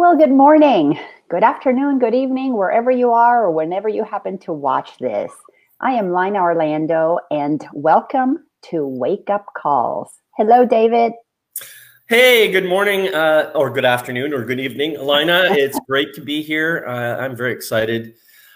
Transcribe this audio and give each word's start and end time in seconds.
Well, 0.00 0.16
good 0.16 0.30
morning, 0.30 0.98
good 1.28 1.44
afternoon, 1.44 1.98
good 1.98 2.14
evening, 2.14 2.56
wherever 2.56 2.90
you 2.90 3.12
are 3.12 3.44
or 3.44 3.50
whenever 3.50 3.86
you 3.86 4.02
happen 4.02 4.38
to 4.38 4.52
watch 4.54 4.96
this. 4.96 5.30
I 5.78 5.92
am 5.92 6.14
Lina 6.14 6.38
Orlando 6.38 7.18
and 7.30 7.62
welcome 7.74 8.46
to 8.70 8.86
Wake 8.86 9.28
Up 9.28 9.44
Calls. 9.54 10.10
Hello, 10.38 10.64
David. 10.64 11.12
Hey, 12.08 12.50
good 12.50 12.64
morning, 12.64 13.12
uh, 13.12 13.52
or 13.54 13.68
good 13.68 13.84
afternoon, 13.84 14.32
or 14.32 14.42
good 14.42 14.58
evening, 14.58 14.96
Lina. 14.98 15.48
It's 15.50 15.78
great 15.86 16.14
to 16.14 16.22
be 16.22 16.40
here. 16.40 16.82
Uh, 16.88 17.18
I'm 17.22 17.36
very 17.36 17.52
excited. 17.52 18.14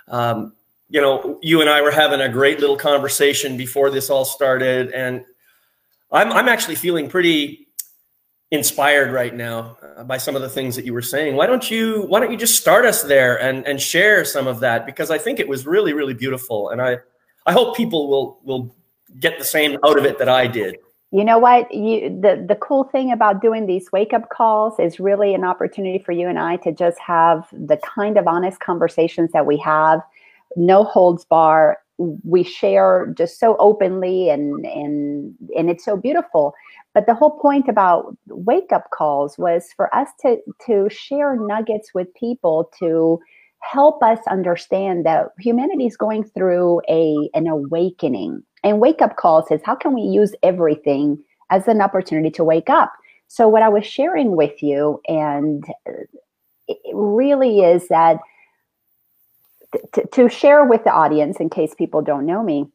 Um, 0.09 0.55
you 0.89 1.03
know, 1.03 1.39
you 1.43 1.61
and 1.61 1.69
I 1.69 1.83
were 1.83 1.91
having 1.91 2.23
a 2.23 2.29
great 2.31 2.59
little 2.59 2.79
conversation 2.79 3.59
before 3.59 3.91
this 3.91 4.09
all 4.09 4.25
started, 4.25 4.93
and 4.93 5.23
I'm, 6.11 6.33
I'm 6.33 6.49
actually 6.49 6.77
feeling 6.77 7.07
pretty 7.07 7.69
inspired 8.55 9.13
right 9.13 9.35
now 9.35 9.77
uh, 9.97 10.05
by 10.05 10.17
some 10.17 10.37
of 10.37 10.43
the 10.43 10.49
things 10.49 10.77
that 10.77 10.85
you 10.85 10.93
were 10.93 11.03
saying. 11.03 11.37
Why 11.37 11.47
don't 11.47 11.71
you 11.71 12.03
why 12.09 12.21
don't 12.21 12.31
you 12.31 12.37
just 12.37 12.57
start 12.59 12.85
us 12.85 13.03
there 13.03 13.41
and 13.41 13.67
and 13.67 13.81
share 13.81 14.25
some 14.25 14.47
of 14.47 14.61
that 14.61 14.87
because 14.87 15.11
I 15.11 15.19
think 15.19 15.41
it 15.41 15.49
was 15.49 15.67
really 15.67 15.93
really 15.93 16.15
beautiful 16.15 16.71
and 16.71 16.81
I 16.81 16.99
I 17.47 17.53
hope 17.53 17.77
people 17.77 18.09
will 18.09 18.41
will 18.45 18.75
get 19.19 19.39
the 19.39 19.45
same 19.45 19.79
out 19.85 19.99
of 19.99 20.05
it 20.05 20.19
that 20.19 20.29
I 20.29 20.47
did. 20.47 20.77
You 21.11 21.25
know 21.25 21.39
what? 21.39 21.73
You 21.73 22.09
the 22.09 22.45
the 22.47 22.57
cool 22.57 22.85
thing 22.85 23.13
about 23.13 23.41
doing 23.41 23.67
these 23.67 23.93
wake 23.93 24.13
up 24.13 24.31
calls 24.31 24.79
is 24.79 24.99
really 24.99 25.35
an 25.35 25.45
opportunity 25.45 25.99
for 25.99 26.13
you 26.13 26.29
and 26.29 26.39
I 26.39 26.57
to 26.59 26.73
just 26.73 26.99
have 26.99 27.47
the 27.53 27.77
kind 27.77 28.19
of 28.19 28.27
honest 28.27 28.61
conversations 28.61 29.31
that 29.33 29.47
we 29.47 29.57
have, 29.59 30.01
no 30.57 30.83
holds 30.83 31.25
bar. 31.25 31.79
We 31.99 32.43
share 32.43 33.13
just 33.17 33.39
so 33.39 33.57
openly 33.59 34.29
and 34.31 34.65
and 34.67 35.35
and 35.57 35.71
it's 35.71 35.85
so 35.85 35.97
beautiful. 35.97 36.55
But 36.93 37.07
the 37.07 37.15
whole 37.15 37.39
point 37.39 37.69
about 37.69 38.17
wake 38.29 38.73
up 38.73 38.91
calls 38.91 39.39
was 39.39 39.73
for 39.77 39.95
us 39.95 40.09
to 40.23 40.39
to 40.67 40.89
share 40.91 41.37
nuggets 41.37 41.95
with 41.95 42.13
people 42.15 42.71
to 42.81 43.21
help 43.61 44.03
us 44.03 44.19
understand 44.29 45.07
that 45.07 45.29
humanity 45.39 45.87
is 45.87 45.97
going 45.97 46.25
through 46.25 46.81
a 46.89 47.15
an 47.35 47.47
awakening. 47.47 48.43
And 48.63 48.81
wake 48.81 49.03
up 49.03 49.17
calls 49.17 49.51
is 49.51 49.61
how 49.65 49.75
can 49.75 49.95
we 49.95 50.03
use 50.03 50.35
everything 50.43 51.23
as 51.51 51.69
an 51.69 51.81
opportunity 51.81 52.31
to 52.31 52.45
wake 52.45 52.71
up? 52.71 52.93
So 53.29 53.49
what 53.49 53.63
i 53.63 53.69
was 53.69 53.87
sharing 53.87 54.37
with 54.37 54.63
you 54.63 55.01
and 55.09 55.65
it 56.69 56.79
really 56.95 57.61
is 57.61 57.89
that 57.89 58.19
to, 60.13 60.29
share 60.29 60.65
with 60.65 60.85
the 60.85 60.91
audience 60.91 61.39
in 61.39 61.51
case 61.51 61.75
people 61.75 62.03
don't 62.03 62.27
know 62.27 62.43
me 62.43 62.67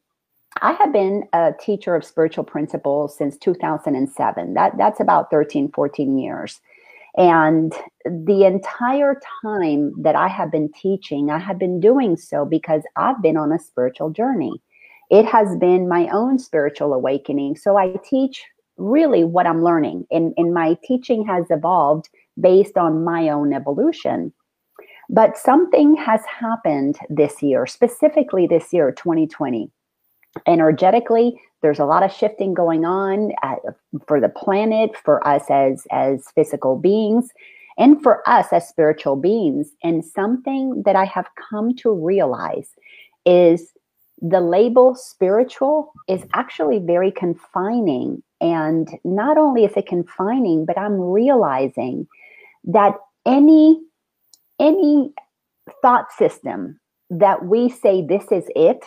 I 0.61 0.73
have 0.73 0.91
been 0.91 1.23
a 1.33 1.53
teacher 1.59 1.95
of 1.95 2.03
spiritual 2.03 2.43
principles 2.43 3.15
since 3.17 3.37
2007. 3.37 4.53
That 4.53 4.77
that's 4.77 4.99
about 4.99 5.29
13, 5.31 5.71
14 5.71 6.17
years. 6.17 6.59
And 7.15 7.73
the 8.05 8.45
entire 8.45 9.19
time 9.43 9.93
that 10.01 10.15
I 10.15 10.27
have 10.27 10.51
been 10.51 10.71
teaching, 10.71 11.29
I 11.29 11.39
have 11.39 11.59
been 11.59 11.79
doing 11.79 12.17
so 12.17 12.45
because 12.45 12.83
I've 12.95 13.21
been 13.21 13.37
on 13.37 13.51
a 13.51 13.59
spiritual 13.59 14.11
journey. 14.11 14.61
It 15.09 15.25
has 15.25 15.55
been 15.57 15.89
my 15.89 16.07
own 16.09 16.37
spiritual 16.37 16.93
awakening. 16.93 17.57
So 17.57 17.77
I 17.77 17.95
teach 18.03 18.43
really 18.77 19.23
what 19.23 19.47
I'm 19.47 19.63
learning. 19.63 20.05
And, 20.11 20.33
and 20.37 20.53
my 20.53 20.77
teaching 20.83 21.25
has 21.25 21.45
evolved 21.49 22.09
based 22.39 22.77
on 22.77 23.03
my 23.03 23.29
own 23.29 23.53
evolution. 23.53 24.31
But 25.09 25.37
something 25.37 25.95
has 25.95 26.21
happened 26.25 26.97
this 27.09 27.41
year, 27.41 27.65
specifically 27.65 28.47
this 28.47 28.71
year, 28.71 28.91
2020 28.91 29.71
energetically 30.47 31.41
there's 31.61 31.79
a 31.79 31.85
lot 31.85 32.03
of 32.03 32.11
shifting 32.11 32.53
going 32.53 32.85
on 32.85 33.31
for 34.07 34.21
the 34.21 34.29
planet 34.29 34.91
for 34.95 35.25
us 35.27 35.43
as 35.49 35.85
as 35.91 36.25
physical 36.35 36.77
beings 36.77 37.29
and 37.77 38.01
for 38.01 38.27
us 38.27 38.47
as 38.51 38.67
spiritual 38.67 39.15
beings. 39.15 39.71
And 39.83 40.03
something 40.03 40.83
that 40.85 40.95
i 40.95 41.05
have 41.05 41.27
come 41.49 41.75
to 41.77 41.91
realize 41.91 42.69
is 43.25 43.71
the 44.21 44.41
label 44.41 44.95
spiritual 44.95 45.93
is 46.07 46.25
actually 46.33 46.79
very 46.79 47.11
confining. 47.11 48.21
And 48.41 48.89
not 49.03 49.37
only 49.37 49.65
is 49.65 49.75
it 49.75 49.87
confining 49.87 50.65
but 50.65 50.77
i'm 50.77 50.99
realizing 50.99 52.07
that 52.63 52.93
any 53.25 53.81
any 54.59 55.13
thought 55.81 56.11
system 56.11 56.79
that 57.09 57.45
we 57.45 57.69
say 57.69 58.05
this 58.05 58.25
is 58.31 58.45
it 58.55 58.83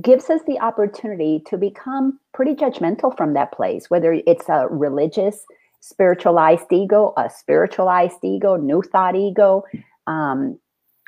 gives 0.00 0.30
us 0.30 0.40
the 0.46 0.58
opportunity 0.60 1.42
to 1.46 1.56
become 1.56 2.18
pretty 2.32 2.54
judgmental 2.54 3.16
from 3.16 3.34
that 3.34 3.52
place, 3.52 3.90
whether 3.90 4.12
it's 4.26 4.48
a 4.48 4.68
religious, 4.68 5.44
spiritualized 5.80 6.72
ego, 6.72 7.12
a 7.16 7.28
spiritualized 7.28 8.18
ego, 8.22 8.56
new 8.56 8.82
thought 8.82 9.16
ego. 9.16 9.64
Um, 10.06 10.58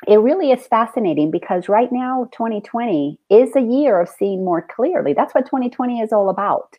it 0.07 0.17
really 0.17 0.51
is 0.51 0.67
fascinating 0.67 1.31
because 1.31 1.69
right 1.69 1.91
now, 1.91 2.27
2020 2.33 3.17
is 3.29 3.55
a 3.55 3.61
year 3.61 4.01
of 4.01 4.09
seeing 4.09 4.43
more 4.43 4.61
clearly. 4.61 5.13
That's 5.13 5.33
what 5.33 5.45
2020 5.45 6.01
is 6.01 6.11
all 6.11 6.29
about. 6.29 6.77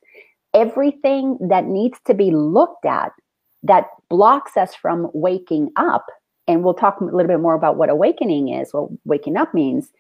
Everything 0.53 1.39
that 1.41 1.65
needs 1.65 1.99
to 2.07 2.13
be 2.13 2.31
looked 2.31 2.85
at 2.85 3.13
that 3.63 3.87
blocks 4.11 4.59
us 4.59 4.75
from 4.75 5.11
waking 5.15 5.71
up, 5.77 6.05
and 6.47 6.63
we'll 6.63 6.75
talk 6.75 7.01
a 7.01 7.05
little 7.05 7.29
bit 7.29 7.41
more 7.41 7.55
about 7.55 7.77
what 7.77 7.89
awakening 7.89 8.49
is, 8.49 8.73
what 8.73 8.89
waking 9.05 9.37
up 9.37 9.55
means 9.55 9.91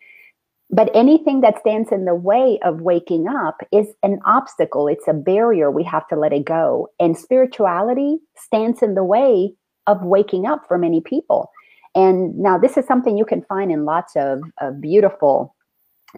but 0.70 0.90
anything 0.94 1.40
that 1.42 1.60
stands 1.60 1.92
in 1.92 2.04
the 2.04 2.14
way 2.14 2.58
of 2.64 2.80
waking 2.80 3.28
up 3.28 3.58
is 3.70 3.88
an 4.02 4.18
obstacle. 4.24 4.88
It's 4.88 5.06
a 5.06 5.12
barrier. 5.12 5.70
We 5.70 5.84
have 5.84 6.08
to 6.08 6.16
let 6.16 6.32
it 6.32 6.44
go. 6.44 6.88
And 6.98 7.16
spirituality 7.16 8.18
stands 8.36 8.82
in 8.82 8.94
the 8.94 9.04
way 9.04 9.52
of 9.86 10.02
waking 10.02 10.46
up 10.46 10.66
for 10.66 10.78
many 10.78 11.00
people. 11.00 11.50
And 11.94 12.36
now, 12.36 12.58
this 12.58 12.76
is 12.76 12.86
something 12.86 13.16
you 13.16 13.24
can 13.24 13.42
find 13.42 13.70
in 13.70 13.84
lots 13.84 14.16
of, 14.16 14.40
of 14.60 14.80
beautiful 14.80 15.54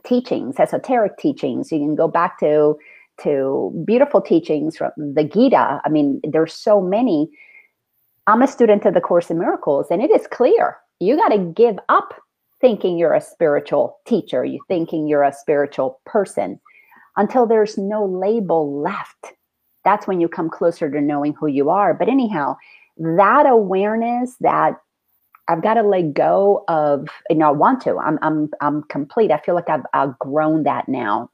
teachings, 0.04 0.58
esoteric 0.58 1.18
teachings. 1.18 1.70
You 1.70 1.80
can 1.80 1.94
go 1.94 2.08
back 2.08 2.38
to 2.40 2.76
to 3.22 3.72
beautiful 3.86 4.20
teachings 4.20 4.76
from 4.76 4.92
the 4.96 5.24
Gita. 5.24 5.80
I 5.84 5.88
mean, 5.88 6.20
there's 6.22 6.54
so 6.54 6.80
many. 6.80 7.28
I'm 8.28 8.42
a 8.42 8.48
student 8.48 8.84
of 8.84 8.94
the 8.94 9.00
Course 9.00 9.30
in 9.30 9.38
Miracles, 9.38 9.86
and 9.90 10.02
it 10.02 10.10
is 10.10 10.26
clear 10.26 10.78
you 10.98 11.16
got 11.16 11.28
to 11.28 11.38
give 11.38 11.78
up 11.88 12.14
thinking 12.60 12.98
you're 12.98 13.14
a 13.14 13.20
spiritual 13.20 13.98
teacher, 14.04 14.44
you 14.44 14.60
thinking 14.66 15.06
you're 15.06 15.22
a 15.22 15.32
spiritual 15.32 16.00
person 16.06 16.58
until 17.16 17.46
there's 17.46 17.78
no 17.78 18.04
label 18.04 18.80
left. 18.80 19.34
That's 19.84 20.08
when 20.08 20.20
you 20.20 20.28
come 20.28 20.50
closer 20.50 20.90
to 20.90 21.00
knowing 21.00 21.34
who 21.34 21.46
you 21.46 21.70
are. 21.70 21.94
But 21.94 22.08
anyhow, 22.08 22.56
that 22.98 23.46
awareness 23.46 24.34
that 24.40 24.74
I've 25.48 25.62
got 25.62 25.74
to 25.74 25.82
let 25.82 26.12
go 26.12 26.64
of, 26.66 27.08
know, 27.30 27.48
I 27.48 27.52
want 27.52 27.80
to. 27.82 27.98
I'm 27.98 28.18
I'm 28.22 28.50
I'm 28.60 28.82
complete. 28.84 29.30
I 29.30 29.38
feel 29.38 29.54
like 29.54 29.68
I've 29.68 29.86
outgrown 29.94 30.64
that 30.64 30.88
now. 30.88 31.30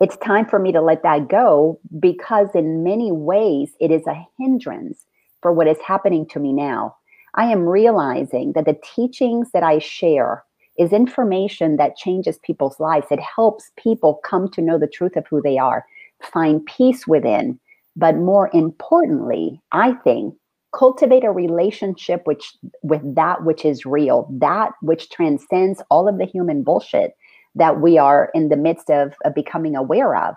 It's 0.00 0.16
time 0.16 0.46
for 0.46 0.58
me 0.58 0.72
to 0.72 0.80
let 0.80 1.04
that 1.04 1.28
go 1.28 1.78
because 2.00 2.48
in 2.54 2.82
many 2.82 3.12
ways 3.12 3.70
it 3.78 3.92
is 3.92 4.06
a 4.08 4.26
hindrance 4.38 5.04
for 5.42 5.52
what 5.52 5.68
is 5.68 5.78
happening 5.86 6.26
to 6.28 6.40
me 6.40 6.52
now. 6.52 6.96
I 7.34 7.44
am 7.44 7.68
realizing 7.68 8.52
that 8.54 8.64
the 8.64 8.78
teachings 8.94 9.50
that 9.52 9.62
I 9.62 9.78
share 9.78 10.44
is 10.78 10.92
information 10.92 11.76
that 11.76 11.96
changes 11.96 12.38
people's 12.38 12.78
lives. 12.80 13.06
It 13.10 13.20
helps 13.20 13.70
people 13.76 14.20
come 14.24 14.48
to 14.50 14.62
know 14.62 14.78
the 14.78 14.86
truth 14.86 15.16
of 15.16 15.26
who 15.28 15.42
they 15.42 15.58
are, 15.58 15.84
find 16.22 16.64
peace 16.66 17.06
within, 17.06 17.58
but 17.96 18.16
more 18.16 18.50
importantly, 18.52 19.60
I 19.72 19.92
think 20.04 20.34
cultivate 20.72 21.24
a 21.24 21.32
relationship 21.32 22.22
which 22.24 22.54
with 22.82 23.02
that 23.14 23.44
which 23.44 23.64
is 23.64 23.86
real, 23.86 24.28
that 24.30 24.72
which 24.82 25.10
transcends 25.10 25.82
all 25.90 26.08
of 26.08 26.18
the 26.18 26.26
human 26.26 26.62
bullshit 26.62 27.12
that 27.54 27.80
we 27.80 27.98
are 27.98 28.30
in 28.34 28.48
the 28.48 28.56
midst 28.56 28.90
of, 28.90 29.14
of 29.24 29.34
becoming 29.34 29.74
aware 29.74 30.14
of. 30.14 30.34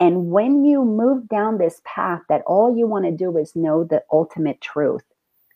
And 0.00 0.30
when 0.30 0.64
you 0.64 0.82
move 0.82 1.28
down 1.28 1.58
this 1.58 1.82
path 1.84 2.22
that 2.30 2.42
all 2.46 2.74
you 2.74 2.86
want 2.86 3.04
to 3.04 3.12
do 3.12 3.36
is 3.36 3.54
know 3.54 3.84
the 3.84 4.02
ultimate 4.10 4.60
truth, 4.62 5.04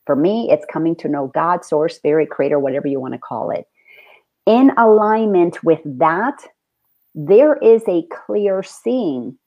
for 0.05 0.15
me, 0.15 0.49
it's 0.51 0.65
coming 0.71 0.95
to 0.97 1.09
know 1.09 1.31
God, 1.33 1.65
source, 1.65 1.95
spirit, 1.95 2.29
creator, 2.29 2.59
whatever 2.59 2.87
you 2.87 2.99
want 2.99 3.15
to 3.15 3.19
call 3.19 3.49
it. 3.49 3.67
In 4.45 4.71
alignment 4.77 5.63
with 5.63 5.79
that, 5.83 6.43
there 7.15 7.55
is 7.57 7.81
a 7.87 8.03
clear 8.11 8.61
seeing. 8.61 9.37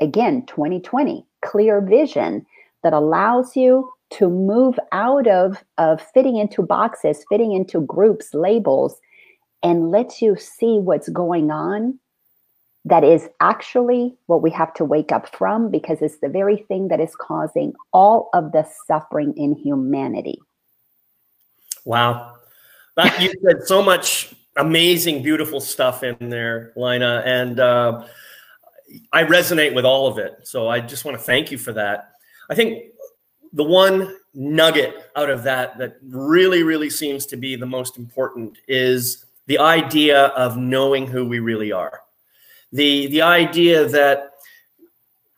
Again, 0.00 0.44
2020, 0.46 1.24
clear 1.42 1.80
vision 1.80 2.44
that 2.82 2.92
allows 2.92 3.56
you 3.56 3.90
to 4.10 4.28
move 4.28 4.78
out 4.92 5.26
of, 5.26 5.64
of 5.78 6.02
fitting 6.12 6.36
into 6.36 6.60
boxes, 6.60 7.24
fitting 7.30 7.52
into 7.52 7.80
groups, 7.80 8.34
labels, 8.34 9.00
and 9.62 9.90
lets 9.90 10.20
you 10.20 10.36
see 10.36 10.78
what's 10.78 11.08
going 11.08 11.50
on 11.50 11.98
that 12.84 13.04
is 13.04 13.28
actually 13.40 14.16
what 14.26 14.42
we 14.42 14.50
have 14.50 14.74
to 14.74 14.84
wake 14.84 15.12
up 15.12 15.34
from 15.34 15.70
because 15.70 16.02
it's 16.02 16.18
the 16.18 16.28
very 16.28 16.56
thing 16.56 16.88
that 16.88 17.00
is 17.00 17.14
causing 17.14 17.72
all 17.92 18.28
of 18.34 18.52
the 18.52 18.66
suffering 18.86 19.32
in 19.36 19.54
humanity. 19.54 20.40
Wow. 21.84 22.36
That, 22.96 23.20
you 23.22 23.32
said 23.44 23.66
so 23.66 23.82
much 23.82 24.34
amazing, 24.56 25.22
beautiful 25.22 25.60
stuff 25.60 26.02
in 26.02 26.28
there, 26.28 26.72
Lina. 26.76 27.22
And 27.24 27.60
uh, 27.60 28.06
I 29.12 29.24
resonate 29.24 29.74
with 29.74 29.84
all 29.84 30.06
of 30.06 30.18
it. 30.18 30.40
So 30.42 30.68
I 30.68 30.80
just 30.80 31.04
want 31.04 31.16
to 31.16 31.22
thank 31.22 31.50
you 31.50 31.58
for 31.58 31.72
that. 31.72 32.12
I 32.50 32.54
think 32.54 32.92
the 33.52 33.64
one 33.64 34.16
nugget 34.34 35.10
out 35.14 35.30
of 35.30 35.44
that 35.44 35.78
that 35.78 35.98
really, 36.02 36.62
really 36.62 36.90
seems 36.90 37.26
to 37.26 37.36
be 37.36 37.54
the 37.54 37.66
most 37.66 37.96
important 37.96 38.58
is 38.66 39.24
the 39.46 39.58
idea 39.58 40.26
of 40.28 40.56
knowing 40.56 41.06
who 41.06 41.26
we 41.26 41.38
really 41.38 41.70
are. 41.70 42.00
The, 42.72 43.06
the 43.08 43.22
idea 43.22 43.86
that 43.88 44.32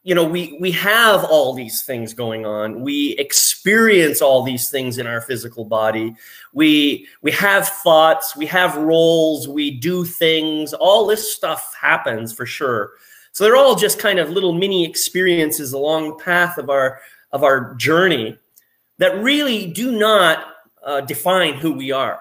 you 0.04 0.14
know 0.14 0.24
we 0.24 0.56
we 0.60 0.70
have 0.72 1.24
all 1.24 1.54
these 1.54 1.82
things 1.82 2.12
going 2.12 2.44
on. 2.44 2.82
We 2.82 3.12
experience 3.12 4.20
all 4.20 4.42
these 4.42 4.70
things 4.70 4.98
in 4.98 5.06
our 5.06 5.22
physical 5.22 5.64
body. 5.64 6.14
We 6.52 7.08
we 7.22 7.32
have 7.32 7.66
thoughts 7.68 8.36
we 8.36 8.46
have 8.46 8.76
roles 8.76 9.48
we 9.48 9.70
do 9.70 10.04
things. 10.04 10.74
All 10.74 11.06
this 11.06 11.34
stuff 11.34 11.74
happens 11.80 12.32
for 12.32 12.44
sure. 12.44 12.92
So 13.32 13.42
they're 13.42 13.56
all 13.56 13.74
just 13.74 13.98
kind 13.98 14.18
of 14.18 14.30
little 14.30 14.52
mini 14.52 14.84
experiences 14.84 15.72
along 15.72 16.08
the 16.08 16.22
path 16.22 16.58
of 16.58 16.68
our 16.68 17.00
of 17.32 17.42
our 17.42 17.74
journey 17.74 18.38
that 18.98 19.18
really 19.22 19.72
do 19.72 19.90
not 19.90 20.54
uh, 20.84 21.00
define 21.00 21.54
who 21.54 21.72
we 21.72 21.90
are. 21.90 22.20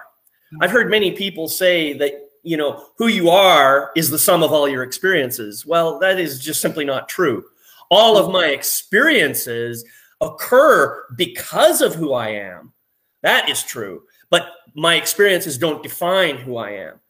I've 0.60 0.70
heard 0.70 0.90
many 0.90 1.12
people 1.12 1.48
say 1.48 1.92
that 1.94 2.23
you 2.44 2.56
know 2.56 2.86
who 2.98 3.08
you 3.08 3.30
are 3.30 3.90
is 3.96 4.10
the 4.10 4.18
sum 4.18 4.42
of 4.42 4.52
all 4.52 4.68
your 4.68 4.82
experiences 4.82 5.66
well 5.66 5.98
that 5.98 6.20
is 6.20 6.38
just 6.38 6.60
simply 6.60 6.84
not 6.84 7.08
true 7.08 7.44
all 7.90 8.16
of 8.16 8.32
my 8.32 8.46
experiences 8.46 9.84
occur 10.20 11.04
because 11.16 11.80
of 11.80 11.94
who 11.94 12.12
I 12.12 12.28
am. 12.28 12.72
That 13.22 13.48
is 13.48 13.62
true. 13.62 14.02
But 14.30 14.48
my 14.74 14.96
experiences 14.96 15.58
don't 15.58 15.82
define 15.82 16.36
who 16.36 16.56
I 16.56 16.70
am. 16.70 17.00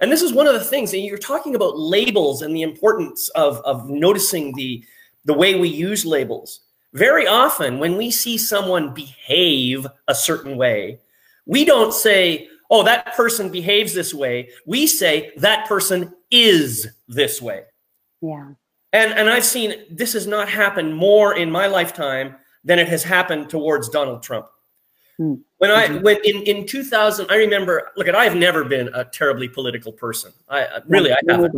And 0.00 0.10
this 0.10 0.22
is 0.22 0.32
one 0.32 0.48
of 0.48 0.54
the 0.54 0.64
things, 0.64 0.92
and 0.92 1.04
you're 1.04 1.16
talking 1.16 1.54
about 1.54 1.78
labels 1.78 2.42
and 2.42 2.56
the 2.56 2.62
importance 2.62 3.28
of, 3.30 3.58
of 3.58 3.88
noticing 3.88 4.52
the, 4.54 4.84
the 5.24 5.32
way 5.32 5.54
we 5.54 5.68
use 5.68 6.04
labels. 6.04 6.60
Very 6.92 7.26
often, 7.26 7.78
when 7.78 7.96
we 7.96 8.10
see 8.10 8.36
someone 8.36 8.92
behave 8.92 9.86
a 10.08 10.14
certain 10.14 10.56
way, 10.56 10.98
we 11.46 11.64
don't 11.64 11.94
say, 11.94 12.48
oh, 12.72 12.82
that 12.82 13.14
person 13.14 13.50
behaves 13.50 13.92
this 13.92 14.12
way. 14.14 14.48
We 14.66 14.86
say, 14.86 15.30
that 15.36 15.68
person 15.68 16.14
is 16.30 16.88
this 17.06 17.40
way. 17.40 17.64
Yeah. 18.22 18.54
And, 18.94 19.12
and 19.12 19.28
I've 19.28 19.44
seen 19.44 19.74
this 19.90 20.14
has 20.14 20.26
not 20.26 20.48
happened 20.48 20.96
more 20.96 21.36
in 21.36 21.50
my 21.50 21.66
lifetime 21.66 22.36
than 22.64 22.78
it 22.78 22.88
has 22.88 23.02
happened 23.02 23.50
towards 23.50 23.90
Donald 23.90 24.22
Trump. 24.22 24.46
Hmm. 25.18 25.34
When 25.58 25.70
I 25.70 25.86
mm-hmm. 25.86 26.02
when 26.02 26.16
in, 26.24 26.42
in 26.42 26.66
2000, 26.66 27.26
I 27.30 27.36
remember. 27.36 27.90
Look, 27.96 28.08
at 28.08 28.14
I've 28.14 28.34
never 28.34 28.64
been 28.64 28.88
a 28.94 29.04
terribly 29.04 29.48
political 29.48 29.92
person. 29.92 30.32
I 30.48 30.80
really 30.88 31.12
I 31.12 31.18
haven't. 31.28 31.54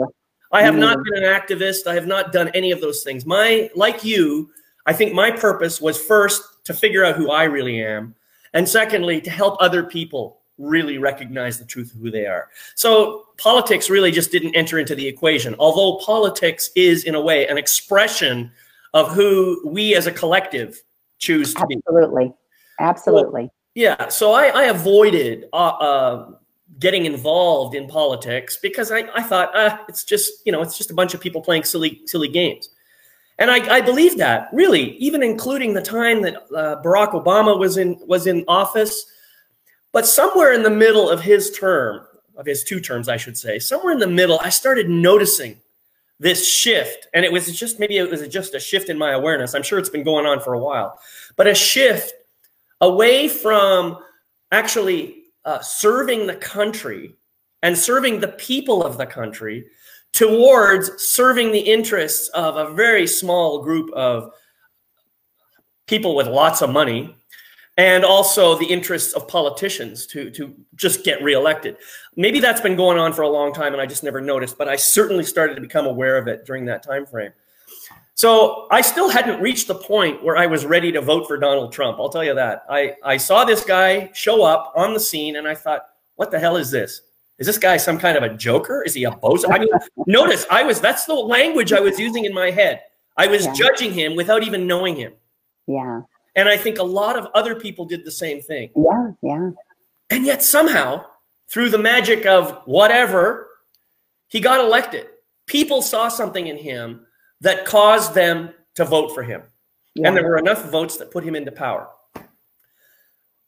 I 0.52 0.62
have 0.62 0.76
not 0.76 0.98
been 1.02 1.24
an 1.24 1.30
activist. 1.30 1.86
I 1.86 1.94
have 1.94 2.06
not 2.06 2.32
done 2.32 2.48
any 2.48 2.70
of 2.72 2.80
those 2.80 3.02
things. 3.02 3.24
My 3.24 3.70
like 3.74 4.04
you, 4.04 4.50
I 4.86 4.92
think 4.92 5.14
my 5.14 5.30
purpose 5.30 5.80
was 5.80 6.00
first 6.00 6.42
to 6.64 6.74
figure 6.74 7.04
out 7.04 7.16
who 7.16 7.30
I 7.30 7.44
really 7.44 7.82
am, 7.82 8.14
and 8.52 8.68
secondly 8.68 9.20
to 9.22 9.30
help 9.30 9.56
other 9.60 9.84
people 9.84 10.40
really 10.58 10.98
recognize 10.98 11.58
the 11.58 11.64
truth 11.64 11.94
of 11.94 12.00
who 12.00 12.10
they 12.10 12.26
are. 12.26 12.48
So 12.74 13.26
politics 13.38 13.90
really 13.90 14.10
just 14.10 14.30
didn't 14.30 14.54
enter 14.54 14.78
into 14.78 14.94
the 14.94 15.06
equation, 15.06 15.54
although 15.58 16.04
politics 16.04 16.70
is, 16.76 17.04
in 17.04 17.14
a 17.14 17.20
way, 17.20 17.46
an 17.48 17.58
expression 17.58 18.52
of 18.92 19.12
who 19.12 19.60
we 19.66 19.94
as 19.96 20.06
a 20.06 20.12
collective 20.12 20.80
choose 21.18 21.54
to 21.54 21.60
Absolutely. 21.60 22.26
be. 22.26 22.34
Absolutely. 22.34 22.34
Absolutely. 22.80 23.42
Well, 23.42 23.52
yeah. 23.74 24.08
So 24.08 24.32
I, 24.32 24.46
I 24.46 24.62
avoided 24.64 25.46
uh, 25.52 25.56
uh, 25.56 26.30
getting 26.78 27.04
involved 27.04 27.74
in 27.74 27.88
politics 27.88 28.56
because 28.60 28.92
I, 28.92 29.08
I 29.14 29.22
thought 29.22 29.54
uh, 29.54 29.78
it's 29.88 30.04
just, 30.04 30.32
you 30.46 30.52
know, 30.52 30.62
it's 30.62 30.78
just 30.78 30.90
a 30.90 30.94
bunch 30.94 31.14
of 31.14 31.20
people 31.20 31.40
playing 31.40 31.64
silly, 31.64 32.02
silly 32.06 32.28
games. 32.28 32.70
And 33.38 33.50
I, 33.50 33.76
I 33.76 33.80
believe 33.80 34.16
that 34.18 34.48
really, 34.52 34.96
even 34.98 35.22
including 35.22 35.74
the 35.74 35.82
time 35.82 36.22
that 36.22 36.36
uh, 36.54 36.80
Barack 36.82 37.12
Obama 37.12 37.58
was 37.58 37.76
in 37.76 37.98
was 38.06 38.28
in 38.28 38.44
office, 38.46 39.06
but 39.94 40.08
somewhere 40.08 40.52
in 40.52 40.64
the 40.64 40.70
middle 40.70 41.08
of 41.08 41.22
his 41.22 41.52
term, 41.52 42.04
of 42.36 42.44
his 42.44 42.64
two 42.64 42.80
terms, 42.80 43.08
I 43.08 43.16
should 43.16 43.38
say, 43.38 43.60
somewhere 43.60 43.92
in 43.92 44.00
the 44.00 44.08
middle, 44.08 44.40
I 44.42 44.48
started 44.48 44.90
noticing 44.90 45.60
this 46.18 46.52
shift. 46.52 47.06
And 47.14 47.24
it 47.24 47.30
was 47.30 47.56
just 47.56 47.78
maybe 47.78 47.98
it 47.98 48.10
was 48.10 48.26
just 48.26 48.56
a 48.56 48.60
shift 48.60 48.88
in 48.88 48.98
my 48.98 49.12
awareness. 49.12 49.54
I'm 49.54 49.62
sure 49.62 49.78
it's 49.78 49.88
been 49.88 50.02
going 50.02 50.26
on 50.26 50.40
for 50.40 50.54
a 50.54 50.58
while, 50.58 50.98
but 51.36 51.46
a 51.46 51.54
shift 51.54 52.12
away 52.80 53.28
from 53.28 53.98
actually 54.50 55.26
uh, 55.44 55.60
serving 55.60 56.26
the 56.26 56.36
country 56.36 57.14
and 57.62 57.78
serving 57.78 58.18
the 58.18 58.28
people 58.28 58.84
of 58.84 58.98
the 58.98 59.06
country 59.06 59.64
towards 60.12 60.90
serving 61.02 61.52
the 61.52 61.60
interests 61.60 62.28
of 62.30 62.56
a 62.56 62.74
very 62.74 63.06
small 63.06 63.62
group 63.62 63.92
of 63.92 64.32
people 65.86 66.16
with 66.16 66.26
lots 66.26 66.62
of 66.62 66.70
money 66.70 67.14
and 67.76 68.04
also 68.04 68.56
the 68.56 68.66
interests 68.66 69.12
of 69.14 69.26
politicians 69.26 70.06
to, 70.06 70.30
to 70.30 70.54
just 70.76 71.04
get 71.04 71.22
reelected. 71.22 71.76
Maybe 72.16 72.38
that's 72.38 72.60
been 72.60 72.76
going 72.76 72.98
on 72.98 73.12
for 73.12 73.22
a 73.22 73.28
long 73.28 73.52
time 73.52 73.72
and 73.72 73.82
I 73.82 73.86
just 73.86 74.04
never 74.04 74.20
noticed, 74.20 74.56
but 74.56 74.68
I 74.68 74.76
certainly 74.76 75.24
started 75.24 75.56
to 75.56 75.60
become 75.60 75.86
aware 75.86 76.16
of 76.16 76.28
it 76.28 76.44
during 76.44 76.64
that 76.66 76.82
time 76.82 77.04
frame. 77.04 77.32
So 78.16 78.68
I 78.70 78.80
still 78.80 79.10
hadn't 79.10 79.40
reached 79.40 79.66
the 79.66 79.74
point 79.74 80.22
where 80.22 80.36
I 80.36 80.46
was 80.46 80.64
ready 80.64 80.92
to 80.92 81.00
vote 81.00 81.26
for 81.26 81.36
Donald 81.36 81.72
Trump. 81.72 81.98
I'll 81.98 82.08
tell 82.08 82.22
you 82.22 82.34
that. 82.34 82.64
I, 82.70 82.94
I 83.04 83.16
saw 83.16 83.44
this 83.44 83.64
guy 83.64 84.10
show 84.14 84.44
up 84.44 84.72
on 84.76 84.94
the 84.94 85.00
scene 85.00 85.34
and 85.36 85.48
I 85.48 85.56
thought, 85.56 85.86
what 86.14 86.30
the 86.30 86.38
hell 86.38 86.56
is 86.56 86.70
this? 86.70 87.02
Is 87.38 87.48
this 87.48 87.58
guy 87.58 87.76
some 87.76 87.98
kind 87.98 88.16
of 88.16 88.22
a 88.22 88.36
joker? 88.36 88.84
Is 88.86 88.94
he 88.94 89.02
a 89.02 89.10
bozo? 89.10 89.52
I 89.52 89.58
mean, 89.58 89.68
notice 90.06 90.46
I 90.48 90.62
was, 90.62 90.80
that's 90.80 91.06
the 91.06 91.14
language 91.14 91.72
I 91.72 91.80
was 91.80 91.98
using 91.98 92.24
in 92.24 92.32
my 92.32 92.52
head. 92.52 92.82
I 93.16 93.26
was 93.26 93.46
yeah. 93.46 93.52
judging 93.52 93.92
him 93.92 94.14
without 94.14 94.44
even 94.44 94.68
knowing 94.68 94.94
him. 94.94 95.12
Yeah. 95.66 96.02
And 96.36 96.48
I 96.48 96.56
think 96.56 96.78
a 96.78 96.84
lot 96.84 97.16
of 97.16 97.28
other 97.34 97.54
people 97.54 97.84
did 97.84 98.04
the 98.04 98.10
same 98.10 98.40
thing. 98.40 98.70
Yeah, 98.76 99.10
yeah. 99.22 99.50
And 100.10 100.26
yet 100.26 100.42
somehow, 100.42 101.04
through 101.48 101.70
the 101.70 101.78
magic 101.78 102.26
of 102.26 102.60
whatever, 102.64 103.48
he 104.28 104.40
got 104.40 104.60
elected. 104.60 105.06
People 105.46 105.82
saw 105.82 106.08
something 106.08 106.46
in 106.46 106.56
him 106.56 107.06
that 107.40 107.64
caused 107.64 108.14
them 108.14 108.50
to 108.74 108.84
vote 108.84 109.14
for 109.14 109.22
him. 109.22 109.42
Yeah. 109.94 110.08
And 110.08 110.16
there 110.16 110.24
were 110.24 110.38
enough 110.38 110.70
votes 110.70 110.96
that 110.96 111.10
put 111.10 111.22
him 111.22 111.36
into 111.36 111.52
power. 111.52 111.88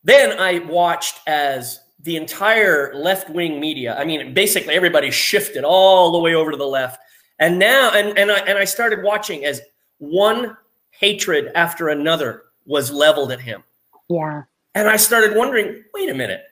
Then 0.04 0.38
I 0.38 0.60
watched 0.60 1.18
as 1.26 1.80
the 2.00 2.16
entire 2.16 2.94
left 2.94 3.28
wing 3.28 3.58
media, 3.58 3.96
I 3.98 4.04
mean, 4.04 4.32
basically 4.32 4.74
everybody 4.74 5.10
shifted 5.10 5.64
all 5.64 6.12
the 6.12 6.18
way 6.18 6.34
over 6.34 6.52
to 6.52 6.56
the 6.56 6.66
left. 6.66 7.00
And 7.40 7.58
now, 7.58 7.90
and, 7.92 8.16
and, 8.16 8.30
I, 8.30 8.38
and 8.40 8.58
I 8.58 8.64
started 8.64 9.02
watching 9.02 9.44
as 9.44 9.60
one 9.98 10.56
hatred 10.90 11.50
after 11.54 11.88
another 11.88 12.44
was 12.66 12.90
leveled 12.90 13.32
at 13.32 13.40
him. 13.40 13.62
Yeah. 14.08 14.42
And 14.74 14.88
I 14.88 14.96
started 14.96 15.36
wondering, 15.36 15.84
wait 15.94 16.10
a 16.10 16.14
minute, 16.14 16.42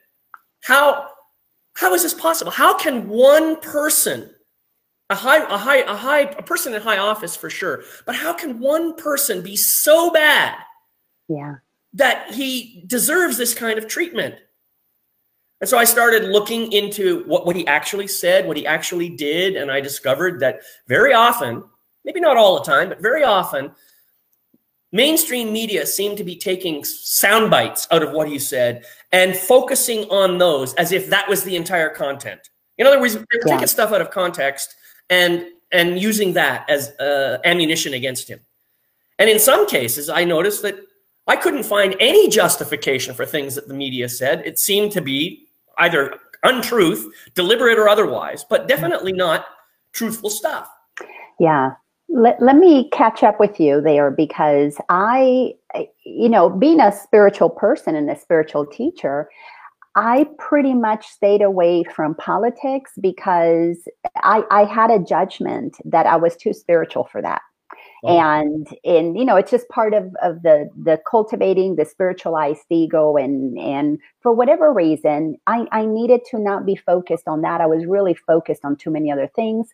how 0.63 1.09
how 1.75 1.93
is 1.93 2.03
this 2.03 2.13
possible? 2.13 2.51
How 2.51 2.77
can 2.77 3.07
one 3.07 3.59
person, 3.59 4.33
a 5.09 5.15
high, 5.15 5.43
a 5.43 5.57
high, 5.57 5.79
a 5.79 5.95
high, 5.95 6.21
a 6.21 6.41
person 6.41 6.73
in 6.73 6.81
high 6.81 6.97
office 6.97 7.35
for 7.35 7.49
sure, 7.49 7.83
but 8.05 8.15
how 8.15 8.33
can 8.33 8.59
one 8.59 8.95
person 8.95 9.41
be 9.41 9.57
so 9.57 10.09
bad? 10.09 10.55
Yeah. 11.27 11.55
That 11.93 12.33
he 12.33 12.83
deserves 12.87 13.37
this 13.37 13.53
kind 13.53 13.77
of 13.77 13.87
treatment. 13.87 14.35
And 15.61 15.69
so 15.69 15.77
I 15.77 15.83
started 15.83 16.25
looking 16.25 16.71
into 16.71 17.23
what, 17.25 17.45
what 17.45 17.55
he 17.55 17.65
actually 17.67 18.07
said, 18.07 18.47
what 18.47 18.57
he 18.57 18.65
actually 18.65 19.09
did, 19.09 19.55
and 19.55 19.71
I 19.71 19.81
discovered 19.81 20.39
that 20.41 20.61
very 20.87 21.13
often, 21.13 21.63
maybe 22.03 22.19
not 22.19 22.37
all 22.37 22.55
the 22.55 22.65
time, 22.65 22.89
but 22.89 23.01
very 23.01 23.23
often, 23.23 23.71
mainstream 24.95 25.51
media 25.51 25.85
seem 25.85 26.15
to 26.15 26.23
be 26.23 26.37
taking 26.37 26.83
sound 26.85 27.51
bites 27.51 27.85
out 27.91 28.01
of 28.01 28.13
what 28.13 28.29
he 28.29 28.39
said 28.39 28.85
and 29.11 29.35
focusing 29.35 30.05
on 30.05 30.37
those 30.37 30.73
as 30.75 30.93
if 30.93 31.09
that 31.09 31.27
was 31.27 31.43
the 31.43 31.55
entire 31.55 31.89
content. 31.89 32.49
In 32.77 32.87
other 32.87 33.01
words, 33.01 33.13
they're 33.13 33.25
yeah. 33.45 33.55
taking 33.55 33.67
stuff 33.67 33.91
out 33.91 34.01
of 34.01 34.09
context 34.09 34.73
and 35.09 35.45
and 35.71 35.99
using 35.99 36.31
that 36.33 36.69
as 36.69 36.91
uh, 36.99 37.39
ammunition 37.43 37.93
against 37.93 38.29
him. 38.29 38.39
And 39.19 39.29
in 39.29 39.39
some 39.39 39.67
cases, 39.67 40.09
I 40.09 40.23
noticed 40.23 40.61
that 40.61 40.77
I 41.27 41.35
couldn't 41.35 41.63
find 41.63 41.95
any 41.99 42.29
justification 42.29 43.13
for 43.13 43.25
things 43.25 43.55
that 43.55 43.67
the 43.67 43.73
media 43.73 44.07
said. 44.07 44.43
It 44.45 44.59
seemed 44.59 44.93
to 44.93 45.01
be 45.01 45.47
either 45.77 46.17
untruth, 46.43 47.05
deliberate 47.33 47.77
or 47.77 47.89
otherwise, 47.89 48.45
but 48.49 48.67
definitely 48.67 49.11
not 49.11 49.45
truthful 49.91 50.29
stuff. 50.29 50.69
Yeah, 51.39 51.71
let, 52.09 52.41
let 52.41 52.57
me 52.57 52.89
catch 52.91 53.23
up 53.23 53.39
with 53.39 53.59
you 53.59 53.81
there 53.81 54.11
because 54.11 54.77
I, 54.89 55.53
you 56.05 56.29
know, 56.29 56.49
being 56.49 56.79
a 56.79 56.91
spiritual 56.91 57.49
person 57.49 57.95
and 57.95 58.09
a 58.09 58.17
spiritual 58.17 58.65
teacher, 58.65 59.29
I 59.95 60.27
pretty 60.37 60.73
much 60.73 61.07
stayed 61.07 61.41
away 61.41 61.83
from 61.83 62.15
politics 62.15 62.91
because 63.01 63.77
I, 64.17 64.43
I 64.51 64.65
had 64.65 64.91
a 64.91 64.99
judgment 64.99 65.77
that 65.85 66.05
I 66.05 66.17
was 66.17 66.35
too 66.35 66.53
spiritual 66.53 67.05
for 67.11 67.21
that. 67.21 67.41
And 68.03 68.67
and 68.83 69.17
you 69.17 69.25
know 69.25 69.35
it's 69.35 69.49
just 69.49 69.67
part 69.69 69.95
of, 69.95 70.15
of 70.21 70.43
the 70.43 70.69
the 70.83 70.99
cultivating 71.09 71.75
the 71.75 71.85
spiritualized 71.85 72.65
ego 72.69 73.17
and 73.17 73.57
and 73.57 73.97
for 74.21 74.31
whatever 74.31 74.71
reason 74.71 75.37
I, 75.47 75.65
I 75.71 75.85
needed 75.87 76.21
to 76.29 76.37
not 76.37 76.67
be 76.67 76.75
focused 76.75 77.27
on 77.27 77.41
that. 77.41 77.61
I 77.61 77.65
was 77.65 77.87
really 77.87 78.13
focused 78.13 78.63
on 78.63 78.75
too 78.75 78.91
many 78.91 79.11
other 79.11 79.27
things 79.35 79.73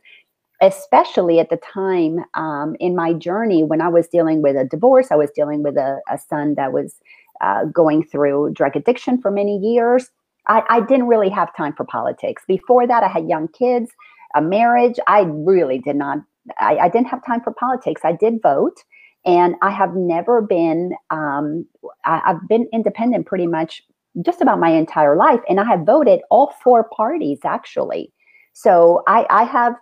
especially 0.62 1.40
at 1.40 1.50
the 1.50 1.58
time 1.58 2.20
um, 2.36 2.76
in 2.80 2.96
my 2.96 3.14
journey 3.14 3.64
when 3.64 3.82
I 3.82 3.88
was 3.88 4.08
dealing 4.08 4.42
with 4.42 4.56
a 4.56 4.64
divorce, 4.64 5.08
I 5.12 5.16
was 5.16 5.32
dealing 5.32 5.64
with 5.64 5.76
a, 5.76 6.00
a 6.10 6.18
son 6.18 6.56
that 6.56 6.72
was 6.72 6.96
uh, 7.42 7.66
going 7.66 8.06
through 8.06 8.52
drug 8.54 8.76
addiction 8.76 9.20
for 9.20 9.32
many 9.32 9.58
years. 9.58 10.10
I, 10.48 10.64
I 10.70 10.82
didn't 10.82 11.08
really 11.08 11.30
have 11.30 11.56
time 11.56 11.74
for 11.74 11.84
politics. 11.84 12.44
Before 12.48 12.86
that, 12.86 13.04
I 13.04 13.08
had 13.08 13.28
young 13.28 13.48
kids, 13.48 13.92
a 14.36 14.42
marriage. 14.42 15.00
I 15.08 15.22
really 15.22 15.80
did 15.80 15.96
not, 15.96 16.20
I, 16.60 16.78
I 16.78 16.90
didn't 16.90 17.08
have 17.08 17.26
time 17.26 17.42
for 17.42 17.52
politics. 17.52 18.02
I 18.04 18.14
did 18.14 18.42
vote. 18.42 18.84
And 19.26 19.56
I 19.62 19.70
have 19.70 19.96
never 19.96 20.42
been, 20.42 20.94
um, 21.12 21.66
I, 22.06 22.22
I've 22.26 22.48
been 22.48 22.68
independent 22.74 23.28
pretty 23.28 23.46
much 23.46 23.84
just 24.26 24.42
about 24.42 24.60
my 24.60 24.70
entire 24.70 25.16
life. 25.16 25.40
And 25.48 25.60
I 25.60 25.66
have 25.66 25.86
voted 25.86 26.22
all 26.30 26.54
four 26.64 26.88
parties 26.96 27.40
actually. 27.44 28.12
So 28.54 29.04
I, 29.08 29.26
I 29.30 29.44
have, 29.44 29.76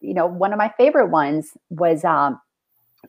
you 0.00 0.14
know, 0.14 0.26
one 0.26 0.52
of 0.52 0.58
my 0.58 0.72
favorite 0.76 1.08
ones 1.08 1.56
was 1.70 2.04
um, 2.04 2.40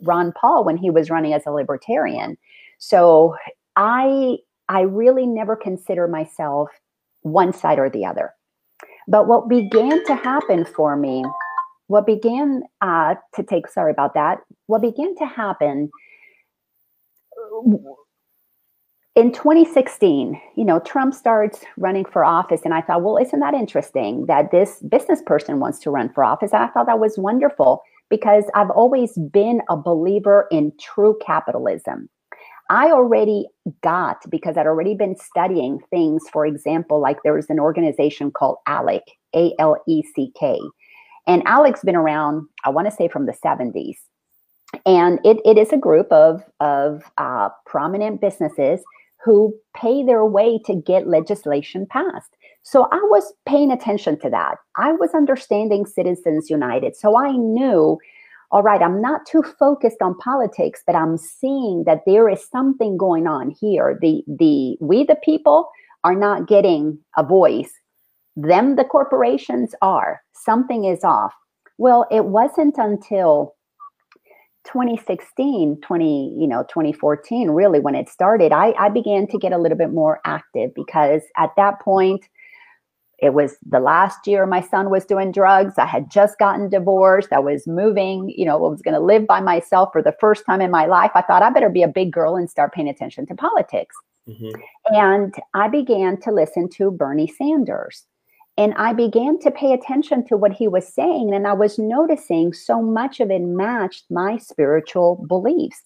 Ron 0.02 0.32
Paul 0.34 0.64
when 0.64 0.78
he 0.78 0.90
was 0.90 1.10
running 1.10 1.34
as 1.34 1.46
a 1.46 1.52
libertarian. 1.52 2.38
So 2.78 3.36
I 3.76 4.38
I 4.68 4.82
really 4.82 5.26
never 5.26 5.56
consider 5.56 6.08
myself 6.08 6.70
one 7.22 7.54
side 7.54 7.80
or 7.80 7.90
the 7.90 8.06
other. 8.06 8.34
But 9.08 9.28
what 9.28 9.50
began 9.50 10.06
to 10.06 10.16
happen 10.16 10.64
for 10.64 10.96
me, 10.96 11.26
what 11.88 12.06
began 12.06 12.62
uh, 12.82 13.16
to 13.34 13.44
take, 13.44 13.68
sorry 13.68 13.92
about 13.92 14.14
that, 14.14 14.42
what 14.68 14.84
began 14.84 15.16
to 15.18 15.26
happen 15.26 15.90
in 19.20 19.34
2016, 19.34 20.40
you 20.56 20.64
know, 20.64 20.80
Trump 20.80 21.14
starts 21.14 21.60
running 21.76 22.06
for 22.06 22.24
office, 22.24 22.62
and 22.64 22.74
I 22.74 22.82
thought, 22.82 23.04
well, 23.04 23.18
isn't 23.18 23.40
that 23.42 23.54
interesting 23.54 24.26
that 24.28 24.52
this 24.52 24.80
business 24.88 25.22
person 25.26 25.60
wants 25.60 25.80
to 25.80 25.92
run 25.92 26.10
for 26.14 26.24
office? 26.24 26.54
And 26.54 26.64
I 26.64 26.68
thought 26.68 26.86
that 26.86 27.00
was 27.00 27.18
wonderful 27.18 27.82
because 28.10 28.46
I've 28.56 28.70
always 28.70 29.18
been 29.18 29.62
a 29.70 29.76
believer 29.76 30.48
in 30.52 30.72
true 30.80 31.18
capitalism. 31.26 32.10
I 32.70 32.92
already 32.92 33.48
got, 33.82 34.18
because 34.30 34.56
I'd 34.56 34.68
already 34.68 34.96
been 34.96 35.18
studying 35.18 35.80
things, 35.90 36.24
for 36.32 36.46
example, 36.46 37.02
like 37.02 37.18
there 37.24 37.34
was 37.34 37.50
an 37.50 37.60
organization 37.60 38.32
called 38.32 38.58
ALEC, 38.70 39.02
A 39.36 39.54
L 39.60 39.84
E 39.86 40.02
C 40.16 40.32
K. 40.40 40.60
And 41.28 41.44
ALEC's 41.46 41.84
been 41.84 41.98
around, 41.98 42.48
I 42.64 42.70
want 42.70 42.88
to 42.90 42.96
say 42.96 43.10
from 43.10 43.26
the 43.26 43.34
70s. 43.34 43.98
And 44.86 45.20
it, 45.26 45.38
it 45.44 45.58
is 45.58 45.74
a 45.74 45.78
group 45.78 46.10
of, 46.12 46.44
of 46.60 47.04
uh, 47.18 47.50
prominent 47.66 48.22
businesses 48.22 48.82
who 49.24 49.54
pay 49.76 50.04
their 50.04 50.26
way 50.26 50.60
to 50.66 50.76
get 50.76 51.08
legislation 51.08 51.86
passed. 51.90 52.36
So 52.64 52.88
I 52.92 53.00
was 53.10 53.34
paying 53.46 53.72
attention 53.72 54.20
to 54.20 54.30
that. 54.30 54.58
I 54.78 54.92
was 54.94 55.12
understanding 55.14 55.86
Citizens 55.86 56.50
United. 56.50 56.96
So 56.96 57.18
I 57.18 57.32
knew 57.32 57.98
all 58.52 58.64
right, 58.64 58.82
I'm 58.82 59.00
not 59.00 59.28
too 59.28 59.44
focused 59.44 60.02
on 60.02 60.18
politics, 60.18 60.82
but 60.86 60.96
I'm 60.96 61.18
seeing 61.18 61.84
that 61.86 62.02
there 62.08 62.28
is 62.28 62.50
something 62.50 62.98
going 62.98 63.28
on 63.28 63.52
here. 63.52 63.98
The 64.02 64.24
the 64.28 64.76
we 64.82 65.04
the 65.04 65.18
people 65.24 65.70
are 66.04 66.16
not 66.16 66.48
getting 66.48 66.98
a 67.16 67.24
voice. 67.24 67.72
Them 68.36 68.76
the 68.76 68.86
corporations 68.86 69.76
are. 69.82 70.22
Something 70.34 70.86
is 70.86 71.04
off. 71.04 71.34
Well, 71.78 72.08
it 72.10 72.26
wasn't 72.26 72.78
until 72.78 73.56
2016 74.66 75.80
20 75.82 76.36
you 76.38 76.48
know 76.48 76.64
2014 76.64 77.50
really 77.50 77.80
when 77.80 77.96
it 77.96 78.10
started 78.10 78.52
I, 78.52 78.74
I 78.78 78.90
began 78.90 79.26
to 79.28 79.38
get 79.38 79.54
a 79.54 79.58
little 79.58 79.78
bit 79.78 79.92
more 79.92 80.20
active 80.26 80.74
because 80.76 81.22
at 81.38 81.52
that 81.56 81.80
point 81.82 82.28
it 83.22 83.34
was 83.34 83.58
the 83.66 83.80
last 83.80 84.28
year 84.28 84.46
my 84.46 84.62
son 84.62 84.90
was 84.90 85.06
doing 85.06 85.32
drugs. 85.32 85.74
I 85.78 85.86
had 85.86 86.10
just 86.10 86.40
gotten 86.40 86.70
divorced. 86.70 87.34
I 87.34 87.40
was 87.40 87.68
moving, 87.68 88.34
you 88.36 88.46
know, 88.46 88.56
I 88.56 88.70
was 88.70 88.82
going 88.82 88.94
to 88.94 89.00
live 89.00 89.28
by 89.28 89.42
myself 89.42 89.90
for 89.92 90.02
the 90.02 90.16
first 90.20 90.46
time 90.46 90.62
in 90.62 90.72
my 90.72 90.86
life. 90.86 91.12
I 91.16 91.22
thought 91.22 91.44
I 91.44 91.50
better 91.50 91.70
be 91.70 91.84
a 91.84 91.88
big 91.88 92.12
girl 92.12 92.36
and 92.36 92.50
start 92.50 92.74
paying 92.74 92.88
attention 92.88 93.26
to 93.28 93.36
politics. 93.36 93.96
Mm-hmm. 94.28 94.62
And 94.96 95.36
I 95.54 95.68
began 95.68 96.20
to 96.22 96.32
listen 96.32 96.70
to 96.76 96.92
Bernie 96.92 97.28
Sanders. 97.28 98.06
And 98.60 98.74
I 98.76 98.92
began 98.92 99.40
to 99.40 99.52
pay 99.52 99.72
attention 99.72 100.28
to 100.28 100.36
what 100.36 100.52
he 100.52 100.68
was 100.68 100.86
saying. 100.86 101.34
And 101.34 101.48
I 101.48 101.54
was 101.54 101.80
noticing 101.80 102.52
so 102.52 102.82
much 102.82 103.22
of 103.22 103.32
it 103.32 103.42
matched 103.42 104.04
my 104.12 104.38
spiritual 104.38 105.26
beliefs 105.30 105.82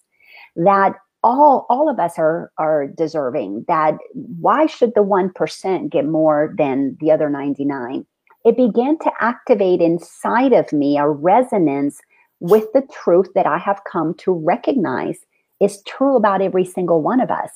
that 0.56 0.94
all 1.22 1.66
all 1.70 1.88
of 1.88 2.00
us 2.00 2.18
are 2.18 2.52
are 2.58 2.88
deserving 2.88 3.64
that 3.66 3.94
why 4.12 4.66
should 4.66 4.92
the 4.94 5.02
1% 5.02 5.88
get 5.88 6.04
more 6.04 6.54
than 6.58 6.96
the 7.00 7.10
other 7.10 7.30
99 7.30 8.04
it 8.44 8.56
began 8.58 8.98
to 8.98 9.10
activate 9.20 9.80
inside 9.80 10.52
of 10.52 10.70
me 10.70 10.98
a 10.98 11.08
resonance 11.08 11.98
with 12.40 12.70
the 12.74 12.86
truth 12.92 13.28
that 13.34 13.46
i 13.46 13.56
have 13.56 13.80
come 13.90 14.12
to 14.14 14.32
recognize 14.32 15.20
is 15.60 15.82
true 15.84 16.14
about 16.14 16.42
every 16.42 16.64
single 16.64 17.00
one 17.00 17.20
of 17.20 17.30
us 17.30 17.50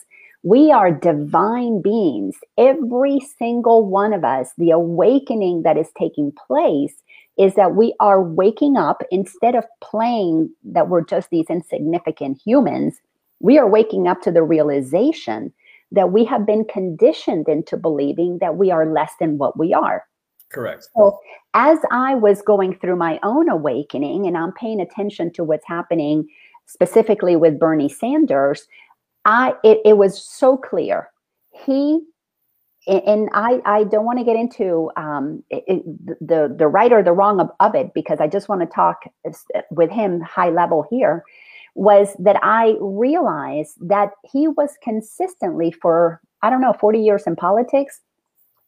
we 0.49 0.73
are 0.73 0.91
divine 0.91 1.83
beings 1.83 2.37
every 2.57 3.19
single 3.39 3.85
one 3.87 4.13
of 4.13 4.25
us 4.25 4.51
the 4.59 4.71
awakening 4.71 5.63
that 5.63 5.77
is 5.77 5.89
taking 5.99 6.33
place 6.47 7.03
is 7.39 7.55
that 7.55 7.77
we 7.77 7.95
are 8.01 8.23
waking 8.23 8.77
up 8.77 9.03
instead 9.11 9.55
of 9.55 9.65
playing 9.81 10.51
that 10.65 10.89
we're 10.89 11.05
just 11.05 11.31
these 11.31 11.47
insignificant 11.51 12.41
humans 12.45 13.01
we 13.41 13.59
are 13.59 13.69
waking 13.69 14.07
up 14.07 14.21
to 14.23 14.31
the 14.31 14.43
realization 14.43 15.53
that 15.93 16.13
we 16.13 16.25
have 16.25 16.47
been 16.47 16.65
conditioned 16.65 17.49
into 17.49 17.77
believing 17.77 18.39
that 18.39 18.57
we 18.57 18.71
are 18.71 18.87
less 18.87 19.13
than 19.21 19.39
what 19.39 19.59
we 19.59 19.73
are. 19.73 20.05
Correct. 20.51 20.89
So, 20.97 21.19
as 21.55 21.79
I 21.91 22.15
was 22.15 22.43
going 22.43 22.79
through 22.79 22.97
my 22.97 23.19
own 23.23 23.49
awakening 23.49 24.27
and 24.27 24.37
I'm 24.37 24.53
paying 24.53 24.81
attention 24.81 25.33
to 25.35 25.45
what's 25.45 25.67
happening 25.67 26.27
specifically 26.67 27.37
with 27.37 27.59
Bernie 27.59 27.89
Sanders, 27.89 28.67
I 29.29 29.53
it, 29.63 29.81
it 29.85 29.99
was 29.99 30.21
so 30.21 30.57
clear. 30.57 31.11
He 31.67 32.01
and 32.87 33.29
I, 33.35 33.61
I 33.67 33.85
don't 33.85 34.07
want 34.07 34.19
to 34.19 34.25
get 34.25 34.37
into 34.37 34.91
um, 34.97 35.45
it, 35.51 35.85
the 36.27 36.55
the 36.59 36.67
right 36.67 36.91
or 36.91 37.03
the 37.03 37.13
wrong 37.13 37.39
of, 37.39 37.51
of 37.61 37.75
it 37.75 37.93
because 37.95 38.19
I 38.21 38.27
just 38.27 38.49
want 38.49 38.63
to 38.63 38.67
talk 38.67 39.03
with 39.71 39.91
him 39.91 40.23
high 40.23 40.49
level 40.49 40.87
here 40.91 41.25
was 41.75 42.17
that 42.19 42.41
I 42.43 42.77
realized 42.81 43.77
that 43.89 44.13
he 44.33 44.49
was 44.49 44.77
consistently 44.83 45.71
for, 45.71 46.21
I 46.43 46.51
don't 46.51 46.63
know, 46.63 46.73
40 46.73 46.99
years 46.99 47.25
in 47.27 47.37
politics, 47.37 48.01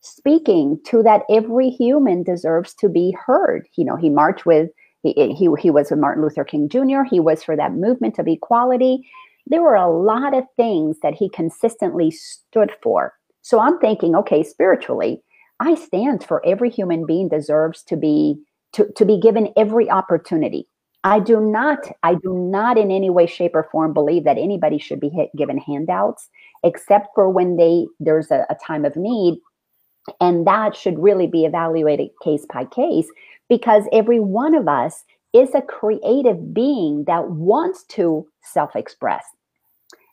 speaking 0.02 0.78
to 0.86 1.02
that 1.02 1.22
every 1.30 1.70
human 1.70 2.22
deserves 2.22 2.74
to 2.74 2.88
be 2.88 3.16
heard. 3.26 3.66
You 3.74 3.84
know, 3.84 3.96
he 3.96 4.10
marched 4.10 4.46
with, 4.46 4.70
he, 5.02 5.12
he, 5.34 5.48
he 5.58 5.70
was 5.70 5.90
with 5.90 5.98
Martin 5.98 6.22
Luther 6.22 6.44
King 6.44 6.68
Jr., 6.68 7.02
he 7.02 7.18
was 7.18 7.42
for 7.42 7.56
that 7.56 7.72
movement 7.72 8.18
of 8.18 8.28
equality. 8.28 9.08
There 9.50 9.62
were 9.62 9.74
a 9.74 9.90
lot 9.90 10.34
of 10.34 10.44
things 10.56 10.98
that 11.02 11.14
he 11.14 11.28
consistently 11.28 12.10
stood 12.10 12.72
for. 12.82 13.12
So 13.42 13.60
I'm 13.60 13.78
thinking, 13.78 14.14
okay, 14.16 14.42
spiritually, 14.42 15.22
I 15.60 15.74
stand 15.74 16.24
for 16.24 16.44
every 16.46 16.70
human 16.70 17.04
being 17.04 17.28
deserves 17.28 17.82
to 17.84 17.96
be 17.96 18.36
to, 18.72 18.90
to 18.96 19.04
be 19.04 19.18
given 19.18 19.52
every 19.56 19.90
opportunity 19.90 20.68
I 21.02 21.18
do 21.18 21.40
not, 21.40 21.78
I 22.02 22.14
do 22.14 22.34
not 22.34 22.76
in 22.76 22.90
any 22.90 23.08
way, 23.08 23.26
shape, 23.26 23.54
or 23.54 23.68
form 23.72 23.94
believe 23.94 24.24
that 24.24 24.36
anybody 24.36 24.78
should 24.78 25.00
be 25.00 25.10
given 25.36 25.56
handouts, 25.56 26.28
except 26.62 27.08
for 27.14 27.30
when 27.30 27.56
they 27.56 27.86
there's 28.00 28.30
a, 28.30 28.44
a 28.50 28.56
time 28.66 28.84
of 28.84 28.96
need, 28.96 29.38
and 30.20 30.46
that 30.46 30.76
should 30.76 30.98
really 30.98 31.26
be 31.26 31.46
evaluated 31.46 32.10
case 32.22 32.44
by 32.52 32.66
case 32.66 33.08
because 33.48 33.84
every 33.92 34.20
one 34.20 34.54
of 34.54 34.68
us 34.68 35.04
is 35.32 35.54
a 35.54 35.62
creative 35.62 36.52
being 36.52 37.04
that 37.06 37.30
wants 37.30 37.84
to 37.84 38.26
self-express. 38.42 39.24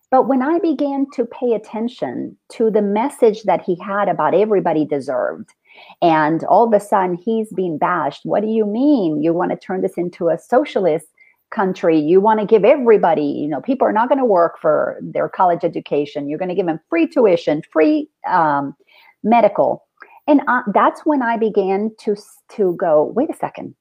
But 0.09 0.27
when 0.27 0.41
I 0.41 0.59
began 0.59 1.05
to 1.13 1.25
pay 1.25 1.53
attention 1.53 2.37
to 2.53 2.71
the 2.71 2.81
message 2.81 3.43
that 3.43 3.61
he 3.61 3.77
had 3.83 4.07
about 4.07 4.33
everybody 4.33 4.85
deserved, 4.85 5.53
and 6.01 6.43
all 6.45 6.67
of 6.67 6.73
a 6.73 6.83
sudden 6.83 7.15
he's 7.15 7.51
being 7.53 7.77
bashed. 7.77 8.21
What 8.23 8.41
do 8.41 8.47
you 8.47 8.65
mean? 8.65 9.21
You 9.21 9.33
want 9.33 9.51
to 9.51 9.57
turn 9.57 9.81
this 9.81 9.97
into 9.97 10.29
a 10.29 10.37
socialist 10.37 11.07
country? 11.51 11.99
You 11.99 12.19
want 12.19 12.39
to 12.39 12.45
give 12.45 12.65
everybody, 12.65 13.23
you 13.23 13.47
know, 13.47 13.61
people 13.61 13.87
are 13.87 13.93
not 13.93 14.09
going 14.09 14.19
to 14.19 14.25
work 14.25 14.59
for 14.59 14.97
their 15.01 15.29
college 15.29 15.63
education. 15.63 16.27
You're 16.27 16.39
going 16.39 16.49
to 16.49 16.55
give 16.55 16.65
them 16.65 16.79
free 16.89 17.07
tuition, 17.07 17.61
free 17.71 18.09
um, 18.27 18.75
medical. 19.23 19.85
And 20.27 20.41
uh, 20.47 20.63
that's 20.73 21.01
when 21.05 21.21
I 21.21 21.37
began 21.37 21.91
to, 21.99 22.15
to 22.55 22.75
go, 22.75 23.03
wait 23.15 23.29
a 23.29 23.35
second. 23.35 23.75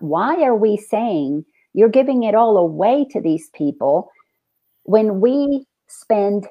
Why 0.00 0.42
are 0.42 0.56
we 0.56 0.76
saying 0.76 1.44
you're 1.74 1.88
giving 1.90 2.22
it 2.22 2.34
all 2.34 2.56
away 2.56 3.06
to 3.10 3.20
these 3.20 3.50
people 3.50 4.10
when 4.86 5.20
we 5.20 5.66
spend 5.88 6.46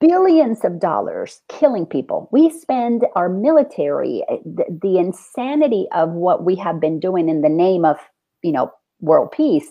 billions 0.00 0.64
of 0.64 0.80
dollars 0.80 1.42
killing 1.48 1.86
people. 1.86 2.28
We 2.32 2.50
spend 2.50 3.04
our 3.14 3.28
military, 3.28 4.24
the, 4.44 4.64
the, 4.82 4.98
insanity 4.98 5.86
of 5.92 6.10
what 6.10 6.44
we 6.44 6.56
have 6.56 6.80
been 6.80 6.98
doing 6.98 7.28
in 7.28 7.42
the 7.42 7.48
name 7.48 7.84
of, 7.84 7.98
you 8.42 8.52
know, 8.52 8.72
world 9.00 9.32
peace. 9.32 9.70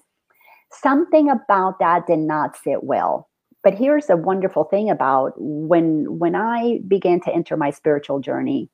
Something 0.71 1.29
about 1.29 1.79
that 1.79 2.07
did 2.07 2.19
not 2.19 2.55
sit 2.55 2.83
well. 2.83 3.29
But 3.63 3.73
here's 3.73 4.09
a 4.09 4.17
wonderful 4.17 4.65
thing 4.65 4.89
about 4.89 5.33
when 5.37 6.19
when 6.19 6.35
I 6.35 6.79
began 6.87 7.21
to 7.21 7.33
enter 7.33 7.55
my 7.55 7.71
spiritual 7.71 8.19
journey, 8.19 8.69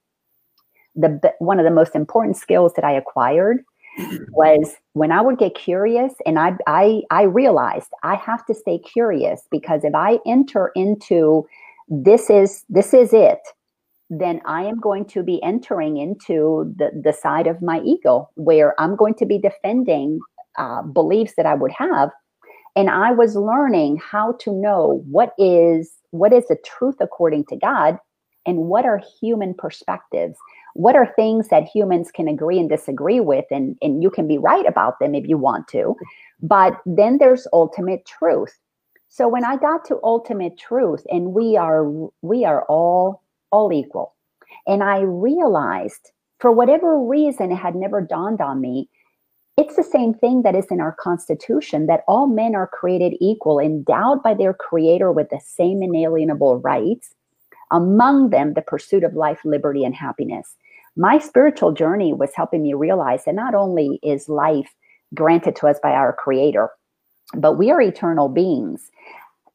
the 0.96 1.34
one 1.40 1.60
of 1.60 1.66
the 1.66 1.72
most 1.72 1.96
important 1.96 2.38
skills 2.38 2.74
that 2.76 2.84
I 2.84 2.92
acquired 2.94 3.64
was 4.32 4.76
when 4.94 5.12
I 5.12 5.22
would 5.22 5.38
get 5.38 5.56
curious 5.56 6.14
and 6.26 6.40
I, 6.40 6.54
I, 6.68 7.02
I 7.12 7.24
realized 7.24 7.90
I 8.04 8.16
have 8.16 8.46
to 8.48 8.54
stay 8.54 8.80
curious 8.80 9.42
because 9.52 9.84
if 9.84 9.96
I 9.96 10.20
enter 10.26 10.72
into 10.76 11.46
this 11.88 12.30
is, 12.30 12.64
this 12.70 12.94
is 12.94 13.14
it, 13.14 13.40
then 14.10 14.42
I 14.46 14.64
am 14.64 14.80
going 14.80 15.06
to 15.06 15.24
be 15.24 15.42
entering 15.44 15.98
into 15.98 16.74
the, 16.78 16.92
the 17.04 17.14
side 17.14 17.48
of 17.48 17.62
my 17.62 17.80
ego 17.82 18.30
where 18.36 18.80
I'm 18.80 18.96
going 18.96 19.14
to 19.16 19.26
be 19.26 19.38
defending 19.38 20.20
uh, 20.58 20.82
beliefs 20.82 21.34
that 21.38 21.46
I 21.46 21.54
would 21.54 21.72
have. 21.72 22.10
And 22.76 22.90
I 22.90 23.12
was 23.12 23.36
learning 23.36 23.98
how 23.98 24.34
to 24.42 24.52
know 24.52 25.04
what 25.10 25.34
is 25.38 25.92
what 26.12 26.34
is 26.34 26.48
the 26.48 26.58
truth 26.66 26.96
according 27.00 27.46
to 27.46 27.56
God 27.56 27.98
and 28.46 28.58
what 28.58 28.86
are 28.86 29.02
human 29.20 29.54
perspectives. 29.54 30.38
What 30.74 30.96
are 30.96 31.14
things 31.16 31.50
that 31.50 31.68
humans 31.68 32.12
can 32.12 32.28
agree 32.28 32.60
and 32.60 32.70
disagree 32.70 33.20
with, 33.20 33.46
and, 33.52 33.76
and 33.82 34.02
you 34.04 34.10
can 34.10 34.28
be 34.28 34.38
right 34.38 34.66
about 34.66 35.00
them 35.00 35.16
if 35.16 35.28
you 35.28 35.38
want 35.38 35.68
to. 35.70 35.96
But 36.42 36.80
then 36.86 37.18
there's 37.18 37.48
ultimate 37.54 38.06
truth. 38.06 38.58
So 39.10 39.28
when 39.28 39.44
I 39.44 39.58
got 39.58 39.86
to 39.86 40.00
ultimate 40.04 40.58
truth, 40.58 41.04
and 41.10 41.34
we 41.34 41.58
are 41.58 41.86
we 42.22 42.46
are 42.46 42.64
all 42.66 43.24
all 43.52 43.74
equal. 43.74 44.16
And 44.68 44.84
I 44.84 45.00
realized, 45.00 46.12
for 46.40 46.52
whatever 46.52 47.00
reason, 47.00 47.52
it 47.52 47.56
had 47.56 47.76
never 47.76 48.02
dawned 48.02 48.40
on 48.40 48.62
me. 48.62 48.90
It's 49.58 49.76
the 49.76 49.84
same 49.84 50.14
thing 50.14 50.44
that 50.44 50.56
is 50.56 50.68
in 50.72 50.80
our 50.80 50.96
Constitution 51.00 51.88
that 51.88 52.04
all 52.08 52.28
men 52.28 52.56
are 52.56 52.68
created 52.68 53.18
equal, 53.20 53.60
endowed 53.60 54.24
by 54.24 54.34
their 54.34 54.54
Creator 54.54 55.12
with 55.12 55.30
the 55.30 55.42
same 55.44 55.84
inalienable 55.84 56.58
rights, 56.60 57.14
among 57.72 58.30
them 58.30 58.54
the 58.54 58.62
pursuit 58.62 59.04
of 59.04 59.14
life, 59.14 59.40
liberty, 59.44 59.84
and 59.84 59.96
happiness. 59.96 60.56
My 60.96 61.20
spiritual 61.20 61.72
journey 61.72 62.14
was 62.14 62.32
helping 62.36 62.64
me 62.64 62.74
realize 62.74 63.26
that 63.26 63.36
not 63.36 63.56
only 63.56 64.00
is 64.04 64.30
life 64.30 64.74
granted 65.14 65.56
to 65.58 65.68
us 65.68 65.80
by 65.82 65.92
our 65.92 66.14
Creator, 66.14 66.70
but 67.36 67.58
we 67.58 67.72
are 67.72 67.82
eternal 67.82 68.28
beings. 68.28 68.90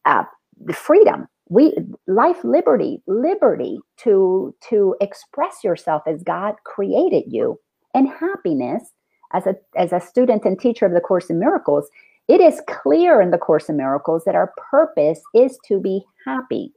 Uh, 0.05 0.25
freedom 0.73 1.27
we 1.49 1.75
life 2.07 2.43
liberty 2.43 3.03
liberty 3.07 3.79
to 3.99 4.55
to 4.67 4.97
express 5.01 5.63
yourself 5.63 6.03
as 6.07 6.23
god 6.23 6.55
created 6.65 7.25
you 7.27 7.59
and 7.93 8.09
happiness 8.09 8.93
as 9.33 9.47
a 9.47 9.55
as 9.77 9.93
a 9.93 10.01
student 10.01 10.45
and 10.45 10.59
teacher 10.59 10.87
of 10.87 10.93
the 10.93 11.01
course 11.01 11.29
in 11.29 11.39
miracles 11.39 11.89
it 12.29 12.41
is 12.41 12.63
clear 12.69 13.21
in 13.21 13.31
the 13.31 13.39
course 13.39 13.69
in 13.69 13.77
miracles 13.77 14.25
that 14.25 14.35
our 14.35 14.53
purpose 14.71 15.21
is 15.35 15.59
to 15.67 15.79
be 15.79 16.03
happy 16.25 16.73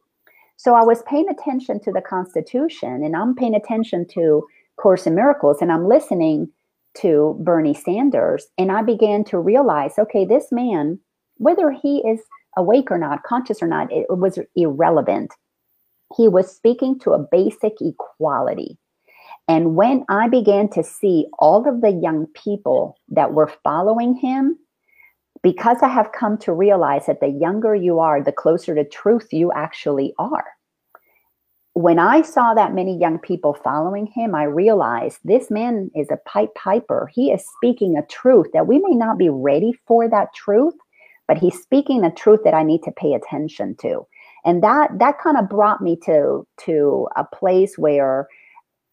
so 0.58 0.76
i 0.76 0.84
was 0.84 1.02
paying 1.04 1.28
attention 1.30 1.80
to 1.80 1.92
the 1.92 2.02
constitution 2.02 3.02
and 3.04 3.16
i'm 3.16 3.34
paying 3.34 3.56
attention 3.56 4.06
to 4.08 4.46
course 4.78 5.08
in 5.08 5.16
miracles 5.16 5.58
and 5.62 5.72
i'm 5.72 5.88
listening 5.88 6.48
to 6.96 7.40
bernie 7.44 7.74
sanders 7.74 8.48
and 8.58 8.72
i 8.72 8.82
began 8.82 9.24
to 9.24 9.40
realize 9.40 9.94
okay 9.98 10.26
this 10.26 10.48
man 10.52 11.00
whether 11.38 11.72
he 11.72 12.00
is 12.00 12.22
awake 12.58 12.92
or 12.92 12.98
not, 12.98 13.24
conscious 13.24 13.62
or 13.62 13.68
not, 13.68 13.92
it 13.92 14.06
was 14.10 14.40
irrelevant. 14.56 15.34
He 16.18 16.28
was 16.28 16.54
speaking 16.54 17.00
to 17.00 17.12
a 17.12 17.26
basic 17.32 17.74
equality. 17.80 18.78
And 19.48 19.76
when 19.76 20.04
I 20.10 20.28
began 20.28 20.68
to 20.70 20.84
see 20.84 21.28
all 21.40 21.68
of 21.70 21.82
the 21.82 21.92
young 21.92 22.28
people 22.34 22.98
that 23.10 23.34
were 23.34 23.52
following 23.64 24.16
him, 24.16 24.58
because 25.44 25.78
I 25.82 25.88
have 25.88 26.12
come 26.12 26.38
to 26.40 26.54
realize 26.54 27.06
that 27.08 27.20
the 27.20 27.28
younger 27.28 27.76
you 27.76 28.00
are, 28.00 28.24
the 28.24 28.32
closer 28.32 28.76
to 28.76 28.84
truth 28.84 29.28
you 29.32 29.52
actually 29.52 30.14
are. 30.18 30.46
When 31.74 32.00
I 32.00 32.24
saw 32.24 32.56
that 32.56 32.74
many 32.74 32.98
young 32.98 33.20
people 33.20 33.54
following 33.54 34.08
him, 34.08 34.34
I 34.34 34.44
realized 34.44 35.20
this 35.24 35.52
man 35.52 35.92
is 35.96 36.08
a 36.10 36.18
pipe 36.28 36.56
piper. 36.56 37.10
He 37.14 37.32
is 37.32 37.46
speaking 37.56 37.96
a 37.96 38.06
truth 38.08 38.48
that 38.54 38.66
we 38.66 38.80
may 38.80 38.96
not 38.96 39.20
be 39.20 39.30
ready 39.30 39.74
for 39.86 40.10
that 40.10 40.34
truth, 40.34 40.74
but 41.28 41.38
he's 41.38 41.62
speaking 41.62 42.04
a 42.04 42.12
truth 42.12 42.40
that 42.44 42.56
I 42.56 42.64
need 42.64 42.82
to 42.84 42.92
pay 42.92 43.14
attention 43.14 43.76
to. 43.82 44.08
And 44.44 44.64
that 44.64 44.98
that 44.98 45.20
kind 45.20 45.38
of 45.38 45.50
brought 45.50 45.82
me 45.82 45.98
to 46.06 46.48
to 46.66 47.08
a 47.16 47.24
place 47.24 47.78
where 47.78 48.28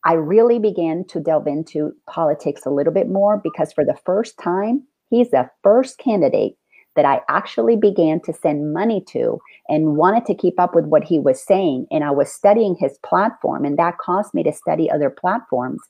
I 0.04 0.14
really 0.14 0.58
began 0.58 1.06
to 1.06 1.20
delve 1.20 1.46
into 1.46 1.94
politics 2.06 2.66
a 2.66 2.70
little 2.70 2.92
bit 2.92 3.08
more 3.08 3.40
because 3.42 3.72
for 3.72 3.84
the 3.84 3.96
first 4.04 4.38
time, 4.38 4.86
he's 5.14 5.30
the 5.30 5.48
first 5.62 5.98
candidate 5.98 6.56
that 6.96 7.04
I 7.04 7.20
actually 7.28 7.76
began 7.76 8.20
to 8.20 8.32
send 8.32 8.72
money 8.72 9.02
to 9.08 9.40
and 9.68 9.96
wanted 9.96 10.26
to 10.26 10.34
keep 10.34 10.60
up 10.60 10.74
with 10.74 10.84
what 10.86 11.04
he 11.04 11.18
was 11.18 11.42
saying. 11.42 11.86
And 11.90 12.04
I 12.04 12.10
was 12.10 12.32
studying 12.32 12.76
his 12.76 12.98
platform, 12.98 13.64
and 13.64 13.78
that 13.78 13.98
caused 13.98 14.32
me 14.32 14.42
to 14.44 14.52
study 14.52 14.90
other 14.90 15.10
platforms. 15.10 15.80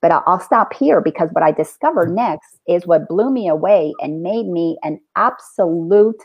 But 0.00 0.12
I'll 0.26 0.40
stop 0.40 0.72
here 0.74 1.00
because 1.00 1.30
what 1.32 1.44
I 1.44 1.52
discovered 1.52 2.10
mm. 2.10 2.16
next 2.16 2.58
is 2.68 2.86
what 2.86 3.08
blew 3.08 3.30
me 3.30 3.48
away 3.48 3.92
and 4.00 4.22
made 4.22 4.46
me 4.46 4.76
an 4.82 5.00
absolute 5.16 6.20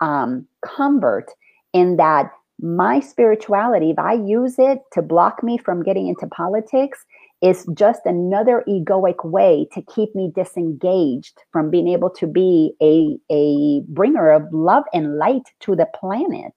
um, 0.00 0.46
convert 0.64 1.30
in 1.72 1.96
that 1.96 2.30
my 2.60 3.00
spirituality, 3.00 3.90
if 3.90 3.98
I 3.98 4.14
use 4.14 4.58
it 4.58 4.78
to 4.92 5.02
block 5.02 5.42
me 5.42 5.58
from 5.58 5.82
getting 5.82 6.08
into 6.08 6.26
politics, 6.26 7.04
is 7.42 7.66
just 7.74 8.00
another 8.04 8.64
egoic 8.66 9.24
way 9.24 9.68
to 9.72 9.82
keep 9.82 10.14
me 10.14 10.32
disengaged 10.34 11.42
from 11.52 11.70
being 11.70 11.88
able 11.88 12.10
to 12.10 12.26
be 12.26 12.72
a, 12.80 13.18
a 13.30 13.80
bringer 13.88 14.30
of 14.30 14.42
love 14.52 14.84
and 14.94 15.18
light 15.18 15.42
to 15.60 15.76
the 15.76 15.86
planet. 15.94 16.54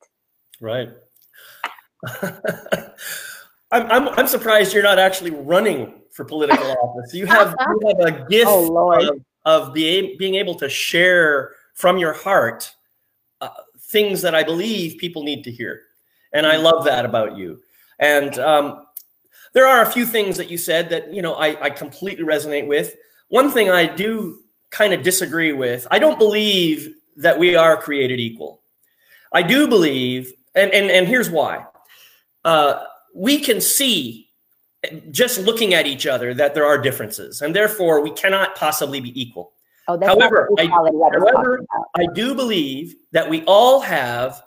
Right. 0.62 0.90
I'm, 3.72 3.92
I'm, 3.92 4.10
I'm 4.10 4.28
surprised 4.28 4.74
you're 4.74 4.84
not 4.84 5.00
actually 5.00 5.32
running 5.32 5.94
for 6.12 6.26
political 6.26 6.72
office. 6.84 7.14
You 7.14 7.26
have 7.26 7.56
you 7.60 7.88
have 7.88 8.00
a 8.00 8.26
gift 8.30 8.48
oh, 8.50 8.92
of, 8.94 9.22
of 9.46 9.74
being 9.74 10.16
being 10.18 10.36
able 10.36 10.56
to 10.56 10.70
share 10.70 11.52
from 11.74 11.98
your 11.98 12.14
heart 12.14 12.74
uh, 13.42 13.50
things 13.80 14.22
that 14.22 14.34
I 14.34 14.44
believe 14.44 14.98
people 14.98 15.24
need 15.24 15.44
to 15.44 15.52
hear, 15.52 15.82
and 16.34 16.48
I 16.48 16.58
love 16.58 16.84
that 16.86 17.06
about 17.06 17.38
you. 17.38 17.60
And 18.00 18.40
um, 18.40 18.86
there 19.54 19.68
are 19.68 19.82
a 19.82 19.92
few 19.92 20.06
things 20.06 20.38
that 20.38 20.50
you 20.50 20.58
said 20.58 20.90
that 20.90 21.14
you 21.14 21.22
know 21.22 21.34
I, 21.34 21.66
I 21.66 21.70
completely 21.70 22.26
resonate 22.26 22.68
with. 22.68 22.96
One 23.30 23.52
thing 23.52 23.70
I 23.70 23.86
do 23.86 24.40
kind 24.72 24.94
of 24.94 25.04
disagree 25.04 25.54
with. 25.54 25.88
I 25.92 26.00
don't 26.00 26.20
believe 26.20 26.94
that 27.18 27.38
we 27.38 27.56
are 27.56 27.78
created 27.78 28.20
equal. 28.20 28.62
I 29.34 29.42
do 29.42 29.68
believe, 29.68 30.32
and 30.56 30.72
and 30.72 30.90
and 30.90 31.08
here's 31.08 31.30
why. 31.30 31.66
Uh, 32.46 32.84
we 33.14 33.40
can 33.40 33.60
see 33.60 34.30
just 35.12 35.40
looking 35.40 35.74
at 35.74 35.86
each 35.86 36.08
other 36.08 36.34
that 36.34 36.54
there 36.54 36.66
are 36.66 36.78
differences, 36.78 37.42
and 37.42 37.56
therefore 37.56 38.02
we 38.02 38.12
cannot 38.12 38.56
possibly 38.56 39.00
be 39.00 39.20
equal. 39.20 39.54
Oh, 39.88 40.00
however, 40.06 40.50
I, 40.60 40.68
however 40.68 41.66
I 41.98 42.06
do 42.14 42.36
believe 42.36 42.96
that 43.12 43.28
we 43.28 43.44
all 43.46 43.82
have 43.82 44.44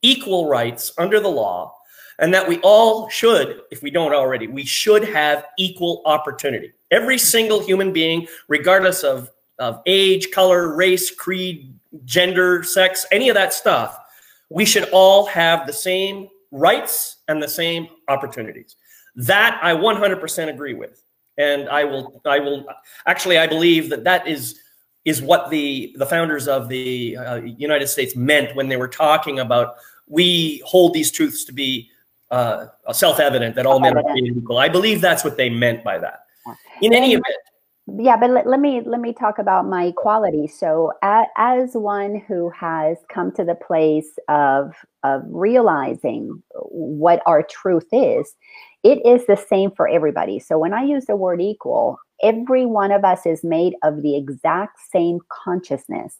equal 0.00 0.48
rights 0.48 0.92
under 0.96 1.20
the 1.20 1.28
law, 1.28 1.75
and 2.18 2.32
that 2.32 2.48
we 2.48 2.58
all 2.60 3.08
should, 3.08 3.62
if 3.70 3.82
we 3.82 3.90
don't 3.90 4.14
already, 4.14 4.46
we 4.46 4.64
should 4.64 5.04
have 5.04 5.46
equal 5.58 6.02
opportunity. 6.04 6.72
Every 6.90 7.18
single 7.18 7.60
human 7.60 7.92
being, 7.92 8.26
regardless 8.48 9.02
of, 9.02 9.30
of 9.58 9.82
age, 9.86 10.30
color, 10.30 10.74
race, 10.74 11.10
creed, 11.10 11.74
gender, 12.04 12.62
sex, 12.62 13.06
any 13.12 13.28
of 13.28 13.34
that 13.34 13.52
stuff, 13.52 13.98
we 14.48 14.64
should 14.64 14.88
all 14.90 15.26
have 15.26 15.66
the 15.66 15.72
same 15.72 16.28
rights 16.50 17.16
and 17.28 17.42
the 17.42 17.48
same 17.48 17.88
opportunities. 18.08 18.76
That 19.16 19.58
I 19.62 19.74
100% 19.74 20.48
agree 20.48 20.74
with. 20.74 21.02
And 21.38 21.68
I 21.68 21.84
will, 21.84 22.22
I 22.24 22.38
will, 22.38 22.64
actually, 23.06 23.38
I 23.38 23.46
believe 23.46 23.90
that 23.90 24.04
that 24.04 24.26
is, 24.26 24.58
is 25.04 25.20
what 25.20 25.50
the, 25.50 25.94
the 25.98 26.06
founders 26.06 26.48
of 26.48 26.68
the 26.68 27.16
uh, 27.16 27.34
United 27.36 27.88
States 27.88 28.16
meant 28.16 28.56
when 28.56 28.68
they 28.68 28.76
were 28.76 28.88
talking 28.88 29.40
about 29.40 29.76
we 30.08 30.62
hold 30.64 30.94
these 30.94 31.10
truths 31.10 31.44
to 31.44 31.52
be 31.52 31.90
uh, 32.30 32.66
self-evident 32.92 33.54
that 33.54 33.66
all 33.66 33.80
men 33.80 33.96
are 33.96 34.02
created 34.02 34.36
equal. 34.36 34.58
I 34.58 34.68
believe 34.68 35.00
that's 35.00 35.24
what 35.24 35.36
they 35.36 35.50
meant 35.50 35.84
by 35.84 35.98
that. 35.98 36.20
In 36.80 36.92
any 36.92 37.12
event, 37.12 37.36
yeah 37.98 38.16
but 38.16 38.30
let, 38.30 38.46
let, 38.46 38.60
me 38.60 38.82
let 38.84 39.00
me 39.00 39.12
talk 39.12 39.38
about 39.38 39.66
my 39.66 39.84
equality. 39.84 40.46
So 40.46 40.92
as, 41.02 41.26
as 41.36 41.74
one 41.74 42.22
who 42.26 42.50
has 42.50 42.98
come 43.12 43.32
to 43.32 43.44
the 43.44 43.54
place 43.54 44.18
of 44.28 44.72
of 45.02 45.22
realizing 45.26 46.42
what 46.52 47.22
our 47.26 47.42
truth 47.42 47.86
is 47.92 48.34
it 48.82 49.04
is 49.04 49.26
the 49.26 49.36
same 49.36 49.70
for 49.72 49.88
everybody. 49.88 50.38
So 50.38 50.58
when 50.58 50.74
i 50.74 50.82
use 50.82 51.06
the 51.06 51.16
word 51.16 51.40
equal 51.40 51.98
every 52.22 52.64
one 52.66 52.92
of 52.92 53.04
us 53.04 53.26
is 53.26 53.44
made 53.44 53.74
of 53.82 54.02
the 54.02 54.16
exact 54.16 54.78
same 54.90 55.18
consciousness 55.28 56.18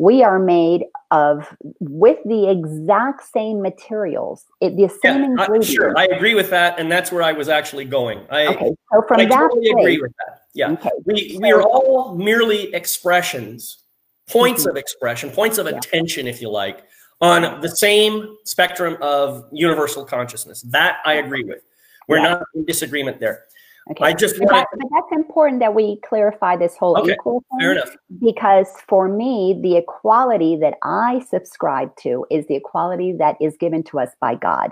we 0.00 0.22
are 0.22 0.38
made 0.38 0.86
of 1.10 1.54
with 1.78 2.16
the 2.24 2.48
exact 2.48 3.22
same 3.22 3.60
materials, 3.60 4.46
it, 4.62 4.74
the 4.74 4.88
same 4.88 5.20
yeah, 5.20 5.26
ingredients. 5.26 5.68
sure, 5.68 5.92
I 5.94 6.06
agree 6.06 6.34
with 6.34 6.48
that, 6.48 6.80
and 6.80 6.90
that's 6.90 7.12
where 7.12 7.22
I 7.22 7.32
was 7.32 7.50
actually 7.50 7.84
going. 7.84 8.20
I, 8.30 8.46
okay, 8.46 8.70
so 8.90 9.02
from 9.06 9.20
I 9.20 9.26
that 9.26 9.36
totally 9.36 9.68
agree 9.72 10.00
with 10.00 10.12
that. 10.16 10.44
Yeah, 10.54 10.70
okay. 10.70 10.88
we 11.04 11.38
we 11.38 11.52
are 11.52 11.60
all 11.60 12.16
merely 12.16 12.74
expressions, 12.74 13.82
points 14.26 14.62
mm-hmm. 14.62 14.70
of 14.70 14.76
expression, 14.78 15.28
points 15.28 15.58
of 15.58 15.66
yeah. 15.66 15.76
attention, 15.76 16.26
if 16.26 16.40
you 16.40 16.48
like, 16.48 16.82
on 17.20 17.60
the 17.60 17.68
same 17.68 18.38
spectrum 18.44 18.96
of 19.02 19.44
universal 19.52 20.06
consciousness. 20.06 20.62
That 20.62 21.00
I 21.04 21.14
agree 21.14 21.44
with. 21.44 21.60
We're 22.08 22.20
yeah. 22.20 22.30
not 22.30 22.42
in 22.54 22.64
disagreement 22.64 23.20
there. 23.20 23.44
Okay. 23.90 24.04
I 24.04 24.12
just 24.12 24.38
but, 24.38 24.48
but 24.48 24.88
that's 24.92 25.12
important 25.12 25.60
that 25.60 25.74
we 25.74 25.98
clarify 26.04 26.56
this 26.56 26.76
whole 26.76 26.98
Okay, 26.98 27.12
equal 27.12 27.42
thing. 27.50 27.60
fair 27.60 27.72
enough. 27.72 27.96
Because 28.20 28.68
for 28.88 29.08
me, 29.08 29.58
the 29.62 29.76
equality 29.76 30.56
that 30.56 30.74
I 30.82 31.24
subscribe 31.28 31.94
to 32.02 32.26
is 32.30 32.46
the 32.46 32.56
equality 32.56 33.12
that 33.18 33.36
is 33.40 33.56
given 33.56 33.82
to 33.84 34.00
us 34.00 34.10
by 34.20 34.34
God. 34.34 34.70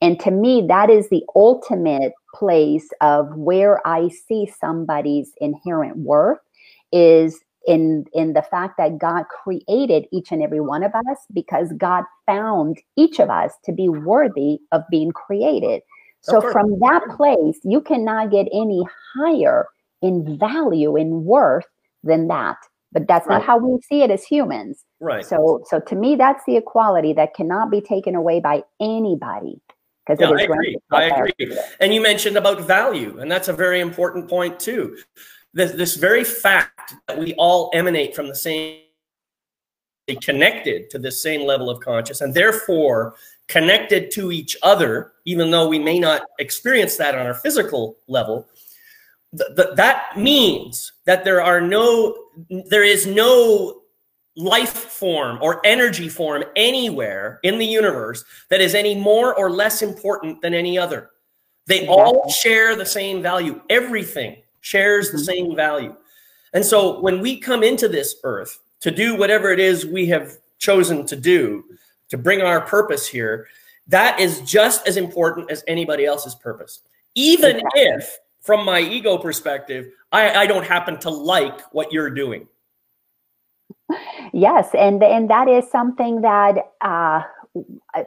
And 0.00 0.20
to 0.20 0.30
me, 0.30 0.64
that 0.68 0.90
is 0.90 1.08
the 1.08 1.22
ultimate 1.34 2.12
place 2.34 2.88
of 3.00 3.34
where 3.36 3.86
I 3.86 4.08
see 4.08 4.52
somebody's 4.60 5.32
inherent 5.40 5.96
worth 5.98 6.38
is 6.92 7.40
in 7.66 8.04
in 8.12 8.34
the 8.34 8.42
fact 8.42 8.74
that 8.76 8.98
God 8.98 9.24
created 9.28 10.06
each 10.12 10.30
and 10.30 10.42
every 10.42 10.60
one 10.60 10.82
of 10.82 10.94
us 10.94 11.18
because 11.32 11.72
God 11.78 12.04
found 12.26 12.78
each 12.96 13.18
of 13.18 13.30
us 13.30 13.52
to 13.64 13.72
be 13.72 13.88
worthy 13.88 14.58
of 14.72 14.82
being 14.90 15.12
created. 15.12 15.82
So 16.24 16.40
from 16.52 16.78
that 16.80 17.02
place, 17.16 17.60
you 17.64 17.80
cannot 17.80 18.30
get 18.30 18.46
any 18.52 18.82
higher 19.14 19.66
in 20.02 20.38
value 20.38 20.96
in 20.96 21.24
worth 21.24 21.66
than 22.02 22.28
that. 22.28 22.56
But 22.92 23.08
that's 23.08 23.26
not 23.26 23.42
how 23.42 23.58
we 23.58 23.80
see 23.82 24.02
it 24.02 24.10
as 24.10 24.24
humans. 24.24 24.84
Right. 25.00 25.24
So 25.24 25.62
so 25.66 25.80
to 25.80 25.94
me, 25.96 26.14
that's 26.16 26.42
the 26.46 26.56
equality 26.56 27.12
that 27.14 27.34
cannot 27.34 27.70
be 27.70 27.80
taken 27.80 28.14
away 28.14 28.40
by 28.40 28.62
anybody 28.80 29.60
because 30.06 30.20
Yeah, 30.20 30.36
I 30.36 30.42
agree. 30.42 30.76
I 30.90 31.04
agree. 31.04 31.58
And 31.80 31.94
you 31.94 32.00
mentioned 32.00 32.36
about 32.36 32.62
value, 32.62 33.18
and 33.18 33.30
that's 33.30 33.48
a 33.48 33.52
very 33.52 33.80
important 33.80 34.28
point 34.28 34.60
too. 34.60 34.96
This, 35.52 35.72
this 35.72 35.96
very 35.96 36.24
fact 36.24 36.94
that 37.08 37.18
we 37.18 37.34
all 37.34 37.70
emanate 37.74 38.14
from 38.14 38.28
the 38.28 38.34
same, 38.34 38.80
connected 40.20 40.90
to 40.90 40.98
the 40.98 41.12
same 41.12 41.42
level 41.42 41.70
of 41.70 41.80
conscious, 41.80 42.20
and 42.20 42.34
therefore 42.34 43.14
connected 43.48 44.10
to 44.12 44.32
each 44.32 44.56
other, 44.62 45.12
even 45.24 45.50
though 45.50 45.68
we 45.68 45.78
may 45.78 45.98
not 45.98 46.22
experience 46.38 46.96
that 46.96 47.14
on 47.14 47.26
our 47.26 47.34
physical 47.34 47.96
level. 48.08 48.48
Th- 49.36 49.54
th- 49.56 49.76
that 49.76 50.16
means 50.16 50.92
that 51.06 51.24
there 51.24 51.42
are 51.42 51.60
no, 51.60 52.16
there 52.70 52.84
is 52.84 53.06
no 53.06 53.82
life 54.36 54.72
form 54.72 55.38
or 55.40 55.60
energy 55.64 56.08
form 56.08 56.44
anywhere 56.56 57.38
in 57.42 57.58
the 57.58 57.66
universe 57.66 58.24
that 58.50 58.60
is 58.60 58.74
any 58.74 58.94
more 58.94 59.34
or 59.36 59.50
less 59.50 59.82
important 59.82 60.40
than 60.42 60.54
any 60.54 60.78
other. 60.78 61.10
They 61.66 61.86
all 61.86 62.28
share 62.30 62.74
the 62.74 62.86
same 62.86 63.22
value. 63.22 63.60
Everything 63.70 64.42
shares 64.60 65.10
the 65.10 65.18
Mhm. 65.18 65.24
same 65.26 65.56
value. 65.56 65.96
And 66.52 66.64
so 66.64 67.00
when 67.00 67.20
we 67.20 67.38
come 67.38 67.62
into 67.62 67.88
this 67.88 68.16
earth 68.24 68.58
to 68.80 68.90
do 68.90 69.14
whatever 69.16 69.50
it 69.50 69.60
is 69.60 69.86
we 69.86 70.06
have 70.06 70.36
chosen 70.58 71.06
to 71.06 71.16
do, 71.16 71.64
to 72.14 72.22
bring 72.22 72.42
our 72.42 72.60
purpose 72.60 73.08
here, 73.08 73.48
that 73.88 74.20
is 74.20 74.40
just 74.42 74.86
as 74.86 74.96
important 74.96 75.50
as 75.50 75.64
anybody 75.66 76.04
else's 76.04 76.34
purpose. 76.34 76.80
Even 77.16 77.60
if, 77.74 78.18
from 78.40 78.64
my 78.64 78.78
ego 78.80 79.18
perspective, 79.18 79.90
I, 80.12 80.30
I 80.30 80.46
don't 80.46 80.64
happen 80.64 80.98
to 81.00 81.10
like 81.10 81.60
what 81.74 81.92
you're 81.92 82.10
doing. 82.10 82.46
Yes, 84.32 84.68
and 84.74 85.02
and 85.02 85.28
that 85.28 85.48
is 85.48 85.70
something 85.70 86.22
that 86.22 86.56
uh, 86.80 87.22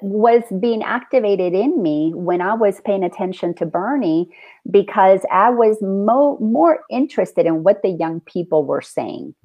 was 0.01 0.43
being 0.59 0.81
activated 0.83 1.53
in 1.53 1.81
me 1.83 2.13
when 2.15 2.41
I 2.41 2.53
was 2.53 2.81
paying 2.81 3.03
attention 3.03 3.53
to 3.55 3.65
Bernie 3.65 4.29
because 4.71 5.21
I 5.31 5.49
was 5.49 5.77
mo- 5.81 6.37
more 6.39 6.79
interested 6.89 7.45
in 7.45 7.63
what 7.63 7.81
the 7.81 7.89
young 7.89 8.21
people 8.21 8.65
were 8.65 8.81
saying 8.81 9.35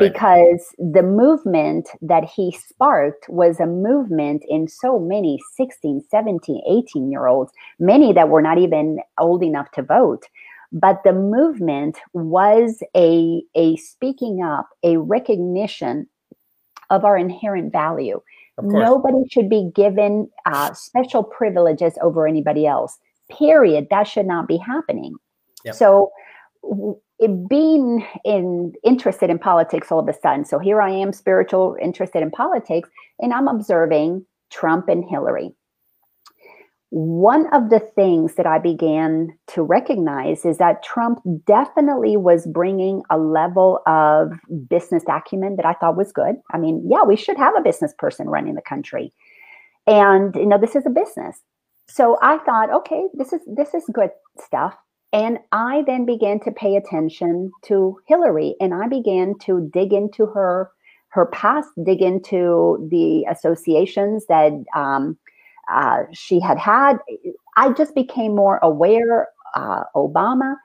because 0.00 0.74
the 0.78 1.02
movement 1.02 1.88
that 2.00 2.24
he 2.24 2.52
sparked 2.52 3.28
was 3.28 3.60
a 3.60 3.66
movement 3.66 4.42
in 4.48 4.66
so 4.68 4.98
many 4.98 5.38
16 5.56 6.02
17 6.10 6.62
18 6.68 7.10
year 7.10 7.26
olds 7.26 7.52
many 7.78 8.12
that 8.12 8.28
were 8.28 8.42
not 8.42 8.58
even 8.58 8.98
old 9.18 9.42
enough 9.42 9.70
to 9.72 9.82
vote. 9.82 10.24
But 10.72 11.02
the 11.04 11.12
movement 11.12 11.98
was 12.12 12.82
a 12.96 13.42
a 13.54 13.76
speaking 13.76 14.42
up 14.42 14.68
a 14.82 14.96
recognition 14.96 16.08
of 16.90 17.04
our 17.04 17.16
inherent 17.16 17.72
value. 17.72 18.20
Nobody 18.60 19.24
should 19.30 19.48
be 19.48 19.70
given 19.74 20.28
uh, 20.46 20.72
special 20.74 21.24
privileges 21.24 21.94
over 22.00 22.26
anybody 22.26 22.66
else. 22.66 22.98
Period. 23.30 23.88
That 23.90 24.04
should 24.04 24.26
not 24.26 24.46
be 24.46 24.58
happening. 24.58 25.14
Yep. 25.64 25.74
so 25.74 26.12
it 27.18 27.48
being 27.48 28.06
in 28.24 28.72
interested 28.84 29.30
in 29.30 29.38
politics 29.38 29.90
all 29.90 30.00
of 30.00 30.08
a 30.08 30.14
sudden 30.20 30.44
so 30.44 30.58
here 30.58 30.80
i 30.80 30.90
am 30.90 31.12
spiritual 31.12 31.76
interested 31.80 32.22
in 32.22 32.30
politics 32.30 32.88
and 33.20 33.32
i'm 33.32 33.48
observing 33.48 34.24
trump 34.50 34.88
and 34.88 35.04
hillary 35.08 35.54
one 36.94 37.52
of 37.52 37.70
the 37.70 37.80
things 37.80 38.36
that 38.36 38.46
I 38.46 38.60
began 38.60 39.36
to 39.48 39.64
recognize 39.64 40.44
is 40.44 40.58
that 40.58 40.84
Trump 40.84 41.18
definitely 41.44 42.16
was 42.16 42.46
bringing 42.46 43.02
a 43.10 43.18
level 43.18 43.80
of 43.88 44.30
business 44.68 45.02
acumen 45.08 45.56
that 45.56 45.66
I 45.66 45.72
thought 45.72 45.96
was 45.96 46.12
good. 46.12 46.36
I 46.52 46.58
mean, 46.58 46.86
yeah, 46.88 47.02
we 47.02 47.16
should 47.16 47.36
have 47.36 47.56
a 47.56 47.62
business 47.62 47.92
person 47.98 48.28
running 48.28 48.54
the 48.54 48.62
country. 48.62 49.12
And 49.88 50.36
you 50.36 50.46
know, 50.46 50.56
this 50.56 50.76
is 50.76 50.86
a 50.86 50.90
business. 50.90 51.40
So 51.88 52.16
I 52.22 52.38
thought, 52.38 52.70
okay, 52.70 53.08
this 53.12 53.32
is 53.32 53.40
this 53.44 53.74
is 53.74 53.82
good 53.92 54.10
stuff. 54.38 54.76
And 55.14 55.38
I 55.52 55.84
then 55.86 56.04
began 56.04 56.40
to 56.40 56.50
pay 56.50 56.74
attention 56.74 57.52
to 57.66 58.00
Hillary 58.08 58.56
and 58.60 58.74
I 58.74 58.88
began 58.88 59.38
to 59.42 59.70
dig 59.72 59.92
into 59.92 60.26
her 60.26 60.70
her 61.10 61.26
past, 61.26 61.68
dig 61.84 62.02
into 62.02 62.88
the 62.90 63.24
associations 63.30 64.26
that 64.26 64.52
um, 64.74 65.16
uh, 65.72 65.98
she 66.12 66.40
had 66.40 66.58
had. 66.58 66.98
I 67.56 67.72
just 67.72 67.94
became 67.94 68.34
more 68.34 68.58
aware. 68.62 69.28
Uh, 69.54 69.84
Obama, 69.94 70.56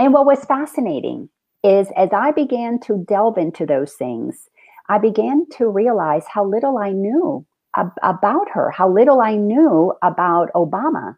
and 0.00 0.12
what 0.12 0.26
was 0.26 0.44
fascinating 0.44 1.28
is 1.62 1.86
as 1.96 2.08
I 2.12 2.32
began 2.32 2.80
to 2.80 3.04
delve 3.06 3.38
into 3.38 3.64
those 3.64 3.92
things, 3.92 4.48
I 4.88 4.98
began 4.98 5.46
to 5.58 5.68
realize 5.68 6.24
how 6.26 6.44
little 6.44 6.78
I 6.78 6.90
knew 6.90 7.46
ab- 7.76 7.92
about 8.02 8.48
her, 8.52 8.72
how 8.72 8.90
little 8.90 9.20
I 9.20 9.36
knew 9.36 9.92
about 10.02 10.48
Obama. 10.56 11.14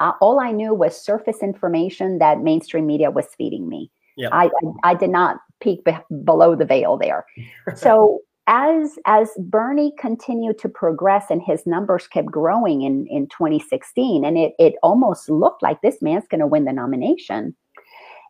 Uh, 0.00 0.12
all 0.20 0.40
I 0.40 0.50
knew 0.50 0.74
was 0.74 1.00
surface 1.00 1.38
information 1.42 2.18
that 2.18 2.40
mainstream 2.40 2.86
media 2.86 3.10
was 3.10 3.26
feeding 3.36 3.68
me. 3.68 3.90
I, 4.32 4.46
I, 4.46 4.90
I 4.90 4.94
did 4.94 5.10
not 5.10 5.38
peek 5.60 5.84
be- 5.84 5.96
below 6.24 6.54
the 6.54 6.64
veil 6.64 6.96
there. 6.96 7.26
so 7.76 8.20
as 8.46 8.98
as 9.06 9.30
Bernie 9.38 9.92
continued 9.98 10.58
to 10.58 10.68
progress 10.68 11.26
and 11.30 11.42
his 11.42 11.66
numbers 11.66 12.06
kept 12.06 12.28
growing 12.28 12.82
in 12.82 13.06
in 13.06 13.26
2016, 13.28 14.24
and 14.24 14.36
it 14.36 14.52
it 14.58 14.74
almost 14.82 15.30
looked 15.30 15.62
like 15.62 15.80
this 15.80 16.02
man's 16.02 16.28
going 16.28 16.40
to 16.40 16.46
win 16.46 16.64
the 16.64 16.72
nomination. 16.72 17.54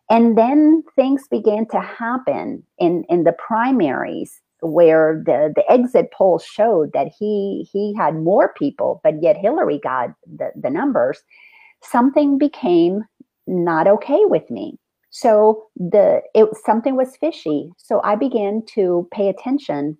And 0.09 0.37
then 0.37 0.83
things 0.95 1.27
began 1.29 1.67
to 1.67 1.79
happen 1.81 2.63
in 2.77 3.03
in 3.09 3.23
the 3.23 3.33
primaries 3.33 4.41
where 4.61 5.21
the 5.25 5.51
the 5.55 5.69
exit 5.69 6.11
polls 6.13 6.45
showed 6.45 6.93
that 6.93 7.11
he 7.17 7.67
he 7.71 7.93
had 7.95 8.15
more 8.15 8.53
people, 8.57 9.01
but 9.03 9.21
yet 9.21 9.37
Hillary 9.37 9.79
got 9.79 10.09
the, 10.25 10.51
the 10.55 10.69
numbers. 10.69 11.23
Something 11.91 12.37
became 12.37 13.03
not 13.47 13.87
okay 13.87 14.21
with 14.25 14.49
me. 14.49 14.77
So 15.11 15.67
the 15.77 16.21
it 16.33 16.49
something 16.65 16.95
was 16.95 17.15
fishy. 17.17 17.71
So 17.77 18.01
I 18.03 18.15
began 18.15 18.63
to 18.73 19.07
pay 19.11 19.29
attention 19.29 19.97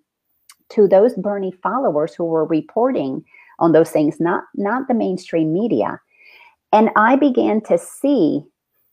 to 0.70 0.88
those 0.88 1.14
Bernie 1.14 1.54
followers 1.62 2.14
who 2.14 2.24
were 2.24 2.44
reporting 2.44 3.24
on 3.58 3.72
those 3.72 3.90
things, 3.90 4.20
not 4.20 4.44
not 4.54 4.88
the 4.88 4.94
mainstream 4.94 5.52
media. 5.52 6.00
And 6.72 6.90
I 6.96 7.16
began 7.16 7.62
to 7.62 7.78
see, 7.78 8.42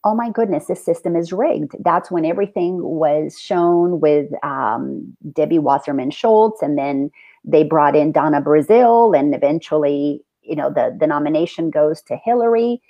oh 0.06 0.15
my 0.15 0.29
goodness, 0.29 0.67
this 0.67 0.86
system 0.86 1.15
is 1.15 1.34
rigged. 1.34 1.75
That's 1.84 2.12
when 2.12 2.23
everything 2.23 2.82
was 2.82 3.38
shown 3.39 3.99
with 3.99 4.32
um, 4.43 5.17
Debbie 5.34 5.60
Wasserman 5.60 6.12
Schultz, 6.12 6.62
and 6.62 6.77
then 6.77 7.10
they 7.43 7.63
brought 7.63 7.95
in 7.95 8.12
Donna 8.12 8.41
Brazile, 8.41 9.17
and 9.17 9.34
eventually, 9.36 10.23
you 10.43 10.56
know, 10.56 10.69
the 10.69 10.95
the 10.99 11.08
nomination 11.08 11.69
goes 11.69 12.01
to 12.03 12.17
Hillary. 12.17 12.82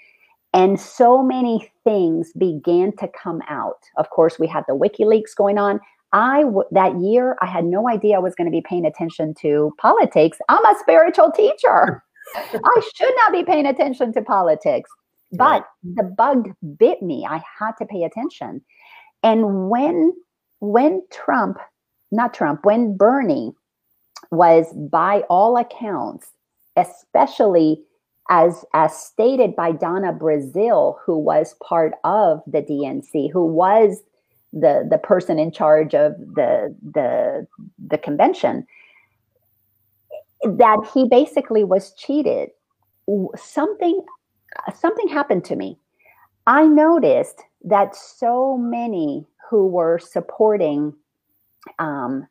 And 0.55 0.79
so 0.79 1.23
many 1.23 1.71
things 1.83 2.31
began 2.37 2.95
to 2.97 3.07
come 3.07 3.41
out. 3.49 3.79
Of 3.97 4.11
course, 4.11 4.37
we 4.37 4.45
had 4.45 4.63
the 4.67 4.75
WikiLeaks 4.75 5.35
going 5.35 5.57
on. 5.57 5.79
I 6.11 6.43
w- 6.43 6.69
that 6.71 6.99
year 6.99 7.35
I 7.41 7.47
had 7.47 7.65
no 7.65 7.89
idea 7.89 8.17
I 8.17 8.19
was 8.19 8.35
going 8.35 8.45
to 8.45 8.51
be 8.51 8.61
paying 8.61 8.85
attention 8.85 9.33
to 9.41 9.73
politics. 9.79 10.37
I'm 10.49 10.63
a 10.63 10.77
spiritual 10.79 11.31
teacher. 11.31 12.03
I 12.35 12.81
should 12.95 13.13
not 13.17 13.31
be 13.31 13.43
paying 13.43 13.65
attention 13.65 14.13
to 14.13 14.21
politics. 14.21 14.89
But 15.35 15.65
the 15.95 16.03
bug 16.03 16.49
bit 16.77 17.01
me. 17.01 17.25
I 17.27 17.41
had 17.59 17.71
to 17.79 17.85
pay 17.85 18.03
attention. 18.03 18.61
And 19.23 19.69
when 19.69 20.13
when 20.59 21.01
Trump, 21.11 21.57
not 22.11 22.33
Trump, 22.33 22.63
when 22.63 22.95
Bernie 22.95 23.53
was 24.31 24.71
by 24.73 25.21
all 25.29 25.57
accounts, 25.57 26.27
especially 26.75 27.81
as 28.29 28.63
as 28.73 28.95
stated 28.95 29.55
by 29.55 29.71
Donna 29.71 30.13
Brazile, 30.13 30.95
who 31.05 31.17
was 31.17 31.55
part 31.63 31.93
of 32.03 32.41
the 32.47 32.61
DNC, 32.61 33.31
who 33.31 33.45
was 33.45 34.01
the 34.53 34.87
the 34.89 34.97
person 34.97 35.39
in 35.39 35.51
charge 35.51 35.93
of 35.93 36.13
the 36.17 36.75
the 36.93 37.47
the 37.87 37.97
convention 37.97 38.65
that 40.43 40.79
he 40.93 41.07
basically 41.07 41.63
was 41.63 41.93
cheated. 41.93 42.49
Something 43.35 44.01
something 44.73 45.07
happened 45.07 45.43
to 45.45 45.55
me. 45.55 45.77
I 46.47 46.65
noticed 46.65 47.41
that 47.63 47.95
so 47.95 48.57
many 48.57 49.25
who 49.49 49.67
were 49.67 49.99
supporting 49.99 50.93
um, 51.79 52.27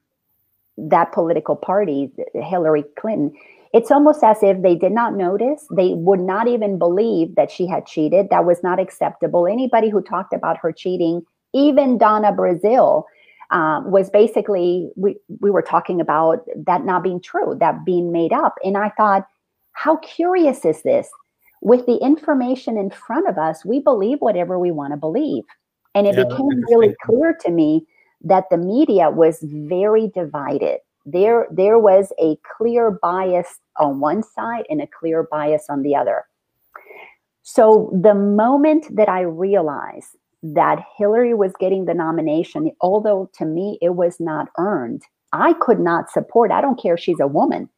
that 0.76 1.12
political 1.12 1.56
party, 1.56 2.10
Hillary 2.34 2.84
Clinton, 2.98 3.32
it's 3.72 3.90
almost 3.90 4.22
as 4.22 4.42
if 4.42 4.60
they 4.62 4.74
did 4.74 4.92
not 4.92 5.14
notice. 5.14 5.66
They 5.74 5.94
would 5.94 6.20
not 6.20 6.46
even 6.46 6.78
believe 6.78 7.34
that 7.36 7.50
she 7.50 7.66
had 7.66 7.86
cheated. 7.86 8.28
That 8.30 8.44
was 8.44 8.62
not 8.62 8.78
acceptable. 8.78 9.46
Anybody 9.46 9.88
who 9.88 10.02
talked 10.02 10.34
about 10.34 10.58
her 10.58 10.72
cheating, 10.72 11.22
even 11.54 11.96
Donna 11.98 12.32
Brazile, 12.32 13.04
uh, 13.50 13.82
was 13.84 14.08
basically 14.10 14.90
we 14.96 15.16
we 15.40 15.50
were 15.50 15.62
talking 15.62 16.00
about 16.00 16.44
that 16.66 16.84
not 16.84 17.02
being 17.02 17.20
true, 17.20 17.56
that 17.60 17.84
being 17.84 18.10
made 18.10 18.32
up. 18.32 18.54
And 18.64 18.76
I 18.76 18.90
thought, 18.90 19.26
how 19.72 19.96
curious 19.96 20.64
is 20.64 20.82
this? 20.82 21.08
With 21.60 21.86
the 21.86 21.96
information 21.96 22.76
in 22.76 22.90
front 22.90 23.28
of 23.28 23.38
us, 23.38 23.64
we 23.64 23.78
believe 23.78 24.18
whatever 24.20 24.58
we 24.58 24.70
want 24.70 24.92
to 24.92 24.96
believe. 24.96 25.44
And 25.94 26.06
it 26.06 26.16
yeah, 26.16 26.24
became 26.24 26.62
really 26.68 26.94
clear 27.04 27.36
to 27.44 27.50
me 27.50 27.86
that 28.22 28.44
the 28.50 28.56
media 28.56 29.10
was 29.10 29.38
very 29.42 30.08
divided. 30.08 30.80
There, 31.04 31.46
there 31.50 31.78
was 31.78 32.12
a 32.20 32.36
clear 32.56 32.98
bias 33.02 33.58
on 33.78 34.00
one 34.00 34.22
side 34.22 34.64
and 34.68 34.80
a 34.80 34.86
clear 34.86 35.26
bias 35.30 35.66
on 35.68 35.82
the 35.82 35.96
other. 35.96 36.24
So 37.42 37.90
the 38.00 38.14
moment 38.14 38.94
that 38.94 39.08
I 39.08 39.22
realized 39.22 40.16
that 40.42 40.84
Hillary 40.96 41.34
was 41.34 41.52
getting 41.58 41.84
the 41.84 41.94
nomination, 41.94 42.72
although 42.80 43.30
to 43.38 43.44
me 43.44 43.78
it 43.82 43.96
was 43.96 44.20
not 44.20 44.48
earned, 44.58 45.02
I 45.32 45.54
could 45.54 45.80
not 45.80 46.10
support, 46.10 46.50
I 46.50 46.60
don't 46.60 46.80
care 46.80 46.96
she's 46.96 47.20
a 47.20 47.26
woman, 47.26 47.68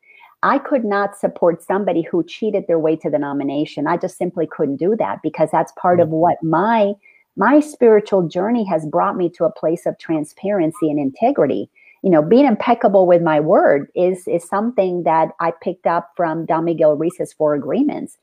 I 0.43 0.59
could 0.59 0.85
not 0.85 1.17
support 1.17 1.63
somebody 1.63 2.03
who 2.03 2.23
cheated 2.25 2.67
their 2.67 2.79
way 2.79 2.97
to 2.97 3.09
the 3.09 3.19
nomination. 3.19 3.87
I 3.87 3.97
just 3.97 4.19
simply 4.19 4.47
couldn't 4.47 4.77
do 4.77 4.95
that 4.97 5.21
because 5.23 5.49
that's 5.51 5.73
part 5.81 6.01
of 6.01 6.11
what 6.11 6.37
my 6.43 6.93
my 7.37 7.59
spiritual 7.59 8.29
journey 8.29 8.65
has 8.65 8.87
brought 8.87 9.17
me 9.17 9.29
to 9.31 9.45
a 9.45 9.53
place 9.53 9.87
of 9.87 9.99
transparency 9.99 10.89
and 10.91 11.01
integrity 11.01 11.69
you 12.05 12.11
know 12.11 12.23
being 12.23 12.47
impeccable 12.47 13.07
with 13.07 13.23
my 13.23 13.41
word 13.41 13.89
is 13.95 14.29
is 14.29 14.47
something 14.47 15.03
that 15.05 15.31
i 15.41 15.53
picked 15.63 15.87
up 15.87 16.11
from 16.17 16.45
don 16.47 16.65
miguel 16.65 16.97
ruiz's 16.97 17.33
four 17.33 17.55
agreements. 17.55 18.17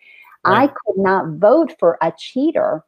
Right. 0.46 0.64
i 0.64 0.68
could 0.68 0.98
not 0.98 1.40
vote 1.40 1.74
for 1.80 1.98
a 2.02 2.14
cheater 2.18 2.84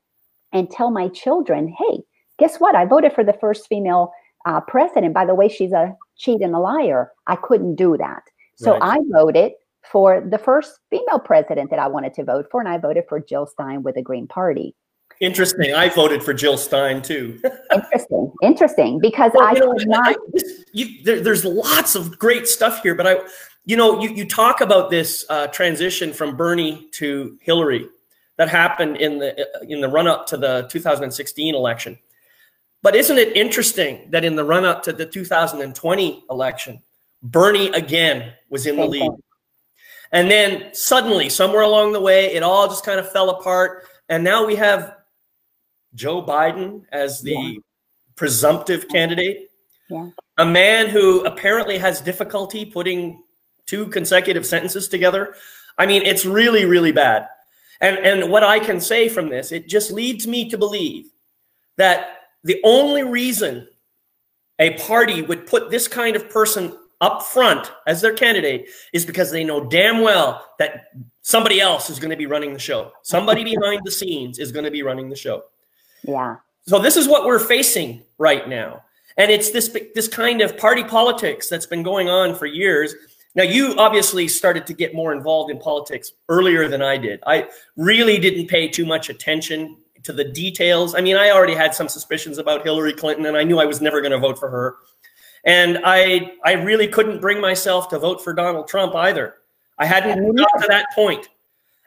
and 0.51 0.69
tell 0.69 0.91
my 0.91 1.07
children 1.09 1.67
hey 1.67 2.03
guess 2.39 2.57
what? 2.57 2.75
I 2.75 2.85
voted 2.85 3.13
for 3.13 3.23
the 3.23 3.33
first 3.33 3.67
female 3.67 4.11
uh, 4.45 4.59
president. 4.61 5.13
By 5.13 5.25
the 5.25 5.35
way 5.35 5.47
she's 5.47 5.71
a 5.71 5.95
cheat 6.17 6.41
and 6.41 6.55
a 6.55 6.59
liar. 6.59 7.11
I 7.27 7.35
couldn't 7.35 7.75
do 7.75 7.95
that. 7.97 8.23
So 8.55 8.73
right. 8.73 8.97
i 8.97 8.97
voted 9.11 9.53
for 9.91 10.21
the 10.29 10.37
first 10.37 10.79
female 10.89 11.19
president 11.19 11.69
that 11.69 11.79
i 11.79 11.87
wanted 11.87 12.13
to 12.13 12.23
vote 12.23 12.45
for 12.49 12.61
and 12.61 12.69
i 12.69 12.77
voted 12.77 13.03
for 13.09 13.19
jill 13.19 13.45
stein 13.45 13.83
with 13.83 13.95
the 13.95 14.01
green 14.01 14.25
party 14.25 14.73
Interesting. 15.19 15.73
I 15.73 15.89
voted 15.89 16.23
for 16.23 16.33
Jill 16.33 16.57
Stein 16.57 17.01
too. 17.01 17.39
interesting. 17.73 18.31
Interesting. 18.41 18.99
Because 18.99 19.31
well, 19.33 19.47
I 19.47 19.53
know, 19.53 19.73
not. 19.85 20.07
I, 20.07 20.15
you, 20.71 21.03
there, 21.03 21.21
there's 21.21 21.45
lots 21.45 21.95
of 21.95 22.17
great 22.19 22.47
stuff 22.47 22.81
here, 22.83 22.95
but 22.95 23.07
I, 23.07 23.17
you 23.65 23.77
know, 23.77 24.01
you, 24.01 24.09
you 24.09 24.27
talk 24.27 24.61
about 24.61 24.89
this 24.89 25.25
uh, 25.29 25.47
transition 25.47 26.13
from 26.13 26.35
Bernie 26.35 26.89
to 26.93 27.37
Hillary 27.41 27.87
that 28.37 28.49
happened 28.49 28.97
in 28.97 29.19
the 29.19 29.47
in 29.69 29.81
the 29.81 29.87
run 29.87 30.07
up 30.07 30.27
to 30.27 30.37
the 30.37 30.67
2016 30.69 31.55
election. 31.55 31.97
But 32.81 32.95
isn't 32.95 33.17
it 33.17 33.35
interesting 33.37 34.09
that 34.09 34.25
in 34.25 34.35
the 34.35 34.43
run 34.43 34.65
up 34.65 34.83
to 34.83 34.93
the 34.93 35.05
2020 35.05 36.25
election, 36.29 36.81
Bernie 37.21 37.69
again 37.69 38.33
was 38.49 38.65
in 38.65 38.75
the 38.75 38.85
lead. 38.85 39.11
And 40.11 40.29
then 40.29 40.73
suddenly, 40.73 41.29
somewhere 41.29 41.61
along 41.61 41.93
the 41.93 42.01
way, 42.01 42.33
it 42.33 42.43
all 42.43 42.67
just 42.67 42.85
kind 42.85 42.99
of 42.99 43.09
fell 43.11 43.29
apart. 43.29 43.87
And 44.09 44.23
now 44.23 44.45
we 44.45 44.55
have 44.55 44.97
Joe 45.95 46.21
Biden 46.21 46.83
as 46.91 47.21
the 47.21 47.31
yeah. 47.31 47.59
presumptive 48.15 48.87
candidate. 48.87 49.49
Yeah. 49.89 50.09
A 50.37 50.45
man 50.45 50.89
who 50.89 51.23
apparently 51.25 51.77
has 51.77 52.01
difficulty 52.01 52.65
putting 52.65 53.23
two 53.65 53.87
consecutive 53.87 54.45
sentences 54.45 54.87
together. 54.87 55.35
I 55.77 55.85
mean, 55.85 56.03
it's 56.03 56.25
really, 56.25 56.65
really 56.65 56.91
bad. 56.91 57.27
And, 57.81 57.97
and 57.99 58.31
what 58.31 58.43
I 58.43 58.59
can 58.59 58.79
say 58.79 59.09
from 59.09 59.29
this, 59.29 59.51
it 59.51 59.67
just 59.67 59.91
leads 59.91 60.25
me 60.25 60.49
to 60.49 60.57
believe 60.57 61.05
that 61.77 62.19
the 62.43 62.59
only 62.63 63.03
reason 63.03 63.67
a 64.59 64.77
party 64.77 65.21
would 65.21 65.47
put 65.47 65.69
this 65.69 65.87
kind 65.87 66.15
of 66.15 66.29
person 66.29 66.77
up 67.01 67.23
front 67.23 67.71
as 67.85 67.99
their 67.99 68.13
candidate 68.13 68.69
is 68.93 69.05
because 69.05 69.29
they 69.29 69.43
know 69.43 69.65
damn 69.65 70.01
well 70.01 70.45
that 70.59 70.85
somebody 71.21 71.59
else 71.59 71.89
is 71.89 71.99
going 71.99 72.11
to 72.11 72.15
be 72.15 72.25
running 72.25 72.53
the 72.53 72.59
show. 72.59 72.91
Somebody 73.03 73.43
behind 73.55 73.81
the 73.83 73.91
scenes 73.91 74.39
is 74.39 74.51
going 74.51 74.65
to 74.65 74.71
be 74.71 74.83
running 74.83 75.09
the 75.09 75.15
show. 75.15 75.43
Yeah. 76.03 76.37
So 76.65 76.79
this 76.79 76.95
is 76.95 77.07
what 77.07 77.25
we're 77.25 77.39
facing 77.39 78.03
right 78.17 78.47
now. 78.47 78.83
And 79.17 79.29
it's 79.31 79.51
this 79.51 79.75
this 79.93 80.07
kind 80.07 80.41
of 80.41 80.57
party 80.57 80.83
politics 80.83 81.49
that's 81.49 81.65
been 81.65 81.83
going 81.83 82.09
on 82.09 82.35
for 82.35 82.45
years. 82.45 82.95
Now 83.35 83.43
you 83.43 83.75
obviously 83.77 84.27
started 84.27 84.65
to 84.67 84.73
get 84.73 84.95
more 84.95 85.13
involved 85.13 85.51
in 85.51 85.59
politics 85.59 86.13
earlier 86.29 86.67
than 86.67 86.81
I 86.81 86.97
did. 86.97 87.21
I 87.25 87.49
really 87.75 88.17
didn't 88.19 88.47
pay 88.47 88.67
too 88.67 88.85
much 88.85 89.09
attention 89.09 89.77
to 90.03 90.13
the 90.13 90.23
details. 90.23 90.95
I 90.95 91.01
mean, 91.01 91.15
I 91.15 91.31
already 91.31 91.55
had 91.55 91.73
some 91.73 91.87
suspicions 91.87 92.37
about 92.37 92.63
Hillary 92.63 92.93
Clinton 92.93 93.25
and 93.25 93.37
I 93.37 93.43
knew 93.43 93.59
I 93.59 93.65
was 93.65 93.81
never 93.81 94.01
going 94.01 94.11
to 94.11 94.19
vote 94.19 94.39
for 94.39 94.49
her. 94.49 94.75
And 95.45 95.79
I 95.83 96.33
I 96.43 96.53
really 96.53 96.87
couldn't 96.87 97.21
bring 97.21 97.39
myself 97.41 97.89
to 97.89 97.99
vote 97.99 98.23
for 98.23 98.33
Donald 98.33 98.67
Trump 98.67 98.95
either. 98.95 99.35
I 99.77 99.85
hadn't 99.85 100.35
got 100.35 100.61
to 100.61 100.67
that 100.69 100.87
point. 100.95 101.27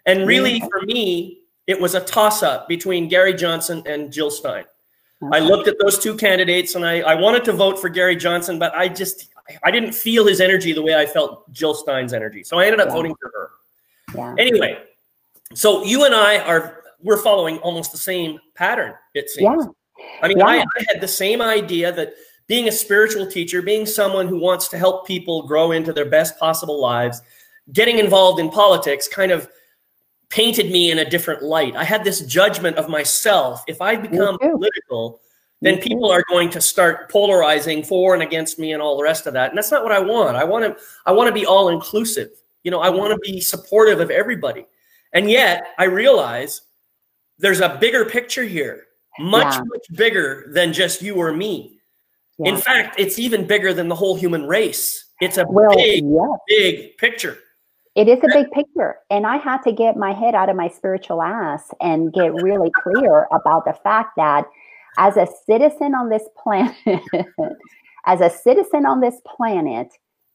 And 0.05 0.27
really 0.27 0.61
for 0.61 0.83
me, 0.83 1.41
it 1.67 1.81
was 1.81 1.95
a 1.95 2.01
toss 2.01 2.43
up 2.43 2.69
between 2.69 3.09
Gary 3.09 3.35
Johnson 3.35 3.83
and 3.87 4.13
Jill 4.13 4.31
Stein. 4.31 4.65
I 5.33 5.39
looked 5.39 5.67
at 5.67 5.77
those 5.81 5.99
two 5.99 6.15
candidates 6.17 6.75
and 6.75 6.85
I, 6.85 7.01
I 7.01 7.15
wanted 7.15 7.45
to 7.45 7.53
vote 7.53 7.79
for 7.79 7.89
Gary 7.89 8.17
Johnson, 8.17 8.59
but 8.59 8.75
I 8.75 8.89
just 8.89 9.31
I 9.63 9.71
didn't 9.71 9.93
feel 9.93 10.27
his 10.27 10.41
energy 10.41 10.73
the 10.73 10.83
way 10.83 10.95
I 10.95 11.07
felt 11.07 11.51
Jill 11.53 11.75
Stein's 11.75 12.13
energy. 12.13 12.45
So 12.45 12.59
I 12.59 12.67
ended 12.67 12.81
up 12.81 12.89
yeah. 12.89 12.95
voting 12.95 13.15
for 13.21 13.33
her. 13.35 13.51
Yeah. 14.15 14.35
Anyway, 14.39 14.79
so 15.55 15.85
you 15.85 16.05
and 16.05 16.15
I 16.15 16.39
are 16.39 16.85
we're 17.03 17.23
following 17.23 17.59
almost 17.59 17.93
the 17.93 17.99
same 17.99 18.39
pattern, 18.55 18.95
it 19.15 19.31
seems. 19.31 19.67
Yeah. 19.99 20.05
I 20.23 20.29
mean. 20.29 20.43
I, 20.43 20.59
I 20.59 20.85
had 20.89 21.01
the 21.01 21.09
same 21.09 21.41
idea 21.41 21.93
that 21.93 22.15
being 22.47 22.69
a 22.69 22.73
spiritual 22.73 23.27
teacher, 23.27 23.63
being 23.63 23.87
someone 23.87 24.29
who 24.29 24.39
wants 24.39 24.69
to 24.69 24.79
help 24.79 25.07
people 25.07 25.47
grow 25.47 25.73
into 25.73 25.93
their 25.93 26.05
best 26.05 26.39
possible 26.39 26.81
lives, 26.81 27.23
getting 27.73 27.99
involved 27.99 28.39
in 28.39 28.51
politics 28.51 29.09
kind 29.09 29.33
of 29.33 29.49
painted 30.31 30.71
me 30.71 30.91
in 30.91 30.99
a 30.99 31.09
different 31.09 31.43
light. 31.43 31.77
I 31.77 31.85
had 31.85 32.05
this 32.05 32.21
judgment 32.23 32.77
of 32.77 32.89
myself. 32.89 33.62
If 33.67 33.81
I 33.81 33.97
become 33.97 34.39
political, 34.39 35.21
then 35.61 35.79
people 35.79 36.11
are 36.11 36.25
going 36.29 36.51
to 36.51 36.61
start 36.61 37.11
polarizing 37.11 37.83
for 37.83 38.15
and 38.15 38.23
against 38.23 38.59
me 38.59 38.73
and 38.73 38.83
all 38.83 38.97
the 38.97 39.03
rest 39.03 39.27
of 39.27 39.33
that. 39.35 39.51
And 39.51 39.59
that's 39.59 39.71
not 39.71 39.83
what 39.83 39.93
I 39.93 40.01
want. 40.01 40.37
I 40.37 40.45
want 40.45 40.65
to 40.65 40.83
I 41.07 41.12
want 41.12 41.29
to 41.29 41.35
be 41.35 41.47
all 41.47 41.69
inclusive. 41.69 42.31
You 42.62 42.71
know, 42.71 42.81
I 42.81 42.91
want 42.91 43.12
to 43.12 43.19
be 43.19 43.41
supportive 43.41 44.01
of 44.01 44.11
everybody. 44.11 44.67
And 45.12 45.31
yet, 45.31 45.69
I 45.79 45.85
realize 45.85 46.62
there's 47.39 47.61
a 47.61 47.79
bigger 47.81 48.05
picture 48.05 48.45
here. 48.45 48.85
Much 49.19 49.55
yeah. 49.55 49.62
much 49.65 49.87
bigger 49.95 50.51
than 50.53 50.73
just 50.73 51.01
you 51.01 51.15
or 51.15 51.33
me. 51.33 51.79
Yeah. 52.39 52.51
In 52.51 52.57
fact, 52.59 53.01
it's 53.01 53.19
even 53.19 53.47
bigger 53.47 53.73
than 53.73 53.89
the 53.89 53.95
whole 53.95 54.15
human 54.15 54.47
race. 54.47 55.07
It's 55.23 55.39
a 55.39 55.47
well, 55.49 55.75
big 55.75 56.05
yeah. 56.05 56.37
big 56.49 56.99
picture. 56.99 57.39
It 57.97 58.09
is 58.09 58.19
a 58.19 58.29
big 58.29 58.51
picture. 58.51 58.97
And 59.11 59.27
I 59.27 59.39
had 59.39 59.63
to 59.63 59.73
get 59.73 59.97
my 59.97 60.13
head 60.13 60.35
out 60.35 60.51
of 60.51 60.57
my 60.57 60.69
spiritual 60.69 61.23
ass 61.23 61.71
and 61.81 62.13
get 62.13 62.35
really 62.35 62.71
clear 62.83 63.27
about 63.33 63.65
the 63.65 63.73
fact 63.83 64.11
that 64.17 64.45
as 64.99 65.17
a 65.17 65.27
citizen 65.47 65.95
on 65.95 66.11
this 66.11 66.29
planet, 66.37 66.75
as 68.07 68.21
a 68.21 68.29
citizen 68.29 68.85
on 68.85 69.01
this 69.01 69.21
planet, 69.27 69.89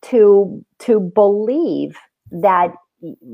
to 0.04 0.66
to 0.80 1.00
believe 1.00 1.96
that 2.32 2.74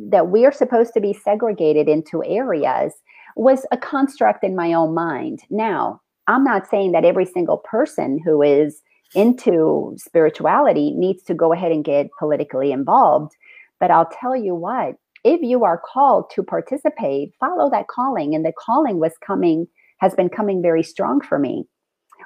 that 0.10 0.28
we 0.28 0.46
are 0.46 0.52
supposed 0.52 0.94
to 0.94 1.00
be 1.00 1.14
segregated 1.14 1.88
into 1.88 2.24
areas 2.26 2.94
was 3.38 3.66
a 3.72 3.78
construct 3.78 4.44
in 4.44 4.56
my 4.56 4.74
own 4.74 4.94
mind. 4.94 5.40
Now, 5.50 6.02
I'm 6.28 6.44
not 6.44 6.70
saying 6.70 6.92
that 6.92 7.06
every 7.06 7.26
single 7.26 7.58
person 7.58 8.20
who 8.24 8.42
is 8.42 8.82
into 9.16 9.94
spirituality 9.98 10.92
needs 10.92 11.24
to 11.24 11.34
go 11.34 11.54
ahead 11.54 11.72
and 11.72 11.86
get 11.86 12.08
politically 12.20 12.74
involved 12.74 13.32
but 13.80 13.92
I'll 13.92 14.10
tell 14.20 14.36
you 14.36 14.56
what, 14.56 14.96
if 15.24 15.42
you 15.42 15.64
are 15.64 15.82
called 15.94 16.30
to 16.36 16.44
participate, 16.44 17.32
follow 17.40 17.70
that 17.70 17.88
calling. 17.88 18.34
And 18.36 18.46
the 18.46 18.54
calling 18.58 19.00
was 19.00 19.14
coming, 19.26 19.68
has 20.00 20.14
been 20.14 20.30
coming 20.30 20.62
very 20.62 20.84
strong 20.84 21.22
for 21.22 21.40
me. 21.40 21.66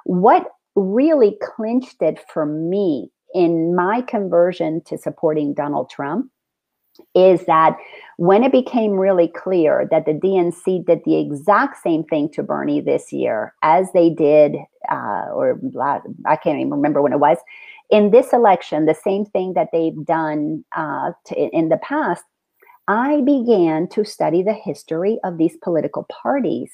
What 0.03 0.47
really 0.75 1.37
clinched 1.41 2.01
it 2.01 2.19
for 2.33 2.45
me 2.45 3.09
in 3.33 3.75
my 3.75 4.01
conversion 4.01 4.81
to 4.85 4.97
supporting 4.97 5.53
Donald 5.53 5.89
Trump 5.89 6.29
is 7.15 7.45
that 7.45 7.77
when 8.17 8.43
it 8.43 8.51
became 8.51 8.91
really 8.91 9.27
clear 9.27 9.87
that 9.91 10.05
the 10.05 10.13
DNC 10.13 10.85
did 10.85 10.99
the 11.05 11.19
exact 11.19 11.81
same 11.81 12.03
thing 12.03 12.29
to 12.33 12.43
Bernie 12.43 12.81
this 12.81 13.11
year 13.11 13.53
as 13.63 13.87
they 13.93 14.09
did, 14.09 14.55
uh, 14.89 15.25
or 15.33 15.59
I 16.25 16.35
can't 16.35 16.59
even 16.59 16.71
remember 16.71 17.01
when 17.01 17.13
it 17.13 17.19
was, 17.19 17.37
in 17.91 18.11
this 18.11 18.33
election, 18.33 18.85
the 18.85 18.95
same 18.95 19.25
thing 19.25 19.53
that 19.53 19.69
they've 19.71 20.05
done 20.05 20.63
uh, 20.75 21.11
to, 21.25 21.35
in 21.35 21.69
the 21.69 21.77
past, 21.77 22.23
I 22.87 23.21
began 23.21 23.87
to 23.89 24.03
study 24.03 24.41
the 24.41 24.53
history 24.53 25.19
of 25.23 25.37
these 25.37 25.57
political 25.61 26.07
parties. 26.09 26.71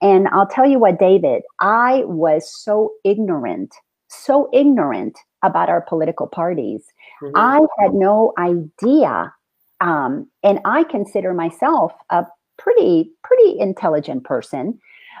And 0.00 0.28
I'll 0.28 0.46
tell 0.46 0.66
you 0.66 0.78
what, 0.78 0.98
David, 0.98 1.42
I 1.60 2.02
was 2.06 2.50
so 2.52 2.92
ignorant, 3.04 3.74
so 4.08 4.48
ignorant 4.52 5.18
about 5.42 5.68
our 5.68 5.80
political 5.80 6.26
parties. 6.26 6.84
Mm-hmm. 7.22 7.36
I 7.36 7.60
had 7.80 7.94
no 7.94 8.32
idea. 8.38 9.32
Um, 9.80 10.28
and 10.44 10.60
I 10.64 10.84
consider 10.84 11.34
myself 11.34 11.92
a 12.10 12.24
pretty, 12.56 13.10
pretty 13.24 13.58
intelligent 13.58 14.24
person. 14.24 14.78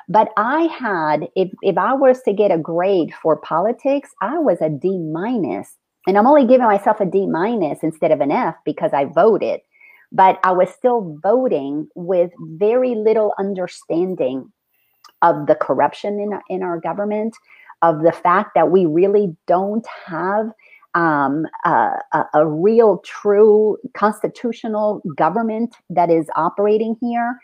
But 0.08 0.28
I 0.36 0.62
had, 0.64 1.28
if, 1.36 1.50
if 1.62 1.78
I 1.78 1.94
was 1.94 2.22
to 2.22 2.32
get 2.32 2.50
a 2.50 2.58
grade 2.58 3.14
for 3.14 3.36
politics, 3.36 4.10
I 4.20 4.38
was 4.38 4.60
a 4.60 4.68
D 4.68 4.98
minus. 4.98 5.76
And 6.06 6.18
I'm 6.18 6.26
only 6.26 6.46
giving 6.46 6.66
myself 6.66 7.00
a 7.00 7.06
D 7.06 7.26
minus 7.26 7.82
instead 7.82 8.10
of 8.10 8.20
an 8.20 8.32
F 8.32 8.56
because 8.64 8.92
I 8.92 9.04
voted. 9.04 9.60
But 10.10 10.38
I 10.44 10.52
was 10.52 10.68
still 10.70 11.18
voting 11.22 11.88
with 11.94 12.30
very 12.40 12.94
little 12.94 13.32
understanding 13.38 14.52
of 15.22 15.46
the 15.46 15.54
corruption 15.54 16.20
in, 16.20 16.38
in 16.54 16.62
our 16.62 16.78
government, 16.80 17.34
of 17.80 18.02
the 18.02 18.12
fact 18.12 18.50
that 18.54 18.70
we 18.70 18.86
really 18.86 19.34
don't 19.46 19.86
have 20.06 20.50
um, 20.94 21.46
a, 21.64 21.90
a, 22.34 22.46
real, 22.46 22.98
true 22.98 23.78
constitutional 23.94 25.00
government 25.16 25.74
that 25.88 26.10
is 26.10 26.26
operating 26.36 26.96
here. 27.00 27.38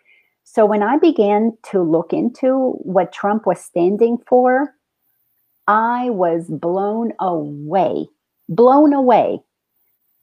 So 0.51 0.65
when 0.65 0.83
I 0.83 0.97
began 0.97 1.53
to 1.71 1.83
look 1.83 2.15
into 2.15 2.71
what 2.81 3.13
Trump 3.13 3.47
was 3.47 3.61
standing 3.61 4.17
for, 4.27 4.75
I 5.67 6.09
was 6.09 6.47
blown 6.49 7.13
away, 7.21 8.07
blown 8.49 8.95
away. 8.95 9.41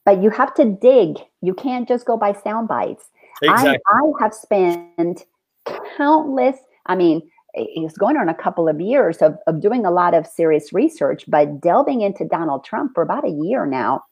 But 0.04 0.20
you 0.20 0.30
have 0.30 0.52
to 0.54 0.64
dig. 0.64 1.18
You 1.42 1.54
can't 1.54 1.86
just 1.86 2.06
go 2.06 2.16
by 2.16 2.32
sound 2.32 2.66
bites. 2.66 3.04
Exactly. 3.40 3.78
I, 3.86 4.00
I 4.00 4.10
have 4.20 4.34
spent 4.34 5.26
countless, 5.96 6.56
I 6.86 6.96
mean, 6.96 7.22
it's 7.54 7.96
going 7.96 8.16
on 8.16 8.28
a 8.28 8.34
couple 8.34 8.68
of 8.68 8.80
years 8.80 9.18
of, 9.18 9.38
of 9.46 9.62
doing 9.62 9.86
a 9.86 9.92
lot 9.92 10.12
of 10.12 10.26
serious 10.26 10.72
research, 10.72 11.24
but 11.28 11.60
delving 11.60 12.00
into 12.00 12.24
Donald 12.24 12.64
Trump 12.64 12.92
for 12.94 13.02
about 13.04 13.24
a 13.24 13.30
year 13.30 13.64
now. 13.64 14.02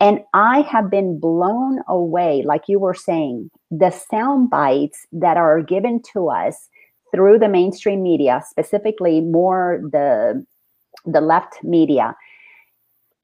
And 0.00 0.20
I 0.32 0.60
have 0.60 0.90
been 0.90 1.18
blown 1.18 1.80
away, 1.88 2.42
like 2.46 2.62
you 2.68 2.78
were 2.78 2.94
saying, 2.94 3.50
the 3.70 3.90
sound 3.90 4.48
bites 4.48 5.06
that 5.12 5.36
are 5.36 5.60
given 5.60 6.00
to 6.12 6.28
us 6.28 6.68
through 7.12 7.38
the 7.38 7.48
mainstream 7.48 8.02
media, 8.02 8.42
specifically 8.48 9.20
more 9.20 9.80
the 9.82 10.44
the 11.04 11.20
left 11.20 11.62
media, 11.64 12.14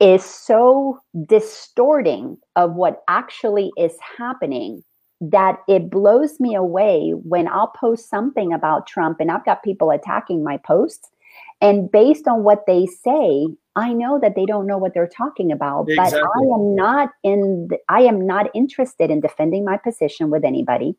is 0.00 0.24
so 0.24 0.98
distorting 1.26 2.38
of 2.56 2.74
what 2.74 3.02
actually 3.08 3.70
is 3.78 3.96
happening 4.18 4.82
that 5.20 5.58
it 5.68 5.90
blows 5.90 6.40
me 6.40 6.54
away 6.54 7.12
when 7.22 7.48
I'll 7.48 7.68
post 7.68 8.10
something 8.10 8.52
about 8.52 8.87
Trump 8.87 9.20
and 9.20 9.30
I've 9.30 9.44
got 9.44 9.62
people 9.62 9.90
attacking 9.90 10.42
my 10.42 10.56
posts. 10.58 11.08
And 11.60 11.90
based 11.90 12.26
on 12.28 12.42
what 12.42 12.64
they 12.66 12.87
say, 12.87 13.46
I 13.76 13.92
know 13.92 14.20
that 14.20 14.37
they 14.37 14.46
don't 14.46 14.66
know 14.66 14.78
what 14.78 14.94
they're 14.94 15.08
talking 15.08 15.50
about. 15.50 15.88
Exactly. 15.88 16.20
But 16.20 16.28
I 16.28 16.54
am 16.54 16.74
not 16.74 17.10
in 17.22 17.68
the, 17.70 17.78
I 17.88 18.02
am 18.02 18.24
not 18.26 18.46
interested 18.54 19.10
in 19.10 19.20
defending 19.20 19.64
my 19.64 19.76
position 19.76 20.30
with 20.30 20.44
anybody. 20.44 20.96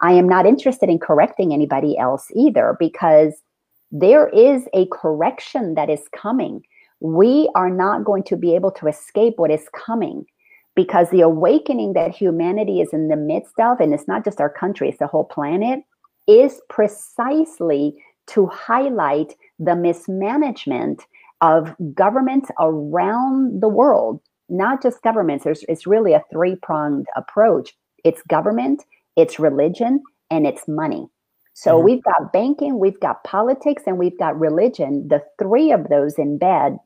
I 0.00 0.12
am 0.12 0.28
not 0.28 0.46
interested 0.46 0.88
in 0.88 0.98
correcting 0.98 1.52
anybody 1.52 1.96
else 1.98 2.28
either 2.34 2.76
because 2.78 3.42
there 3.90 4.28
is 4.28 4.68
a 4.74 4.86
correction 4.92 5.74
that 5.74 5.88
is 5.88 6.02
coming. 6.14 6.62
We 7.00 7.50
are 7.54 7.70
not 7.70 8.04
going 8.04 8.24
to 8.24 8.36
be 8.36 8.54
able 8.54 8.70
to 8.72 8.86
escape 8.86 9.34
what 9.36 9.50
is 9.50 9.66
coming 9.72 10.26
because 10.74 11.10
the 11.10 11.22
awakening 11.22 11.94
that 11.94 12.14
humanity 12.14 12.80
is 12.80 12.90
in 12.92 13.08
the 13.08 13.16
midst 13.16 13.58
of, 13.58 13.80
and 13.80 13.92
it's 13.92 14.06
not 14.06 14.24
just 14.24 14.40
our 14.40 14.50
country, 14.50 14.88
it's 14.88 14.98
the 14.98 15.06
whole 15.06 15.24
planet, 15.24 15.80
is 16.28 16.60
precisely 16.68 17.96
to 18.28 18.46
highlight 18.46 19.34
the 19.58 19.74
mismanagement 19.74 21.02
of 21.40 21.74
governments 21.94 22.50
around 22.60 23.62
the 23.62 23.68
world, 23.68 24.20
not 24.48 24.82
just 24.82 25.02
governments. 25.02 25.44
There's, 25.44 25.64
it's 25.68 25.86
really 25.86 26.12
a 26.12 26.22
three 26.30 26.56
pronged 26.56 27.06
approach 27.16 27.74
it's 28.04 28.22
government, 28.22 28.84
it's 29.16 29.38
religion, 29.38 30.02
and 30.30 30.46
it's 30.46 30.68
money. 30.68 31.08
So 31.52 31.74
mm-hmm. 31.74 31.84
we've 31.84 32.04
got 32.04 32.32
banking, 32.32 32.78
we've 32.78 33.00
got 33.00 33.24
politics, 33.24 33.82
and 33.86 33.98
we've 33.98 34.18
got 34.18 34.38
religion, 34.38 35.08
the 35.08 35.22
three 35.38 35.72
of 35.72 35.88
those 35.88 36.14
in 36.14 36.38
bed, 36.38 36.78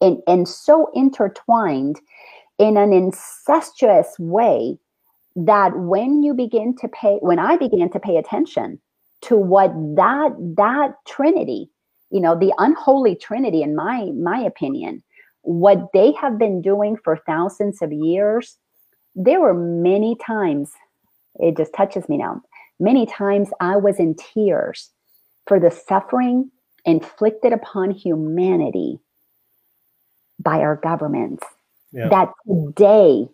and, 0.00 0.18
and 0.26 0.48
so 0.48 0.88
intertwined 0.94 2.00
in 2.58 2.76
an 2.76 2.92
incestuous 2.92 4.14
way 4.18 4.78
that 5.34 5.76
when 5.76 6.22
you 6.22 6.32
begin 6.32 6.74
to 6.74 6.88
pay 6.88 7.18
when 7.20 7.38
i 7.38 7.56
began 7.58 7.90
to 7.90 8.00
pay 8.00 8.16
attention 8.16 8.80
to 9.20 9.36
what 9.36 9.70
that 9.94 10.30
that 10.56 10.94
trinity 11.06 11.68
you 12.10 12.20
know 12.20 12.38
the 12.38 12.52
unholy 12.58 13.14
trinity 13.14 13.62
in 13.62 13.74
my 13.74 14.04
my 14.14 14.40
opinion 14.40 15.02
what 15.42 15.88
they 15.92 16.12
have 16.12 16.38
been 16.38 16.60
doing 16.60 16.96
for 17.02 17.16
thousands 17.26 17.80
of 17.82 17.92
years 17.92 18.56
there 19.14 19.40
were 19.40 19.54
many 19.54 20.16
times 20.16 20.72
it 21.36 21.56
just 21.56 21.72
touches 21.74 22.08
me 22.08 22.16
now 22.16 22.40
many 22.80 23.06
times 23.06 23.50
i 23.60 23.76
was 23.76 23.98
in 23.98 24.14
tears 24.14 24.90
for 25.46 25.60
the 25.60 25.70
suffering 25.70 26.50
inflicted 26.84 27.52
upon 27.52 27.90
humanity 27.90 28.98
by 30.38 30.58
our 30.60 30.76
governments 30.76 31.44
yeah. 31.92 32.08
that 32.08 32.32
today, 32.46 33.28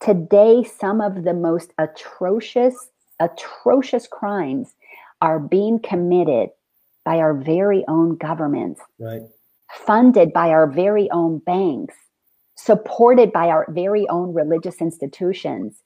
today, 0.00 0.64
some 0.64 1.00
of 1.00 1.24
the 1.24 1.34
most 1.34 1.72
atrocious, 1.78 2.88
atrocious 3.20 4.06
crimes 4.06 4.74
are 5.20 5.38
being 5.38 5.78
committed 5.78 6.50
by 7.04 7.18
our 7.18 7.34
very 7.34 7.84
own 7.88 8.16
governments, 8.16 8.80
right. 8.98 9.22
funded 9.72 10.32
by 10.32 10.48
our 10.48 10.66
very 10.66 11.10
own 11.10 11.38
banks, 11.38 11.94
supported 12.56 13.32
by 13.32 13.48
our 13.48 13.66
very 13.70 14.08
own 14.08 14.32
religious 14.32 14.80
institutions. 14.80 15.82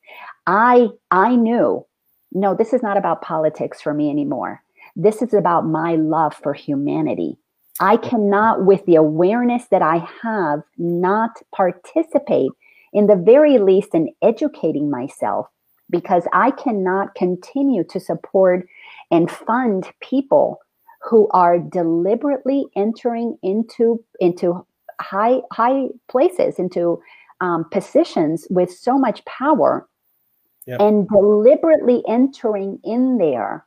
I 0.46 0.88
I 1.10 1.36
knew, 1.36 1.86
no, 2.32 2.54
this 2.54 2.72
is 2.72 2.82
not 2.82 2.96
about 2.96 3.22
politics 3.22 3.80
for 3.80 3.94
me 3.94 4.10
anymore. 4.10 4.62
This 4.96 5.22
is 5.22 5.34
about 5.34 5.66
my 5.66 5.96
love 5.96 6.34
for 6.34 6.54
humanity. 6.54 7.38
I 7.80 7.96
cannot, 7.96 8.64
with 8.64 8.84
the 8.86 8.96
awareness 8.96 9.66
that 9.70 9.82
I 9.82 10.08
have, 10.22 10.62
not 10.78 11.40
participate 11.54 12.50
in 12.92 13.06
the 13.06 13.16
very 13.16 13.58
least 13.58 13.94
in 13.94 14.08
educating 14.22 14.90
myself 14.90 15.46
because 15.90 16.24
I 16.32 16.50
cannot 16.50 17.14
continue 17.14 17.84
to 17.84 18.00
support 18.00 18.66
and 19.10 19.30
fund 19.30 19.90
people 20.00 20.60
who 21.08 21.28
are 21.30 21.58
deliberately 21.58 22.66
entering 22.76 23.36
into 23.42 24.02
into 24.20 24.64
high 25.00 25.40
high 25.52 25.86
places 26.08 26.58
into 26.58 27.00
um, 27.40 27.64
positions 27.70 28.46
with 28.50 28.70
so 28.70 28.98
much 28.98 29.24
power 29.24 29.88
yep. 30.66 30.80
and 30.80 31.08
deliberately 31.08 32.02
entering 32.08 32.78
in 32.84 33.18
there 33.18 33.64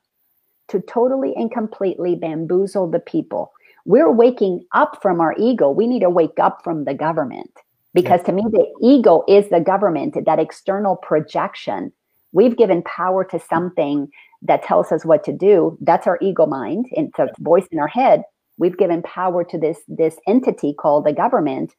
to 0.67 0.81
totally 0.81 1.33
and 1.35 1.51
completely 1.51 2.15
bamboozle 2.15 2.89
the 2.89 2.99
people 2.99 3.53
we're 3.85 4.11
waking 4.11 4.65
up 4.73 4.99
from 5.01 5.19
our 5.19 5.35
ego. 5.37 5.69
We 5.69 5.87
need 5.87 6.01
to 6.01 6.09
wake 6.09 6.39
up 6.39 6.63
from 6.63 6.85
the 6.85 6.93
government 6.93 7.51
because 7.93 8.21
to 8.23 8.31
me, 8.31 8.43
the 8.49 8.65
ego 8.81 9.23
is 9.27 9.49
the 9.49 9.59
government, 9.59 10.17
that 10.25 10.39
external 10.39 10.95
projection. 10.97 11.91
We've 12.31 12.55
given 12.55 12.83
power 12.83 13.23
to 13.25 13.39
something 13.39 14.09
that 14.41 14.63
tells 14.63 14.91
us 14.91 15.05
what 15.05 15.23
to 15.25 15.33
do. 15.33 15.77
That's 15.81 16.07
our 16.07 16.17
ego 16.21 16.45
mind. 16.45 16.87
It's 16.91 17.19
a 17.19 17.29
voice 17.39 17.67
in 17.71 17.79
our 17.79 17.87
head. 17.87 18.23
We've 18.57 18.77
given 18.77 19.01
power 19.03 19.43
to 19.43 19.57
this, 19.57 19.79
this 19.87 20.17
entity 20.27 20.73
called 20.73 21.05
the 21.05 21.13
government. 21.13 21.73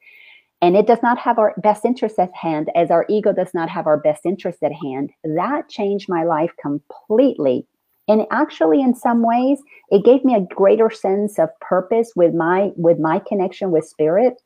And 0.60 0.76
it 0.76 0.86
does 0.86 1.02
not 1.02 1.18
have 1.18 1.38
our 1.38 1.54
best 1.58 1.84
interest 1.84 2.18
at 2.18 2.34
hand, 2.34 2.70
as 2.76 2.90
our 2.90 3.04
ego 3.08 3.32
does 3.32 3.52
not 3.52 3.68
have 3.68 3.86
our 3.86 3.98
best 3.98 4.24
interest 4.24 4.62
at 4.62 4.72
hand. 4.72 5.10
That 5.24 5.68
changed 5.68 6.08
my 6.08 6.22
life 6.22 6.52
completely 6.60 7.66
and 8.08 8.26
actually 8.30 8.80
in 8.80 8.94
some 8.94 9.22
ways 9.22 9.60
it 9.90 10.04
gave 10.04 10.24
me 10.24 10.34
a 10.34 10.54
greater 10.54 10.90
sense 10.90 11.38
of 11.38 11.48
purpose 11.60 12.12
with 12.16 12.34
my 12.34 12.70
with 12.76 12.98
my 12.98 13.18
connection 13.18 13.70
with 13.70 13.86
spirit 13.86 14.40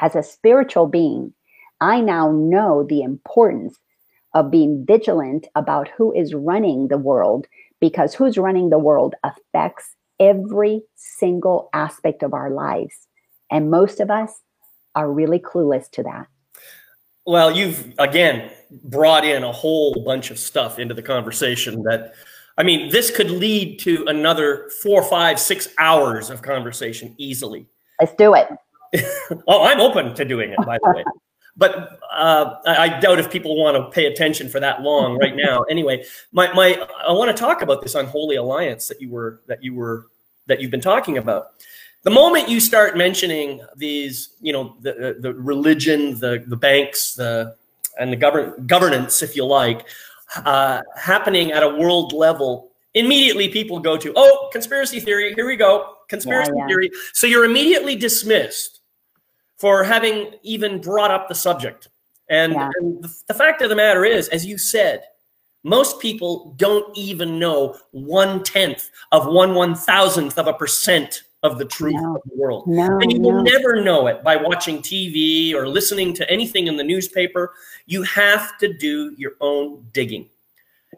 as 0.00 0.14
a 0.14 0.22
spiritual 0.22 0.86
being 0.86 1.32
i 1.80 2.00
now 2.00 2.30
know 2.30 2.84
the 2.88 3.02
importance 3.02 3.78
of 4.34 4.50
being 4.50 4.84
vigilant 4.86 5.46
about 5.54 5.88
who 5.96 6.12
is 6.12 6.34
running 6.34 6.88
the 6.88 6.98
world 6.98 7.46
because 7.80 8.14
who's 8.14 8.38
running 8.38 8.70
the 8.70 8.78
world 8.78 9.14
affects 9.24 9.94
every 10.20 10.82
single 10.94 11.68
aspect 11.72 12.22
of 12.22 12.32
our 12.32 12.50
lives 12.50 13.06
and 13.50 13.70
most 13.70 14.00
of 14.00 14.10
us 14.10 14.32
are 14.94 15.10
really 15.10 15.38
clueless 15.38 15.90
to 15.90 16.02
that 16.02 16.26
well 17.26 17.50
you've 17.50 17.92
again 17.98 18.50
brought 18.84 19.24
in 19.24 19.42
a 19.42 19.52
whole 19.52 19.94
bunch 20.04 20.30
of 20.30 20.38
stuff 20.38 20.78
into 20.78 20.94
the 20.94 21.02
conversation 21.02 21.82
that 21.82 22.14
I 22.58 22.62
mean, 22.64 22.90
this 22.90 23.10
could 23.10 23.30
lead 23.30 23.78
to 23.80 24.04
another 24.06 24.70
four, 24.82 25.02
five, 25.02 25.40
six 25.40 25.68
hours 25.78 26.28
of 26.28 26.42
conversation 26.42 27.14
easily. 27.16 27.66
Let's 28.00 28.14
do 28.14 28.34
it. 28.34 28.48
oh, 29.48 29.62
I'm 29.64 29.80
open 29.80 30.14
to 30.14 30.24
doing 30.24 30.52
it, 30.52 30.58
by 30.66 30.78
the 30.82 30.92
way. 30.94 31.04
but 31.56 31.98
uh, 32.10 32.56
I, 32.66 33.00
doubt 33.00 33.18
if 33.18 33.30
people 33.30 33.56
want 33.56 33.76
to 33.76 33.90
pay 33.90 34.06
attention 34.06 34.48
for 34.48 34.58
that 34.60 34.82
long 34.82 35.18
right 35.18 35.36
now. 35.36 35.64
Anyway, 35.70 36.04
my, 36.32 36.52
my 36.52 36.86
I 37.06 37.12
want 37.12 37.34
to 37.34 37.38
talk 37.38 37.62
about 37.62 37.82
this 37.82 37.94
unholy 37.94 38.36
alliance 38.36 38.88
that 38.88 39.00
you 39.00 39.10
were 39.10 39.40
that 39.46 39.62
you 39.62 39.74
were 39.74 40.08
that 40.46 40.60
you've 40.60 40.70
been 40.70 40.80
talking 40.80 41.18
about. 41.18 41.52
The 42.02 42.10
moment 42.10 42.48
you 42.48 42.58
start 42.58 42.96
mentioning 42.96 43.60
these, 43.76 44.30
you 44.40 44.52
know, 44.52 44.76
the 44.80 45.16
the 45.20 45.32
religion, 45.34 46.18
the 46.18 46.44
the 46.46 46.56
banks, 46.56 47.14
the 47.14 47.56
and 47.98 48.12
the 48.12 48.16
govern 48.16 48.66
governance, 48.66 49.22
if 49.22 49.36
you 49.36 49.44
like, 49.44 49.86
uh, 50.36 50.82
happening 50.96 51.52
at 51.52 51.62
a 51.62 51.68
world 51.68 52.12
level, 52.12 52.72
immediately 52.94 53.48
people 53.48 53.78
go 53.78 53.96
to, 53.96 54.12
oh, 54.16 54.48
conspiracy 54.52 55.00
theory. 55.00 55.34
Here 55.34 55.46
we 55.46 55.56
go, 55.56 55.94
conspiracy 56.08 56.52
yeah, 56.54 56.62
yeah. 56.62 56.66
theory. 56.66 56.90
So 57.12 57.26
you're 57.26 57.44
immediately 57.44 57.96
dismissed 57.96 58.80
for 59.62 59.84
having 59.84 60.34
even 60.42 60.80
brought 60.80 61.12
up 61.12 61.28
the 61.28 61.34
subject. 61.36 61.86
And, 62.28 62.52
yeah. 62.52 62.68
and 62.80 63.00
the, 63.00 63.16
the 63.28 63.34
fact 63.34 63.62
of 63.62 63.68
the 63.68 63.76
matter 63.76 64.04
is, 64.04 64.26
as 64.30 64.44
you 64.44 64.58
said, 64.58 65.04
most 65.62 66.00
people 66.00 66.52
don't 66.56 66.98
even 66.98 67.38
know 67.38 67.78
one 67.92 68.42
tenth 68.42 68.90
of 69.12 69.24
one 69.24 69.54
one 69.54 69.76
thousandth 69.76 70.36
of 70.36 70.48
a 70.48 70.52
percent 70.52 71.22
of 71.44 71.60
the 71.60 71.64
truth 71.64 71.94
no. 71.94 72.16
of 72.16 72.22
the 72.24 72.36
world. 72.36 72.66
No, 72.66 72.98
and 72.98 73.12
you 73.12 73.20
no. 73.20 73.28
will 73.28 73.42
never 73.44 73.80
know 73.80 74.08
it 74.08 74.24
by 74.24 74.34
watching 74.34 74.78
TV 74.78 75.54
or 75.54 75.68
listening 75.68 76.12
to 76.14 76.28
anything 76.28 76.66
in 76.66 76.76
the 76.76 76.82
newspaper. 76.82 77.54
You 77.86 78.02
have 78.02 78.58
to 78.58 78.76
do 78.76 79.14
your 79.16 79.34
own 79.40 79.86
digging. 79.92 80.28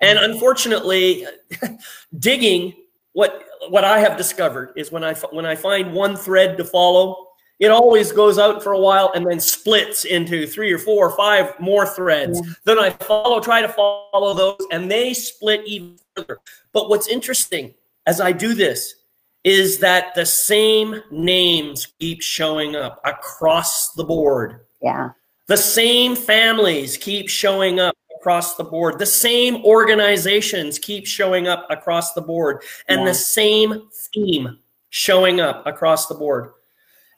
And 0.01 0.19
unfortunately, 0.19 1.27
digging 2.19 2.73
what 3.13 3.45
what 3.69 3.85
I 3.85 3.99
have 3.99 4.17
discovered 4.17 4.73
is 4.75 4.91
when 4.91 5.05
I 5.05 5.13
when 5.33 5.45
I 5.45 5.55
find 5.55 5.93
one 5.93 6.17
thread 6.17 6.57
to 6.57 6.65
follow, 6.65 7.24
it 7.61 7.71
always 7.71 8.13
goes 8.13 8.39
out 8.39 8.63
for 8.63 8.73
a 8.73 8.79
while 8.79 9.13
and 9.15 9.27
then 9.27 9.41
splits 9.41 10.05
into 10.05 10.47
three 10.47 10.73
or 10.73 10.79
four 10.79 11.09
or 11.09 11.17
five 11.17 11.59
more 11.61 11.87
threads. 11.87 12.41
Yeah. 12.45 12.53
Then 12.65 12.79
I 12.79 12.91
follow, 12.91 13.41
try 13.41 13.63
to 13.63 13.69
follow 13.69 14.35
those, 14.35 14.67
and 14.73 14.91
they 14.91 15.15
split 15.15 15.63
even 15.67 15.97
further. 16.17 16.39
But 16.73 16.89
what's 16.89 17.09
interesting 17.09 17.75
as 18.07 18.21
I 18.21 18.33
do 18.33 18.55
this 18.55 18.97
is 19.45 19.79
that 19.79 20.15
the 20.15 20.27
same 20.27 21.03
names 21.11 21.89
keep 22.01 22.23
showing 22.23 22.77
up 22.77 23.01
across 23.05 23.93
the 23.93 24.05
board. 24.05 24.61
Yeah. 24.83 25.11
The 25.47 25.57
same 25.57 26.17
families 26.17 26.97
keep 26.97 27.29
showing 27.29 27.79
up 27.79 27.95
across 28.19 28.57
the 28.57 28.65
board. 28.65 28.99
The 28.99 29.07
same 29.07 29.63
organizations 29.65 30.79
keep 30.79 31.07
showing 31.07 31.47
up 31.47 31.67
across 31.69 32.15
the 32.15 32.23
board. 32.23 32.63
And 32.89 33.01
yeah. 33.01 33.09
the 33.09 33.15
same 33.15 33.89
theme 34.15 34.59
showing 34.89 35.41
up 35.41 35.67
across 35.67 36.07
the 36.07 36.15
board. 36.15 36.53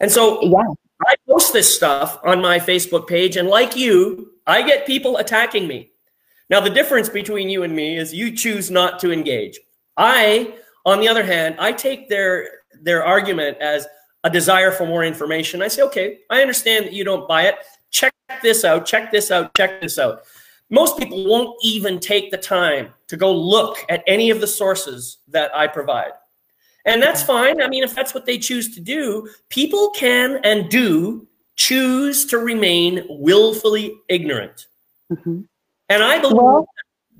And 0.00 0.10
so 0.10 0.42
yeah. 0.42 0.62
I 1.06 1.14
post 1.28 1.52
this 1.52 1.74
stuff 1.74 2.18
on 2.24 2.40
my 2.40 2.58
Facebook 2.58 3.06
page, 3.06 3.36
and 3.36 3.48
like 3.48 3.76
you, 3.76 4.32
I 4.46 4.62
get 4.62 4.86
people 4.86 5.18
attacking 5.18 5.66
me. 5.66 5.92
Now, 6.48 6.60
the 6.60 6.70
difference 6.70 7.08
between 7.08 7.48
you 7.48 7.64
and 7.64 7.74
me 7.74 7.96
is 7.96 8.14
you 8.14 8.34
choose 8.34 8.70
not 8.70 9.00
to 9.00 9.12
engage. 9.12 9.58
I, 9.96 10.54
on 10.84 11.00
the 11.00 11.08
other 11.08 11.24
hand, 11.24 11.56
I 11.58 11.72
take 11.72 12.08
their 12.08 12.48
their 12.82 13.04
argument 13.04 13.58
as 13.58 13.86
a 14.22 14.30
desire 14.30 14.70
for 14.70 14.86
more 14.86 15.04
information. 15.04 15.62
I 15.62 15.68
say, 15.68 15.82
okay, 15.82 16.18
I 16.30 16.40
understand 16.40 16.86
that 16.86 16.92
you 16.92 17.04
don't 17.04 17.26
buy 17.28 17.42
it. 17.42 17.56
Check 17.90 18.12
this 18.42 18.64
out, 18.64 18.84
check 18.84 19.10
this 19.10 19.30
out, 19.30 19.54
check 19.56 19.80
this 19.80 19.98
out. 19.98 20.22
Most 20.68 20.98
people 20.98 21.28
won't 21.28 21.56
even 21.62 22.00
take 22.00 22.30
the 22.30 22.36
time 22.36 22.92
to 23.06 23.16
go 23.16 23.32
look 23.32 23.78
at 23.88 24.02
any 24.06 24.30
of 24.30 24.40
the 24.40 24.46
sources 24.46 25.18
that 25.28 25.54
I 25.54 25.68
provide. 25.68 26.10
And 26.86 27.02
that's 27.02 27.22
fine. 27.22 27.60
I 27.60 27.68
mean, 27.68 27.82
if 27.82 27.94
that's 27.94 28.14
what 28.14 28.26
they 28.26 28.38
choose 28.38 28.74
to 28.74 28.80
do, 28.80 29.28
people 29.48 29.90
can 29.90 30.40
and 30.44 30.70
do 30.70 31.26
choose 31.56 32.24
to 32.26 32.38
remain 32.38 33.04
willfully 33.08 33.94
ignorant. 34.08 34.66
Mm-hmm. 35.12 35.42
And 35.88 36.02
I 36.02 36.20
believe 36.20 36.36
well, 36.36 36.66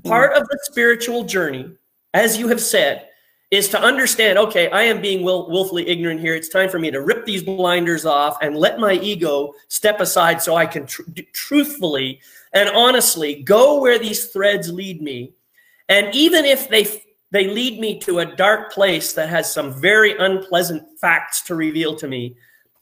part 0.05 0.37
of 0.37 0.47
the 0.49 0.59
spiritual 0.63 1.25
journey, 1.25 1.71
as 2.15 2.39
you 2.39 2.49
have 2.49 2.61
said, 2.61 3.09
is 3.51 3.69
to 3.69 3.81
understand 3.81 4.39
okay, 4.39 4.69
I 4.71 4.83
am 4.83 5.01
being 5.01 5.23
will, 5.23 5.49
willfully 5.51 5.87
ignorant 5.89 6.21
here. 6.21 6.35
It's 6.35 6.49
time 6.49 6.69
for 6.69 6.79
me 6.79 6.91
to 6.91 7.01
rip 7.01 7.25
these 7.25 7.43
blinders 7.43 8.05
off 8.05 8.37
and 8.43 8.57
let 8.57 8.79
my 8.79 8.95
ego 8.95 9.53
step 9.69 10.01
aside 10.01 10.43
so 10.43 10.57
I 10.57 10.67
can 10.67 10.87
tr- 10.87 11.03
truthfully 11.33 12.21
and 12.53 12.69
honestly 12.69 13.43
go 13.43 13.81
where 13.81 13.99
these 13.99 14.27
threads 14.27 14.73
lead 14.73 15.01
me. 15.01 15.33
And 15.89 16.13
even 16.15 16.45
if 16.45 16.69
they 16.69 16.85
they 17.31 17.49
lead 17.49 17.81
me 17.81 17.99
to 18.01 18.21
a 18.21 18.27
dark 18.27 18.73
place 18.73 19.13
that 19.15 19.29
has 19.29 19.53
some 19.53 19.73
very 19.73 20.17
unpleasant 20.19 20.85
facts 21.01 21.43
to 21.43 21.55
reveal 21.55 21.97
to 21.97 22.07
me. 22.07 22.37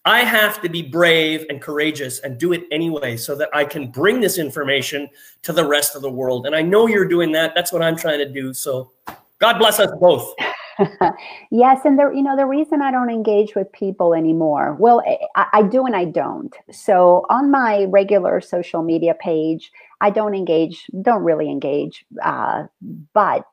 I 0.07 0.20
have 0.20 0.61
to 0.61 0.68
be 0.68 0.82
brave 0.82 1.47
and 1.49 1.62
courageous 1.62 2.18
and 2.20 2.36
do 2.38 2.53
it 2.53 2.64
anyway 2.70 3.16
so 3.16 3.34
that 3.36 3.49
I 3.55 3.64
can 3.64 3.90
bring 3.90 4.20
this 4.20 4.36
information 4.36 5.09
to 5.42 5.53
the 5.53 5.66
rest 5.66 5.97
of 5.97 6.03
the 6.03 6.11
world. 6.11 6.45
And 6.47 6.55
I 6.55 6.61
know 6.61 6.86
you're 6.86 7.09
doing 7.09 7.32
that. 7.32 7.55
That's 7.55 7.72
what 7.72 7.82
I'm 7.82 7.97
trying 7.97 8.18
to 8.18 8.28
do. 8.30 8.53
So 8.53 8.90
God 9.38 9.59
bless 9.59 9.80
us 9.80 9.90
both. 9.99 10.34
yes, 11.51 11.80
and 11.84 11.99
the 11.99 12.11
you 12.14 12.22
know 12.22 12.36
the 12.36 12.47
reason 12.47 12.82
I 12.82 12.90
don't 12.90 13.09
engage 13.09 13.55
with 13.55 13.70
people 13.72 14.12
anymore. 14.12 14.76
Well, 14.78 15.03
I, 15.36 15.47
I, 15.53 15.62
do 15.62 15.86
and 15.86 15.95
I 15.95 16.05
don't. 16.05 16.55
So 16.72 17.24
on 17.30 17.51
my 17.51 17.84
regular 17.84 18.40
social 18.40 18.82
media 18.82 19.14
page, 19.14 19.70
I 20.01 20.11
don't 20.11 20.34
engage, 20.34 20.86
don't 21.03 21.22
really 21.22 21.49
engage. 21.49 22.05
Uh, 22.22 22.64
but 23.12 23.47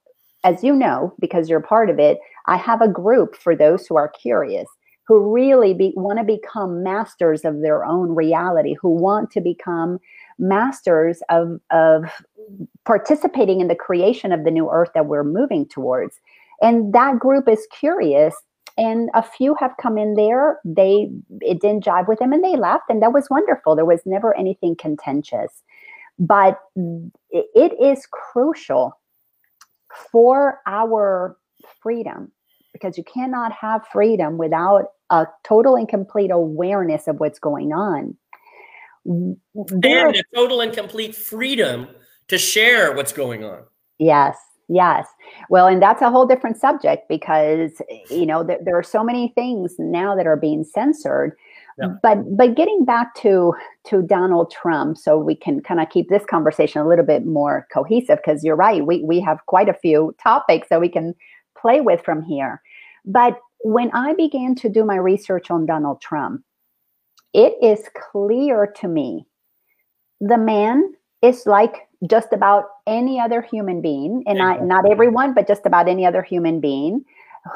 as 0.44 0.64
you 0.64 0.76
know, 0.76 1.14
because 1.20 1.50
you're 1.50 1.62
part 1.62 1.90
of 1.90 2.00
it, 2.00 2.20
I 2.48 2.58
have 2.58 2.82
a 2.82 2.88
group 2.88 3.36
for 3.36 3.56
those 3.56 3.86
who 3.86 3.96
are 3.96 4.10
curious, 4.10 4.68
who 5.08 5.32
really 5.32 5.74
be, 5.74 5.94
want 5.96 6.20
to 6.20 6.26
become 6.26 6.84
masters 6.84 7.46
of 7.46 7.62
their 7.62 7.86
own 7.86 8.16
reality, 8.16 8.76
who 8.82 8.90
want 8.90 9.32
to 9.32 9.42
become 9.42 10.00
masters 10.40 11.22
of, 11.30 11.60
of 11.70 12.06
participating 12.86 13.62
in 13.62 13.68
the 13.68 13.76
creation 13.76 14.32
of 14.32 14.44
the 14.44 14.52
new 14.52 14.70
earth 14.70 14.90
that 14.96 15.06
we're 15.06 15.24
moving 15.24 15.68
towards. 15.68 16.20
And 16.62 16.94
that 16.94 17.20
group 17.20 17.48
is 17.48 17.68
curious. 17.78 18.36
And 18.78 19.10
a 19.14 19.22
few 19.22 19.56
have 19.60 19.76
come 19.82 19.98
in 19.98 20.16
there. 20.16 20.60
They 20.64 21.10
it 21.42 21.60
didn't 21.60 21.84
jive 21.84 22.08
with 22.08 22.20
them 22.20 22.32
and 22.32 22.44
they 22.44 22.56
left. 22.56 22.84
And 22.90 23.02
that 23.02 23.14
was 23.14 23.30
wonderful. 23.30 23.76
There 23.76 23.86
was 23.86 24.02
never 24.06 24.36
anything 24.38 24.76
contentious. 24.76 25.52
But 26.18 26.60
it 27.32 27.74
is 27.82 28.08
crucial 28.12 28.98
for 30.12 30.60
our 30.66 31.38
freedom 31.82 32.32
because 32.74 32.98
you 32.98 33.04
cannot 33.04 33.52
have 33.52 33.86
freedom 33.92 34.38
without 34.38 34.86
a 35.10 35.28
total 35.44 35.76
and 35.76 35.88
complete 35.88 36.32
awareness 36.32 37.08
of 37.08 37.20
what's 37.20 37.40
going 37.40 37.74
on. 37.74 38.16
There, 39.04 40.08
and 40.08 40.16
a 40.16 40.24
total 40.36 40.62
and 40.62 40.74
complete 40.74 41.16
freedom 41.16 41.88
to 42.28 42.38
share 42.38 42.94
what's 42.94 43.12
going 43.12 43.44
on. 43.44 43.64
Yes, 44.00 44.38
yes. 44.70 45.08
Well, 45.50 45.68
and 45.68 45.82
that's 45.82 46.02
a 46.02 46.10
whole 46.10 46.26
different 46.26 46.58
subject 46.58 47.10
because 47.10 47.82
you 48.10 48.26
know 48.26 48.44
there, 48.44 48.60
there 48.64 48.78
are 48.78 48.84
so 48.84 49.04
many 49.04 49.34
things 49.36 49.76
now 49.80 50.16
that 50.16 50.28
are 50.28 50.38
being 50.38 50.64
censored 50.64 51.36
but 52.04 52.38
but 52.38 52.56
getting 52.56 52.86
back 52.86 53.16
to 53.16 53.54
to 53.86 54.02
Donald 54.02 54.52
Trump, 54.52 54.98
so 54.98 55.18
we 55.18 55.36
can 55.36 55.62
kind 55.62 55.80
of 55.80 55.90
keep 55.90 56.10
this 56.10 56.26
conversation 56.26 56.82
a 56.82 56.88
little 56.88 57.06
bit 57.06 57.26
more 57.26 57.68
cohesive, 57.74 58.20
because 58.24 58.44
you're 58.44 58.56
right, 58.56 58.86
we 58.86 59.04
we 59.04 59.20
have 59.20 59.46
quite 59.48 59.70
a 59.70 59.74
few 59.74 60.16
topics 60.22 60.68
that 60.70 60.82
we 60.82 60.90
can 60.90 61.16
play 61.58 61.82
with 61.82 62.04
from 62.04 62.22
here. 62.24 62.62
But 63.06 63.40
when 63.64 63.92
I 63.92 64.14
began 64.14 64.56
to 64.56 64.70
do 64.70 64.84
my 64.84 64.96
research 64.96 65.52
on 65.52 65.66
Donald 65.66 66.02
Trump, 66.02 66.44
it 67.34 67.54
is 67.62 67.90
clear 68.12 68.68
to 68.78 68.88
me 68.88 69.26
the 70.20 70.38
man 70.38 70.94
is 71.22 71.46
like 71.46 71.88
just 72.10 72.34
about 72.34 72.66
any 72.88 73.20
other 73.20 73.42
human 73.42 73.82
being, 73.82 74.24
and 74.26 74.38
not 74.38 74.64
not 74.64 74.90
everyone, 74.90 75.34
but 75.34 75.48
just 75.48 75.66
about 75.66 75.88
any 75.88 76.06
other 76.06 76.22
human 76.24 76.60
being 76.60 77.06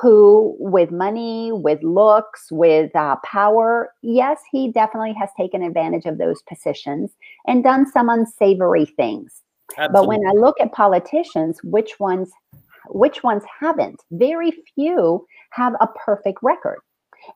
who, 0.02 0.56
with 0.60 0.92
money, 0.92 1.52
with 1.52 1.82
looks, 1.84 2.52
with 2.52 2.96
uh, 2.96 3.18
power, 3.24 3.92
yes, 4.02 4.42
he 4.52 4.72
definitely 4.72 5.14
has 5.14 5.30
taken 5.38 5.62
advantage 5.62 6.06
of 6.06 6.18
those 6.18 6.42
positions 6.44 7.12
and 7.48 7.64
done 7.64 7.86
some 7.90 8.10
unsavory 8.10 8.86
things. 8.86 9.42
Absolutely. 9.78 9.94
But 9.94 10.08
when 10.08 10.28
I 10.28 10.32
look 10.32 10.60
at 10.60 10.72
politicians, 10.72 11.60
which 11.64 12.00
ones 12.00 12.32
which 12.90 13.24
ones 13.24 13.44
haven't? 13.60 14.02
Very 14.12 14.54
few 14.76 15.26
have 15.52 15.74
a 15.82 15.88
perfect 15.88 16.40
record. 16.44 16.80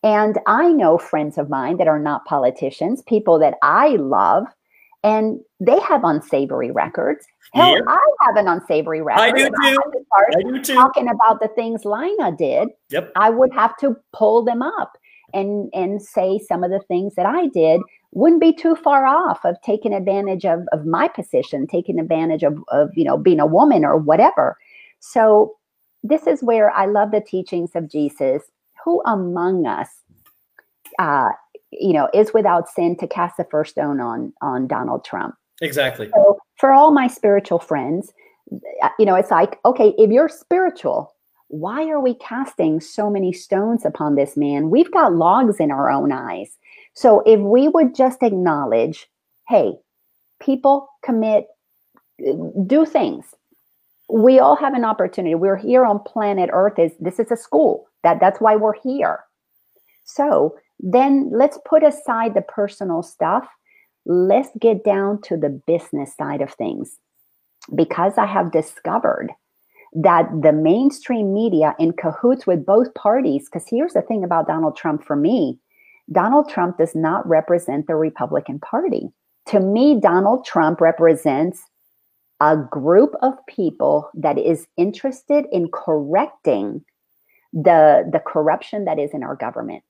And 0.03 0.37
I 0.45 0.71
know 0.71 0.97
friends 0.97 1.37
of 1.37 1.49
mine 1.49 1.77
that 1.77 1.87
are 1.87 1.99
not 1.99 2.25
politicians, 2.25 3.01
people 3.07 3.39
that 3.39 3.55
I 3.63 3.89
love, 3.95 4.45
and 5.03 5.39
they 5.59 5.79
have 5.79 6.03
unsavory 6.03 6.71
records. 6.71 7.25
Hell, 7.53 7.75
yeah. 7.75 7.81
I 7.87 7.99
have 8.21 8.35
an 8.35 8.47
unsavory 8.47 9.01
record. 9.01 9.21
I 9.21 9.31
do 9.31 9.45
too. 9.45 9.77
I, 10.13 10.25
I 10.37 10.41
do 10.43 10.61
too. 10.61 10.75
Talking 10.75 11.09
about 11.09 11.39
the 11.39 11.47
things 11.49 11.85
Lina 11.85 12.35
did, 12.37 12.69
yep. 12.89 13.11
I 13.15 13.29
would 13.29 13.53
have 13.53 13.75
to 13.77 13.95
pull 14.13 14.43
them 14.43 14.61
up 14.61 14.97
and 15.33 15.69
and 15.73 16.01
say 16.01 16.39
some 16.39 16.63
of 16.63 16.71
the 16.71 16.81
things 16.87 17.15
that 17.15 17.25
I 17.25 17.47
did 17.47 17.81
wouldn't 18.11 18.41
be 18.41 18.53
too 18.53 18.75
far 18.75 19.05
off 19.05 19.45
of 19.45 19.55
taking 19.61 19.93
advantage 19.93 20.45
of, 20.45 20.67
of 20.71 20.85
my 20.85 21.07
position, 21.07 21.67
taking 21.67 21.99
advantage 21.99 22.43
of, 22.43 22.57
of 22.69 22.89
you 22.95 23.05
know 23.05 23.17
being 23.17 23.39
a 23.39 23.45
woman 23.45 23.85
or 23.85 23.97
whatever. 23.97 24.57
So 24.99 25.55
this 26.03 26.27
is 26.27 26.43
where 26.43 26.71
I 26.71 26.85
love 26.85 27.11
the 27.11 27.21
teachings 27.21 27.71
of 27.73 27.89
Jesus. 27.89 28.43
Who 28.85 29.01
among 29.05 29.65
us 29.65 29.89
uh, 30.99 31.29
you 31.71 31.93
know, 31.93 32.09
is 32.13 32.33
without 32.33 32.67
sin 32.67 32.95
to 32.97 33.07
cast 33.07 33.37
the 33.37 33.45
first 33.45 33.71
stone 33.71 33.99
on 33.99 34.33
on 34.41 34.67
Donald 34.67 35.05
Trump. 35.05 35.35
Exactly. 35.61 36.09
So 36.13 36.39
for 36.57 36.71
all 36.71 36.91
my 36.91 37.07
spiritual 37.07 37.59
friends, 37.59 38.13
uh, 38.81 38.89
you 38.97 39.05
know, 39.05 39.15
it's 39.15 39.31
like, 39.31 39.59
okay, 39.65 39.93
if 39.97 40.09
you're 40.09 40.29
spiritual, 40.29 41.13
why 41.49 41.87
are 41.89 41.99
we 41.99 42.13
casting 42.15 42.79
so 42.79 43.09
many 43.09 43.33
stones 43.33 43.85
upon 43.85 44.15
this 44.15 44.37
man? 44.37 44.69
We've 44.69 44.91
got 44.91 45.13
logs 45.13 45.59
in 45.59 45.71
our 45.71 45.89
own 45.89 46.11
eyes. 46.11 46.57
So 46.93 47.21
if 47.25 47.39
we 47.39 47.67
would 47.67 47.95
just 47.95 48.23
acknowledge, 48.23 49.07
hey, 49.47 49.73
people 50.39 50.89
commit, 51.03 51.47
do 52.65 52.85
things. 52.85 53.25
We 54.09 54.39
all 54.39 54.55
have 54.55 54.73
an 54.73 54.85
opportunity. 54.85 55.35
We're 55.35 55.57
here 55.57 55.85
on 55.85 55.99
planet 55.99 56.49
Earth. 56.51 56.79
Is 56.79 56.93
this 56.99 57.19
is 57.19 57.31
a 57.31 57.37
school 57.37 57.87
that 58.03 58.19
that's 58.19 58.39
why 58.39 58.55
we're 58.55 58.73
here. 58.73 59.19
So 60.05 60.55
then 60.79 61.29
let's 61.31 61.59
put 61.65 61.83
aside 61.83 62.33
the 62.33 62.41
personal 62.41 63.03
stuff. 63.03 63.47
Let's 64.05 64.49
get 64.59 64.83
down 64.83 65.21
to 65.23 65.37
the 65.37 65.49
business 65.49 66.15
side 66.15 66.41
of 66.41 66.53
things. 66.53 66.97
Because 67.75 68.17
I 68.17 68.25
have 68.25 68.51
discovered 68.51 69.31
that 69.93 70.29
the 70.41 70.53
mainstream 70.53 71.33
media 71.33 71.75
in 71.79 71.93
cahoots 71.93 72.47
with 72.47 72.65
both 72.65 72.93
parties, 72.93 73.45
because 73.45 73.67
here's 73.69 73.93
the 73.93 74.01
thing 74.01 74.23
about 74.23 74.47
Donald 74.47 74.77
Trump 74.77 75.03
for 75.03 75.15
me 75.15 75.59
Donald 76.11 76.49
Trump 76.49 76.77
does 76.77 76.95
not 76.95 77.27
represent 77.27 77.85
the 77.85 77.95
Republican 77.95 78.59
Party. 78.59 79.09
To 79.47 79.59
me, 79.59 79.99
Donald 79.99 80.43
Trump 80.45 80.81
represents 80.81 81.61
a 82.39 82.57
group 82.57 83.13
of 83.21 83.33
people 83.47 84.09
that 84.15 84.37
is 84.37 84.65
interested 84.77 85.45
in 85.51 85.69
correcting 85.71 86.83
the, 87.53 88.09
the 88.11 88.21
corruption 88.25 88.85
that 88.85 88.97
is 88.97 89.11
in 89.13 89.23
our 89.23 89.35
government. 89.35 89.83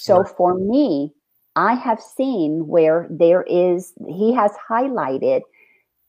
So 0.00 0.20
right. 0.20 0.34
for 0.36 0.54
me, 0.54 1.12
I 1.56 1.74
have 1.74 2.00
seen 2.00 2.66
where 2.66 3.06
there 3.10 3.42
is, 3.42 3.92
he 4.08 4.32
has 4.34 4.52
highlighted 4.68 5.42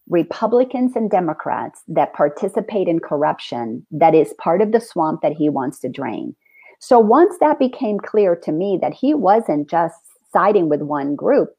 Republicans 0.09 0.95
and 0.95 1.09
Democrats 1.09 1.83
that 1.87 2.13
participate 2.13 2.87
in 2.87 2.99
corruption 2.99 3.85
that 3.91 4.15
is 4.15 4.33
part 4.37 4.61
of 4.61 4.71
the 4.71 4.79
swamp 4.79 5.21
that 5.21 5.33
he 5.33 5.49
wants 5.49 5.79
to 5.79 5.89
drain. 5.89 6.35
So 6.79 6.99
once 6.99 7.35
that 7.39 7.59
became 7.59 7.99
clear 7.99 8.35
to 8.37 8.51
me 8.51 8.79
that 8.81 8.93
he 8.93 9.13
wasn't 9.13 9.69
just 9.69 9.99
siding 10.31 10.69
with 10.69 10.81
one 10.81 11.15
group, 11.15 11.53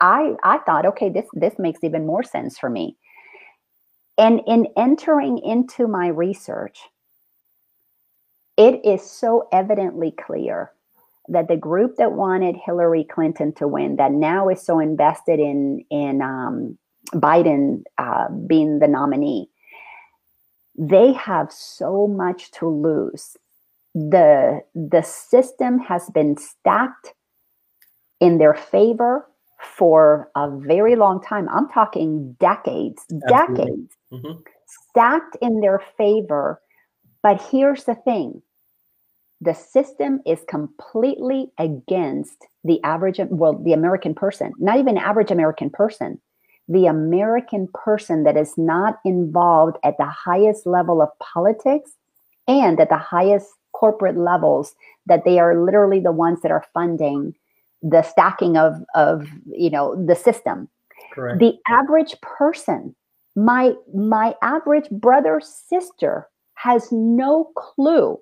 I 0.00 0.34
I 0.42 0.58
thought, 0.58 0.86
okay, 0.86 1.08
this 1.08 1.26
this 1.34 1.54
makes 1.58 1.84
even 1.84 2.06
more 2.06 2.22
sense 2.22 2.58
for 2.58 2.68
me. 2.68 2.96
And 4.18 4.40
in 4.46 4.66
entering 4.76 5.38
into 5.38 5.86
my 5.86 6.08
research, 6.08 6.78
it 8.56 8.84
is 8.84 9.08
so 9.08 9.48
evidently 9.52 10.12
clear 10.12 10.72
that 11.28 11.48
the 11.48 11.56
group 11.56 11.96
that 11.96 12.12
wanted 12.12 12.56
Hillary 12.56 13.04
Clinton 13.04 13.52
to 13.54 13.66
win, 13.66 13.96
that 13.96 14.12
now 14.12 14.48
is 14.48 14.62
so 14.62 14.78
invested 14.78 15.40
in 15.40 15.84
in 15.90 16.20
um, 16.22 16.78
Biden 17.12 17.82
uh, 17.98 18.28
being 18.46 18.78
the 18.78 18.88
nominee, 18.88 19.48
they 20.76 21.12
have 21.12 21.52
so 21.52 22.06
much 22.06 22.50
to 22.52 22.68
lose. 22.68 23.36
the 23.94 24.62
The 24.74 25.02
system 25.02 25.78
has 25.78 26.10
been 26.10 26.36
stacked 26.36 27.14
in 28.20 28.38
their 28.38 28.54
favor 28.54 29.26
for 29.60 30.30
a 30.36 30.50
very 30.50 30.96
long 30.96 31.22
time. 31.22 31.48
I'm 31.48 31.68
talking 31.68 32.36
decades, 32.38 33.04
Absolutely. 33.28 33.64
decades, 33.64 33.96
mm-hmm. 34.12 34.40
stacked 34.66 35.36
in 35.40 35.60
their 35.60 35.80
favor. 35.96 36.60
But 37.22 37.40
here's 37.50 37.84
the 37.84 37.94
thing 37.94 38.42
the 39.40 39.54
system 39.54 40.20
is 40.26 40.40
completely 40.48 41.50
against 41.58 42.46
the 42.62 42.82
average, 42.82 43.20
well, 43.30 43.54
the 43.54 43.72
American 43.72 44.14
person, 44.14 44.52
not 44.58 44.78
even 44.78 44.96
average 44.96 45.30
American 45.30 45.70
person, 45.70 46.20
the 46.68 46.86
American 46.86 47.68
person 47.74 48.24
that 48.24 48.36
is 48.36 48.54
not 48.56 48.98
involved 49.04 49.76
at 49.84 49.96
the 49.98 50.06
highest 50.06 50.66
level 50.66 51.02
of 51.02 51.10
politics 51.18 51.92
and 52.48 52.80
at 52.80 52.88
the 52.88 52.96
highest 52.96 53.48
corporate 53.72 54.16
levels, 54.16 54.74
that 55.06 55.24
they 55.24 55.38
are 55.38 55.62
literally 55.62 56.00
the 56.00 56.12
ones 56.12 56.40
that 56.42 56.52
are 56.52 56.64
funding 56.72 57.34
the 57.82 58.02
stacking 58.02 58.56
of, 58.56 58.82
of 58.94 59.28
you 59.50 59.68
know, 59.68 59.94
the 60.06 60.14
system. 60.14 60.68
Correct. 61.12 61.38
The 61.38 61.52
average 61.68 62.14
person, 62.22 62.94
my 63.36 63.72
my 63.94 64.34
average 64.42 64.88
brother 64.90 65.40
sister 65.44 66.28
has 66.54 66.88
no 66.90 67.50
clue 67.56 68.18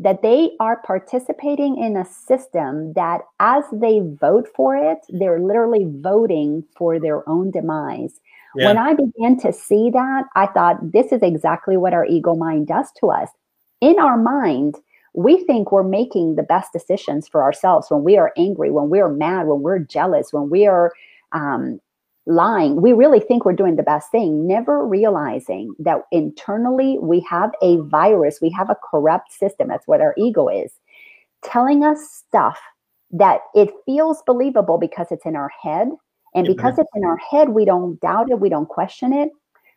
that 0.00 0.22
they 0.22 0.52
are 0.60 0.82
participating 0.82 1.76
in 1.76 1.94
a 1.96 2.06
system 2.06 2.94
that 2.94 3.20
as 3.38 3.64
they 3.70 4.00
vote 4.18 4.48
for 4.56 4.74
it, 4.74 4.98
they're 5.10 5.40
literally 5.40 5.86
voting 6.00 6.64
for 6.74 6.98
their 6.98 7.28
own 7.28 7.50
demise. 7.50 8.18
Yeah. 8.56 8.68
When 8.68 8.78
I 8.78 8.94
began 8.94 9.38
to 9.40 9.52
see 9.52 9.90
that, 9.90 10.24
I 10.34 10.46
thought 10.46 10.92
this 10.92 11.12
is 11.12 11.22
exactly 11.22 11.76
what 11.76 11.92
our 11.92 12.06
ego 12.06 12.34
mind 12.34 12.66
does 12.66 12.90
to 13.00 13.10
us. 13.10 13.28
In 13.82 13.98
our 13.98 14.16
mind, 14.16 14.76
we 15.12 15.44
think 15.44 15.70
we're 15.70 15.82
making 15.82 16.36
the 16.36 16.42
best 16.44 16.72
decisions 16.72 17.28
for 17.28 17.42
ourselves 17.42 17.90
when 17.90 18.02
we 18.02 18.16
are 18.16 18.32
angry, 18.38 18.70
when 18.70 18.88
we 18.88 19.00
are 19.00 19.12
mad, 19.12 19.46
when 19.48 19.60
we're 19.60 19.80
jealous, 19.80 20.32
when 20.32 20.48
we 20.48 20.66
are 20.66 20.92
um, 21.32 21.78
lying, 22.26 22.80
we 22.80 22.92
really 22.92 23.20
think 23.20 23.44
we're 23.44 23.52
doing 23.52 23.76
the 23.76 23.82
best 23.82 24.10
thing, 24.10 24.46
never 24.46 24.86
realizing 24.86 25.74
that 25.78 26.02
internally 26.12 26.98
we 27.00 27.20
have 27.20 27.50
a 27.62 27.78
virus, 27.78 28.40
we 28.40 28.50
have 28.50 28.70
a 28.70 28.76
corrupt 28.90 29.32
system. 29.32 29.68
That's 29.68 29.86
what 29.86 30.00
our 30.00 30.14
ego 30.16 30.48
is, 30.48 30.72
telling 31.42 31.82
us 31.82 31.98
stuff 32.10 32.58
that 33.10 33.40
it 33.54 33.70
feels 33.86 34.22
believable 34.26 34.78
because 34.78 35.08
it's 35.10 35.26
in 35.26 35.36
our 35.36 35.50
head. 35.62 35.88
And 36.32 36.46
because 36.46 36.78
it's 36.78 36.90
in 36.94 37.04
our 37.04 37.16
head, 37.16 37.48
we 37.48 37.64
don't 37.64 37.98
doubt 38.00 38.30
it, 38.30 38.38
we 38.38 38.48
don't 38.48 38.68
question 38.68 39.12
it. 39.12 39.30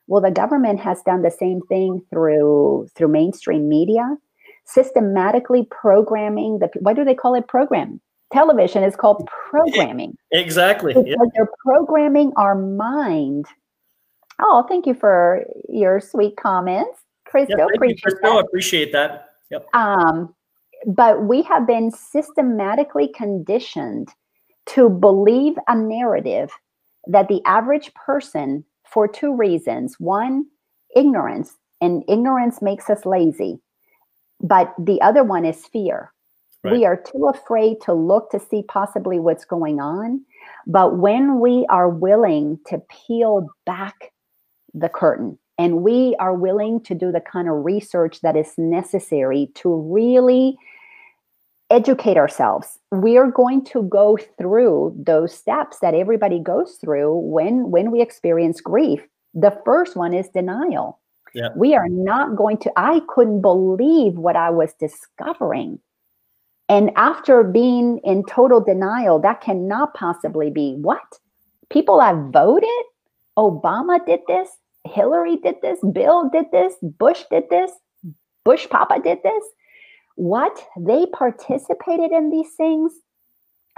Well, 0.05 0.21
the 0.21 0.29
government 0.29 0.79
has 0.81 1.01
done 1.01 1.23
the 1.23 1.31
same 1.31 1.61
thing 1.61 1.99
through 2.11 2.89
through 2.93 3.07
mainstream 3.07 3.67
media, 3.67 4.17
systematically 4.65 5.67
programming 5.71 6.59
the 6.59 6.69
what 6.81 6.95
do 6.95 7.03
they 7.03 7.15
call 7.15 7.33
it? 7.33 7.47
Program 7.47 7.99
television 8.33 8.83
is 8.83 8.95
called 8.95 9.27
programming. 9.49 10.17
Exactly. 10.31 10.93
Because 10.93 11.29
they're 11.35 11.49
programming 11.65 12.33
our 12.35 12.55
mind. 12.55 13.45
Oh, 14.41 14.65
thank 14.67 14.85
you 14.85 14.93
for 14.93 15.45
your 15.69 16.01
sweet 16.01 16.35
comments, 16.37 16.99
Christo. 17.25 17.57
Yep, 17.57 17.69
appreciate 17.75 17.95
you, 17.95 18.01
Christo. 18.01 18.37
That. 18.37 18.45
Appreciate 18.45 18.91
that. 18.91 19.29
Yep. 19.51 19.67
Um, 19.73 20.35
but 20.87 21.23
we 21.23 21.43
have 21.43 21.67
been 21.67 21.91
systematically 21.91 23.09
conditioned 23.09 24.09
to 24.65 24.89
believe 24.89 25.53
a 25.67 25.75
narrative 25.75 26.51
that 27.07 27.27
the 27.27 27.41
average 27.45 27.93
person, 27.93 28.65
for 28.89 29.07
two 29.07 29.35
reasons: 29.35 29.95
one, 29.99 30.45
ignorance, 30.95 31.53
and 31.79 32.03
ignorance 32.07 32.61
makes 32.61 32.89
us 32.89 33.05
lazy. 33.05 33.59
But 34.41 34.73
the 34.79 34.99
other 35.01 35.23
one 35.23 35.45
is 35.45 35.65
fear. 35.67 36.12
Right. 36.63 36.73
We 36.73 36.85
are 36.85 36.95
too 36.95 37.27
afraid 37.27 37.81
to 37.81 37.93
look 37.93 38.31
to 38.31 38.39
see 38.39 38.63
possibly 38.63 39.19
what's 39.19 39.45
going 39.45 39.81
on. 39.81 40.23
But 40.65 40.97
when 40.97 41.39
we 41.39 41.65
are 41.69 41.89
willing 41.89 42.59
to 42.67 42.81
peel 42.89 43.47
back 43.65 44.13
the 44.73 44.89
curtain 44.89 45.37
and 45.57 45.83
we 45.83 46.15
are 46.19 46.33
willing 46.33 46.81
to 46.81 46.95
do 46.95 47.11
the 47.11 47.21
kind 47.21 47.47
of 47.47 47.63
research 47.63 48.21
that 48.21 48.35
is 48.35 48.53
necessary 48.57 49.49
to 49.55 49.75
really 49.75 50.57
educate 51.69 52.17
ourselves 52.17 52.77
we 52.91 53.17
are 53.17 53.31
going 53.31 53.63
to 53.63 53.83
go 53.83 54.17
through 54.37 54.95
those 54.97 55.33
steps 55.33 55.79
that 55.79 55.95
everybody 55.95 56.39
goes 56.39 56.77
through 56.79 57.15
when 57.15 57.71
when 57.71 57.89
we 57.89 58.01
experience 58.01 58.61
grief 58.61 59.01
the 59.33 59.57
first 59.65 59.95
one 59.95 60.13
is 60.13 60.27
denial 60.29 60.99
yeah. 61.33 61.49
we 61.55 61.73
are 61.73 61.89
not 61.89 62.35
going 62.35 62.57
to 62.57 62.71
i 62.75 63.01
couldn't 63.07 63.41
believe 63.41 64.17
what 64.17 64.35
i 64.35 64.49
was 64.49 64.73
discovering 64.73 65.79
and 66.69 66.91
after 66.95 67.43
being 67.43 67.99
in 68.03 68.23
total 68.25 68.61
denial, 68.61 69.19
that 69.19 69.41
cannot 69.41 69.93
possibly 69.93 70.49
be 70.49 70.75
what? 70.81 71.19
People 71.69 71.99
have 71.99 72.31
voted? 72.31 72.69
Obama 73.37 74.03
did 74.05 74.21
this, 74.27 74.49
Hillary 74.85 75.37
did 75.37 75.55
this, 75.61 75.79
Bill 75.91 76.29
did 76.29 76.45
this, 76.51 76.75
Bush 76.81 77.23
did 77.31 77.49
this, 77.49 77.71
Bush 78.43 78.67
Papa 78.69 78.99
did 79.03 79.19
this. 79.23 79.43
What? 80.15 80.63
They 80.79 81.05
participated 81.07 82.11
in 82.11 82.29
these 82.29 82.53
things? 82.55 82.93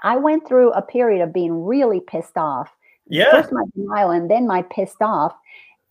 I 0.04 0.18
went 0.18 0.48
through 0.48 0.72
a 0.72 0.82
period 0.82 1.22
of 1.22 1.34
being 1.34 1.64
really 1.64 2.02
pissed 2.02 2.38
off. 2.38 2.70
Yeah. 3.08 3.32
First 3.32 3.54
my 3.54 3.64
denial 3.76 4.12
and 4.12 4.30
then 4.30 4.46
my 4.46 4.64
pissed 4.64 5.02
off. 5.02 5.34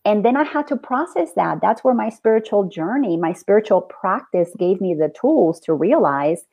And 0.03 0.23
then 0.23 0.37
I 0.37 0.43
had 0.43 0.67
to 0.67 0.77
process 0.77 1.31
that. 1.35 1.61
That's 1.61 1.83
where 1.83 1.95
my 1.95 2.09
spiritual 2.09 2.65
journey, 2.65 3.17
my 3.17 3.33
spiritual 3.33 3.81
practice 3.81 4.51
gave 4.59 4.79
me 4.79 4.93
the 4.93 5.11
tools 5.19 5.59
to 5.61 5.73
realize 5.73 6.45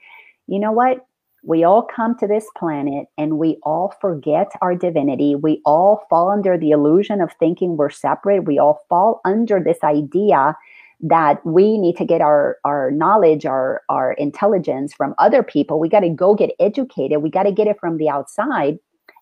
you 0.53 0.59
know 0.59 0.71
what? 0.71 1.07
We 1.45 1.65
all 1.65 1.83
come 1.83 2.17
to 2.19 2.27
this 2.27 2.47
planet 2.59 3.07
and 3.17 3.39
we 3.39 3.57
all 3.63 3.95
forget 4.03 4.53
our 4.61 4.75
divinity. 4.75 5.35
We 5.35 5.63
all 5.65 6.05
fall 6.11 6.31
under 6.31 6.59
the 6.59 6.73
illusion 6.73 7.23
of 7.23 7.33
thinking 7.41 7.79
we're 7.79 7.89
separate. 7.89 8.45
We 8.45 8.59
all 8.59 8.85
fall 8.91 9.23
under 9.25 9.59
this 9.59 9.79
idea 9.83 10.55
that 11.01 11.45
we 11.47 11.79
need 11.79 11.97
to 11.97 12.05
get 12.05 12.21
our 12.21 12.59
our 12.65 12.91
knowledge 12.93 13.45
our 13.45 13.83
our 13.89 14.13
intelligence 14.13 14.95
from 14.95 15.17
other 15.19 15.43
people 15.43 15.81
we 15.81 15.89
got 15.89 16.01
to 16.01 16.09
go 16.09 16.33
get 16.33 16.53
educated 16.61 17.21
we 17.21 17.29
got 17.29 17.43
to 17.43 17.51
get 17.51 17.67
it 17.67 17.77
from 17.81 17.97
the 17.97 18.09
outside 18.09 18.79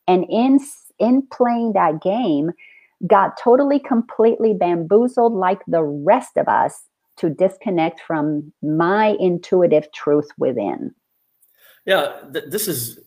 and 0.07 0.27
in 0.29 0.61
in 0.99 1.27
playing 1.33 1.73
that 1.73 2.03
game 2.03 2.51
got 3.07 3.39
totally 3.43 3.79
completely 3.79 4.53
bamboozled 4.53 5.33
like 5.33 5.63
the 5.67 5.83
rest 5.83 6.37
of 6.37 6.47
us 6.49 6.83
to 7.17 7.31
disconnect 7.31 7.99
from 8.07 8.53
my 8.63 9.17
intuitive 9.19 9.91
truth 9.93 10.29
within 10.37 10.95
yeah 11.87 12.21
th- 12.33 12.47
this 12.49 12.69
is 12.69 13.01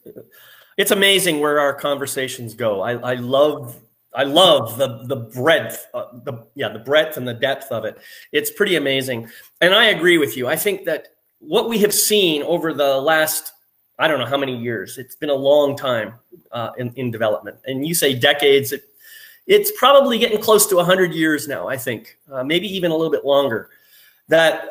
it's 0.77 0.91
amazing 0.91 1.39
where 1.39 1.59
our 1.59 1.73
conversations 1.73 2.53
go 2.53 2.81
i, 2.81 2.93
I 2.93 3.13
love 3.15 3.79
I 4.15 4.23
love 4.23 4.77
the 4.77 5.05
the 5.05 5.15
breadth, 5.15 5.87
uh, 5.93 6.05
the 6.23 6.45
yeah, 6.55 6.69
the 6.69 6.79
breadth 6.79 7.17
and 7.17 7.27
the 7.27 7.33
depth 7.33 7.71
of 7.71 7.83
it. 7.85 7.97
It's 8.31 8.51
pretty 8.51 8.75
amazing, 8.75 9.29
and 9.59 9.73
I 9.73 9.85
agree 9.85 10.17
with 10.17 10.37
you. 10.37 10.47
I 10.47 10.55
think 10.55 10.85
that 10.85 11.07
what 11.39 11.67
we 11.67 11.79
have 11.79 11.93
seen 11.93 12.43
over 12.43 12.73
the 12.73 12.97
last 13.01 13.53
I 13.99 14.07
don't 14.07 14.19
know 14.19 14.25
how 14.25 14.37
many 14.37 14.55
years. 14.55 14.97
It's 14.97 15.15
been 15.15 15.29
a 15.29 15.35
long 15.35 15.75
time 15.75 16.15
uh, 16.51 16.71
in 16.77 16.93
in 16.95 17.11
development, 17.11 17.57
and 17.65 17.87
you 17.87 17.95
say 17.95 18.13
decades. 18.13 18.71
It, 18.71 18.83
it's 19.45 19.71
probably 19.77 20.17
getting 20.17 20.39
close 20.39 20.67
to 20.67 20.77
hundred 20.83 21.13
years 21.13 21.47
now. 21.47 21.67
I 21.67 21.77
think 21.77 22.17
uh, 22.31 22.43
maybe 22.43 22.67
even 22.67 22.91
a 22.91 22.95
little 22.95 23.11
bit 23.11 23.25
longer. 23.25 23.69
That 24.29 24.69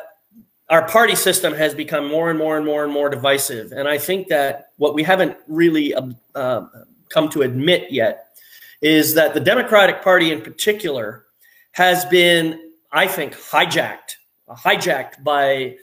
our 0.69 0.87
party 0.87 1.15
system 1.15 1.53
has 1.53 1.75
become 1.75 2.07
more 2.07 2.29
and 2.29 2.39
more 2.39 2.57
and 2.57 2.65
more 2.65 2.83
and 2.83 2.91
more 2.91 3.09
divisive, 3.09 3.71
and 3.71 3.87
I 3.87 3.97
think 3.97 4.27
that 4.29 4.69
what 4.77 4.93
we 4.93 5.03
haven't 5.03 5.37
really 5.47 5.93
uh, 6.35 6.65
come 7.09 7.29
to 7.29 7.41
admit 7.41 7.91
yet 7.91 8.37
is 8.81 9.13
that 9.13 9.33
the 9.33 9.39
Democratic 9.39 10.01
Party 10.01 10.31
in 10.31 10.41
particular 10.41 11.25
has 11.71 12.05
been, 12.05 12.71
I 12.91 13.07
think, 13.07 13.33
hijacked, 13.33 14.17
hijacked 14.49 15.23
by 15.23 15.77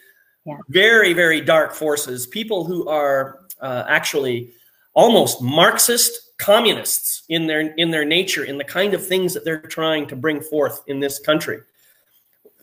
yeah. 0.45 0.57
very, 0.69 1.13
very 1.13 1.41
dark 1.41 1.75
forces, 1.75 2.27
people 2.27 2.65
who 2.65 2.89
are 2.89 3.41
uh, 3.61 3.85
actually 3.89 4.53
almost 4.95 5.41
Marxist 5.41 6.33
communists 6.39 7.23
in 7.29 7.47
their 7.47 7.75
in 7.75 7.91
their 7.91 8.05
nature, 8.05 8.45
in 8.45 8.59
the 8.59 8.65
kind 8.65 8.95
of 8.95 9.07
things 9.07 9.35
that 9.35 9.45
they're 9.45 9.61
trying 9.61 10.07
to 10.09 10.17
bring 10.17 10.41
forth 10.41 10.83
in 10.87 11.01
this 11.01 11.19
country. 11.19 11.61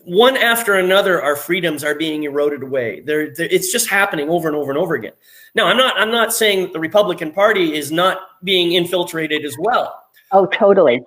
One 0.08 0.38
after 0.38 0.76
another, 0.76 1.22
our 1.22 1.36
freedoms 1.36 1.84
are 1.84 1.94
being 1.94 2.22
eroded 2.22 2.62
away. 2.62 3.00
They're, 3.00 3.34
they're, 3.34 3.48
it's 3.48 3.70
just 3.70 3.90
happening 3.90 4.30
over 4.30 4.48
and 4.48 4.56
over 4.56 4.70
and 4.70 4.78
over 4.78 4.94
again. 4.94 5.12
Now, 5.54 5.66
I'm 5.66 5.76
not 5.76 5.98
I'm 5.98 6.10
not 6.10 6.32
saying 6.32 6.62
that 6.62 6.72
the 6.72 6.80
Republican 6.80 7.30
Party 7.30 7.76
is 7.76 7.92
not 7.92 8.18
being 8.42 8.72
infiltrated 8.72 9.44
as 9.44 9.54
well. 9.58 10.02
Oh, 10.32 10.46
totally. 10.46 11.02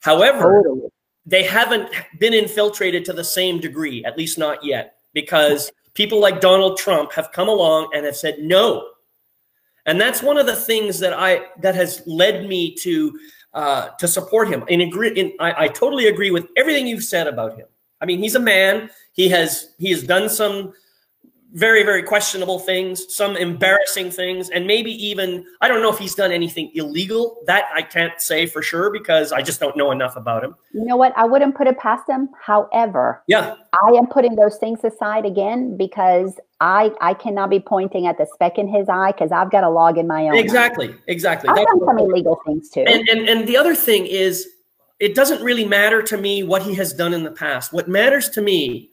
However, 0.00 0.62
totally. 0.64 0.88
they 1.26 1.44
haven't 1.44 1.90
been 2.18 2.34
infiltrated 2.34 3.04
to 3.04 3.12
the 3.12 3.22
same 3.22 3.60
degree, 3.60 4.04
at 4.04 4.18
least 4.18 4.36
not 4.36 4.64
yet, 4.64 4.96
because 5.12 5.70
people 5.94 6.20
like 6.20 6.40
Donald 6.40 6.76
Trump 6.76 7.12
have 7.12 7.30
come 7.30 7.48
along 7.48 7.90
and 7.94 8.04
have 8.04 8.16
said 8.16 8.38
no. 8.40 8.88
And 9.86 10.00
that's 10.00 10.22
one 10.22 10.38
of 10.38 10.46
the 10.46 10.56
things 10.56 10.98
that 10.98 11.12
I 11.12 11.46
that 11.60 11.76
has 11.76 12.02
led 12.04 12.48
me 12.48 12.74
to 12.76 13.16
uh, 13.54 13.88
to 14.00 14.08
support 14.08 14.48
him. 14.48 14.64
In 14.66 14.80
agree, 14.80 15.10
in, 15.10 15.32
I, 15.38 15.64
I 15.64 15.68
totally 15.68 16.08
agree 16.08 16.32
with 16.32 16.48
everything 16.56 16.88
you've 16.88 17.04
said 17.04 17.28
about 17.28 17.56
him. 17.56 17.66
I 18.00 18.06
mean, 18.06 18.20
he's 18.20 18.34
a 18.34 18.40
man. 18.40 18.90
He 19.12 19.28
has 19.28 19.74
he 19.78 19.90
has 19.90 20.02
done 20.02 20.28
some 20.28 20.72
very, 21.52 21.82
very 21.82 22.02
questionable 22.02 22.58
things, 22.58 23.14
some 23.14 23.36
embarrassing 23.36 24.10
things, 24.10 24.50
and 24.50 24.66
maybe 24.66 24.92
even, 25.04 25.46
I 25.62 25.68
don't 25.68 25.80
know 25.80 25.90
if 25.90 25.98
he's 25.98 26.14
done 26.14 26.30
anything 26.30 26.70
illegal. 26.74 27.42
That 27.46 27.64
I 27.74 27.82
can't 27.82 28.20
say 28.20 28.46
for 28.46 28.60
sure 28.60 28.90
because 28.92 29.32
I 29.32 29.40
just 29.40 29.58
don't 29.58 29.76
know 29.76 29.90
enough 29.90 30.16
about 30.16 30.44
him. 30.44 30.54
You 30.72 30.84
know 30.84 30.96
what? 30.96 31.16
I 31.16 31.24
wouldn't 31.24 31.56
put 31.56 31.66
it 31.66 31.78
past 31.78 32.08
him. 32.08 32.28
However, 32.40 33.22
yeah, 33.26 33.56
I 33.72 33.92
am 33.92 34.06
putting 34.06 34.36
those 34.36 34.58
things 34.58 34.84
aside 34.84 35.24
again 35.24 35.76
because 35.76 36.34
I 36.60 36.92
I 37.00 37.14
cannot 37.14 37.50
be 37.50 37.60
pointing 37.60 38.06
at 38.06 38.18
the 38.18 38.26
speck 38.34 38.58
in 38.58 38.68
his 38.68 38.88
eye 38.88 39.12
because 39.12 39.32
I've 39.32 39.50
got 39.50 39.64
a 39.64 39.70
log 39.70 39.96
in 39.96 40.06
my 40.06 40.28
own. 40.28 40.36
Exactly, 40.36 40.94
exactly. 41.06 41.48
I've 41.48 41.56
That's 41.56 41.66
done 41.66 41.80
some 41.86 41.98
illegal 41.98 42.40
things 42.46 42.68
too. 42.68 42.84
And, 42.86 43.08
and 43.08 43.28
and 43.28 43.48
the 43.48 43.56
other 43.56 43.74
thing 43.74 44.06
is, 44.06 44.46
it 45.00 45.14
doesn't 45.14 45.42
really 45.42 45.64
matter 45.64 46.02
to 46.02 46.16
me 46.16 46.42
what 46.42 46.62
he 46.62 46.74
has 46.74 46.92
done 46.92 47.14
in 47.14 47.24
the 47.24 47.30
past. 47.30 47.72
What 47.72 47.88
matters 47.88 48.28
to 48.30 48.42
me 48.42 48.90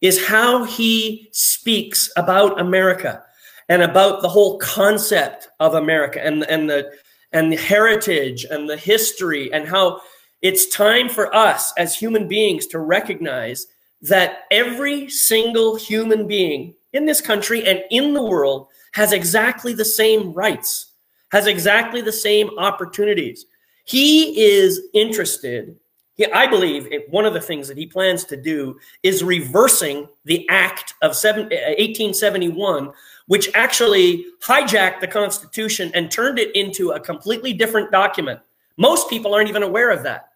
is 0.00 0.26
how 0.26 0.64
he 0.64 1.28
speaks 1.32 2.10
about 2.16 2.60
America 2.60 3.22
and 3.68 3.82
about 3.82 4.22
the 4.22 4.28
whole 4.28 4.58
concept 4.58 5.48
of 5.60 5.74
America 5.74 6.24
and, 6.24 6.42
and 6.44 6.68
the 6.68 6.90
and 7.32 7.52
the 7.52 7.56
heritage 7.56 8.44
and 8.50 8.68
the 8.68 8.76
history 8.76 9.52
and 9.52 9.68
how 9.68 10.00
it's 10.42 10.66
time 10.74 11.08
for 11.08 11.34
us 11.34 11.72
as 11.78 11.94
human 11.94 12.26
beings 12.26 12.66
to 12.66 12.80
recognize 12.80 13.66
that 14.02 14.44
every 14.50 15.08
single 15.08 15.76
human 15.76 16.26
being 16.26 16.74
in 16.92 17.06
this 17.06 17.20
country 17.20 17.64
and 17.66 17.84
in 17.90 18.14
the 18.14 18.22
world 18.22 18.66
has 18.92 19.12
exactly 19.12 19.72
the 19.72 19.84
same 19.84 20.32
rights, 20.32 20.92
has 21.30 21.46
exactly 21.46 22.00
the 22.00 22.12
same 22.12 22.50
opportunities. 22.58 23.46
He 23.90 24.40
is 24.40 24.80
interested 24.94 25.76
he, 26.20 26.30
I 26.32 26.46
believe 26.46 26.86
it, 26.92 27.08
one 27.10 27.24
of 27.24 27.32
the 27.32 27.40
things 27.40 27.66
that 27.68 27.78
he 27.78 27.86
plans 27.86 28.24
to 28.24 28.36
do 28.36 28.78
is 29.02 29.24
reversing 29.24 30.06
the 30.26 30.46
act 30.50 30.92
of 31.00 31.16
seven, 31.16 31.50
eh, 31.50 31.74
1871, 31.78 32.92
which 33.26 33.50
actually 33.54 34.26
hijacked 34.42 35.00
the 35.00 35.06
Constitution 35.06 35.90
and 35.94 36.10
turned 36.10 36.38
it 36.38 36.54
into 36.54 36.90
a 36.90 37.00
completely 37.00 37.54
different 37.54 37.90
document. 37.90 38.38
Most 38.76 39.08
people 39.08 39.34
aren't 39.34 39.48
even 39.48 39.62
aware 39.62 39.90
of 39.90 40.02
that. 40.02 40.32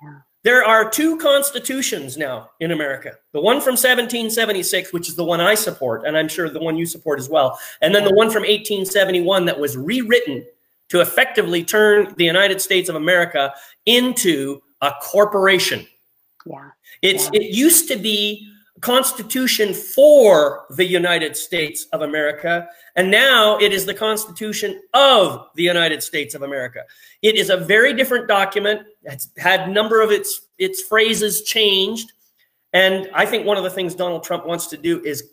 Yeah. 0.00 0.18
There 0.44 0.64
are 0.64 0.88
two 0.88 1.16
constitutions 1.16 2.16
now 2.16 2.50
in 2.60 2.70
America. 2.70 3.14
The 3.32 3.40
one 3.40 3.56
from 3.56 3.72
1776, 3.72 4.92
which 4.92 5.08
is 5.08 5.16
the 5.16 5.24
one 5.24 5.40
I 5.40 5.56
support, 5.56 6.06
and 6.06 6.16
I'm 6.16 6.28
sure 6.28 6.48
the 6.48 6.60
one 6.60 6.76
you 6.76 6.86
support 6.86 7.18
as 7.18 7.28
well. 7.28 7.58
And 7.82 7.92
then 7.92 8.04
the 8.04 8.14
one 8.14 8.30
from 8.30 8.42
1871 8.42 9.44
that 9.46 9.58
was 9.58 9.76
rewritten 9.76 10.46
to 10.88 11.00
effectively 11.00 11.64
turn 11.64 12.14
the 12.16 12.24
United 12.24 12.60
States 12.60 12.88
of 12.88 12.96
America 12.96 13.52
into 13.86 14.60
a 14.80 14.92
corporation. 15.02 15.86
Yeah. 16.44 16.70
It's 17.02 17.24
yeah. 17.24 17.40
it 17.40 17.54
used 17.54 17.88
to 17.88 17.96
be 17.96 18.48
constitution 18.80 19.72
for 19.72 20.66
the 20.70 20.84
United 20.84 21.36
States 21.36 21.86
of 21.92 22.02
America, 22.02 22.68
and 22.94 23.10
now 23.10 23.58
it 23.58 23.72
is 23.72 23.86
the 23.86 23.94
Constitution 23.94 24.80
of 24.92 25.46
the 25.54 25.62
United 25.62 26.02
States 26.02 26.34
of 26.34 26.42
America. 26.42 26.82
It 27.22 27.36
is 27.36 27.50
a 27.50 27.56
very 27.56 27.94
different 27.94 28.28
document. 28.28 28.82
It's 29.02 29.28
had 29.38 29.68
a 29.68 29.72
number 29.72 30.02
of 30.02 30.10
its 30.10 30.42
its 30.58 30.82
phrases 30.82 31.42
changed, 31.42 32.12
and 32.72 33.08
I 33.14 33.26
think 33.26 33.46
one 33.46 33.56
of 33.56 33.64
the 33.64 33.70
things 33.70 33.94
Donald 33.94 34.24
Trump 34.24 34.46
wants 34.46 34.66
to 34.68 34.76
do 34.76 35.02
is 35.04 35.32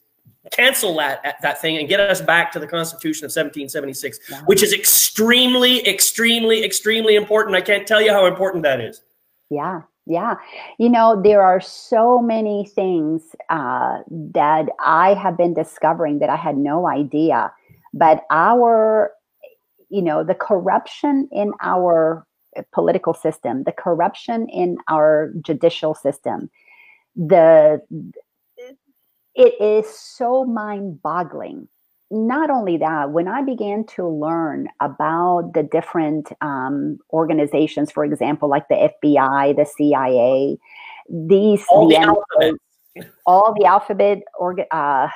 cancel 0.55 0.95
that 0.97 1.37
that 1.41 1.61
thing 1.61 1.77
and 1.77 1.87
get 1.87 1.99
us 1.99 2.21
back 2.21 2.51
to 2.53 2.59
the 2.59 2.67
Constitution 2.67 3.25
of 3.25 3.29
1776, 3.29 4.19
yeah. 4.29 4.41
which 4.45 4.63
is 4.63 4.73
extremely, 4.73 5.85
extremely, 5.87 6.63
extremely 6.63 7.15
important. 7.15 7.55
I 7.55 7.61
can't 7.61 7.87
tell 7.87 8.01
you 8.01 8.11
how 8.11 8.25
important 8.25 8.63
that 8.63 8.79
is. 8.79 9.01
Yeah, 9.49 9.81
yeah. 10.05 10.35
You 10.77 10.89
know, 10.89 11.21
there 11.21 11.41
are 11.41 11.61
so 11.61 12.19
many 12.19 12.65
things 12.65 13.21
uh, 13.49 13.99
that 14.09 14.67
I 14.79 15.13
have 15.13 15.37
been 15.37 15.53
discovering 15.53 16.19
that 16.19 16.29
I 16.29 16.35
had 16.35 16.57
no 16.57 16.87
idea. 16.87 17.51
But 17.93 18.23
our, 18.31 19.11
you 19.89 20.01
know, 20.01 20.23
the 20.23 20.35
corruption 20.35 21.29
in 21.31 21.53
our 21.61 22.25
political 22.71 23.13
system, 23.13 23.63
the 23.63 23.71
corruption 23.71 24.47
in 24.49 24.77
our 24.87 25.31
judicial 25.41 25.93
system, 25.95 26.49
the 27.15 27.81
it 29.35 29.59
is 29.61 29.87
so 29.89 30.43
mind-boggling 30.45 31.67
not 32.13 32.51
only 32.51 32.77
that, 32.77 33.11
when 33.11 33.27
I 33.27 33.41
began 33.41 33.85
to 33.95 34.07
learn 34.07 34.67
about 34.79 35.51
the 35.53 35.63
different 35.63 36.31
um, 36.41 36.99
organizations, 37.11 37.91
for 37.91 38.05
example, 38.05 38.47
like 38.47 38.67
the 38.67 38.91
FBI, 39.03 39.55
the 39.55 39.65
CIA, 39.65 40.57
these 41.09 41.65
all 41.69 41.89
the, 41.89 41.97
alphabet. 41.97 43.11
all 43.25 43.55
the 43.57 43.65
alphabet 43.65 44.21
org- 44.37 44.67
uh, 44.69 45.07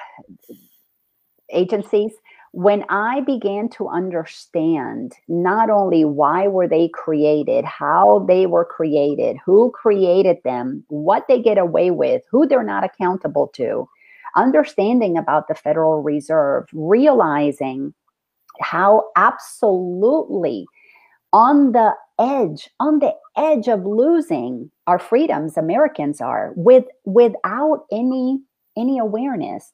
agencies, 1.51 2.13
when 2.51 2.83
I 2.89 3.21
began 3.21 3.69
to 3.69 3.87
understand 3.89 5.13
not 5.27 5.69
only 5.69 6.03
why 6.03 6.47
were 6.47 6.67
they 6.67 6.87
created, 6.87 7.63
how 7.63 8.25
they 8.27 8.47
were 8.47 8.65
created, 8.65 9.37
who 9.45 9.71
created 9.71 10.37
them, 10.43 10.83
what 10.87 11.27
they 11.27 11.41
get 11.43 11.59
away 11.59 11.91
with, 11.91 12.23
who 12.31 12.47
they're 12.47 12.63
not 12.63 12.83
accountable 12.83 13.47
to, 13.49 13.87
understanding 14.37 15.17
about 15.17 15.47
the 15.47 15.55
Federal 15.55 16.01
Reserve, 16.01 16.65
realizing 16.73 17.93
how 18.61 19.03
absolutely 19.15 20.65
on 21.33 21.73
the 21.73 21.93
edge, 22.19 22.69
on 22.79 22.99
the 22.99 23.13
edge 23.35 23.67
of 23.67 23.85
losing 23.85 24.71
our 24.87 24.99
freedoms 24.99 25.57
Americans 25.57 26.21
are 26.21 26.53
with 26.55 26.85
without 27.05 27.85
any 27.91 28.39
any 28.77 28.97
awareness. 28.97 29.73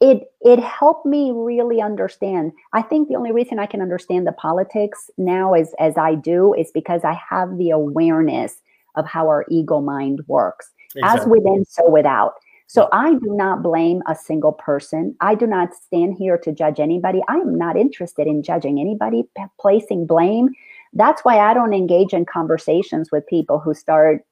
It 0.00 0.32
it 0.40 0.58
helped 0.60 1.04
me 1.04 1.30
really 1.34 1.82
understand. 1.82 2.52
I 2.72 2.80
think 2.80 3.08
the 3.08 3.16
only 3.16 3.32
reason 3.32 3.58
I 3.58 3.66
can 3.66 3.82
understand 3.82 4.26
the 4.26 4.32
politics 4.32 5.10
now 5.18 5.52
as 5.52 5.74
as 5.78 5.98
I 5.98 6.14
do 6.14 6.54
is 6.54 6.70
because 6.72 7.04
I 7.04 7.18
have 7.28 7.58
the 7.58 7.70
awareness 7.70 8.54
of 8.96 9.06
how 9.06 9.28
our 9.28 9.44
ego 9.50 9.80
mind 9.80 10.22
works 10.26 10.70
exactly. 10.96 11.20
as 11.20 11.26
within, 11.28 11.64
so 11.66 11.88
without. 11.90 12.34
So 12.72 12.88
I 12.92 13.14
do 13.14 13.34
not 13.34 13.64
blame 13.64 14.00
a 14.06 14.14
single 14.14 14.52
person. 14.52 15.16
I 15.20 15.34
do 15.34 15.44
not 15.44 15.74
stand 15.74 16.14
here 16.16 16.38
to 16.38 16.52
judge 16.52 16.78
anybody. 16.78 17.20
I 17.26 17.34
am 17.34 17.58
not 17.58 17.76
interested 17.76 18.28
in 18.28 18.44
judging 18.44 18.78
anybody, 18.78 19.24
placing 19.58 20.06
blame. 20.06 20.50
That's 20.92 21.24
why 21.24 21.40
I 21.40 21.52
don't 21.52 21.74
engage 21.74 22.12
in 22.12 22.26
conversations 22.26 23.10
with 23.10 23.26
people 23.26 23.58
who 23.58 23.74
start, 23.74 24.24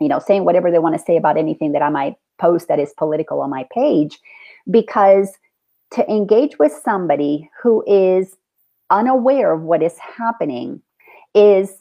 you 0.00 0.08
know, 0.08 0.18
saying 0.18 0.44
whatever 0.44 0.72
they 0.72 0.80
want 0.80 0.98
to 0.98 1.04
say 1.04 1.16
about 1.16 1.36
anything 1.36 1.70
that 1.70 1.82
I 1.82 1.88
might 1.88 2.16
post 2.40 2.66
that 2.66 2.80
is 2.80 2.92
political 2.98 3.40
on 3.42 3.50
my 3.50 3.64
page, 3.72 4.18
because 4.68 5.30
to 5.92 6.04
engage 6.10 6.58
with 6.58 6.72
somebody 6.84 7.48
who 7.62 7.84
is 7.86 8.36
unaware 8.90 9.52
of 9.52 9.62
what 9.62 9.84
is 9.84 9.96
happening 9.98 10.82
is 11.32 11.80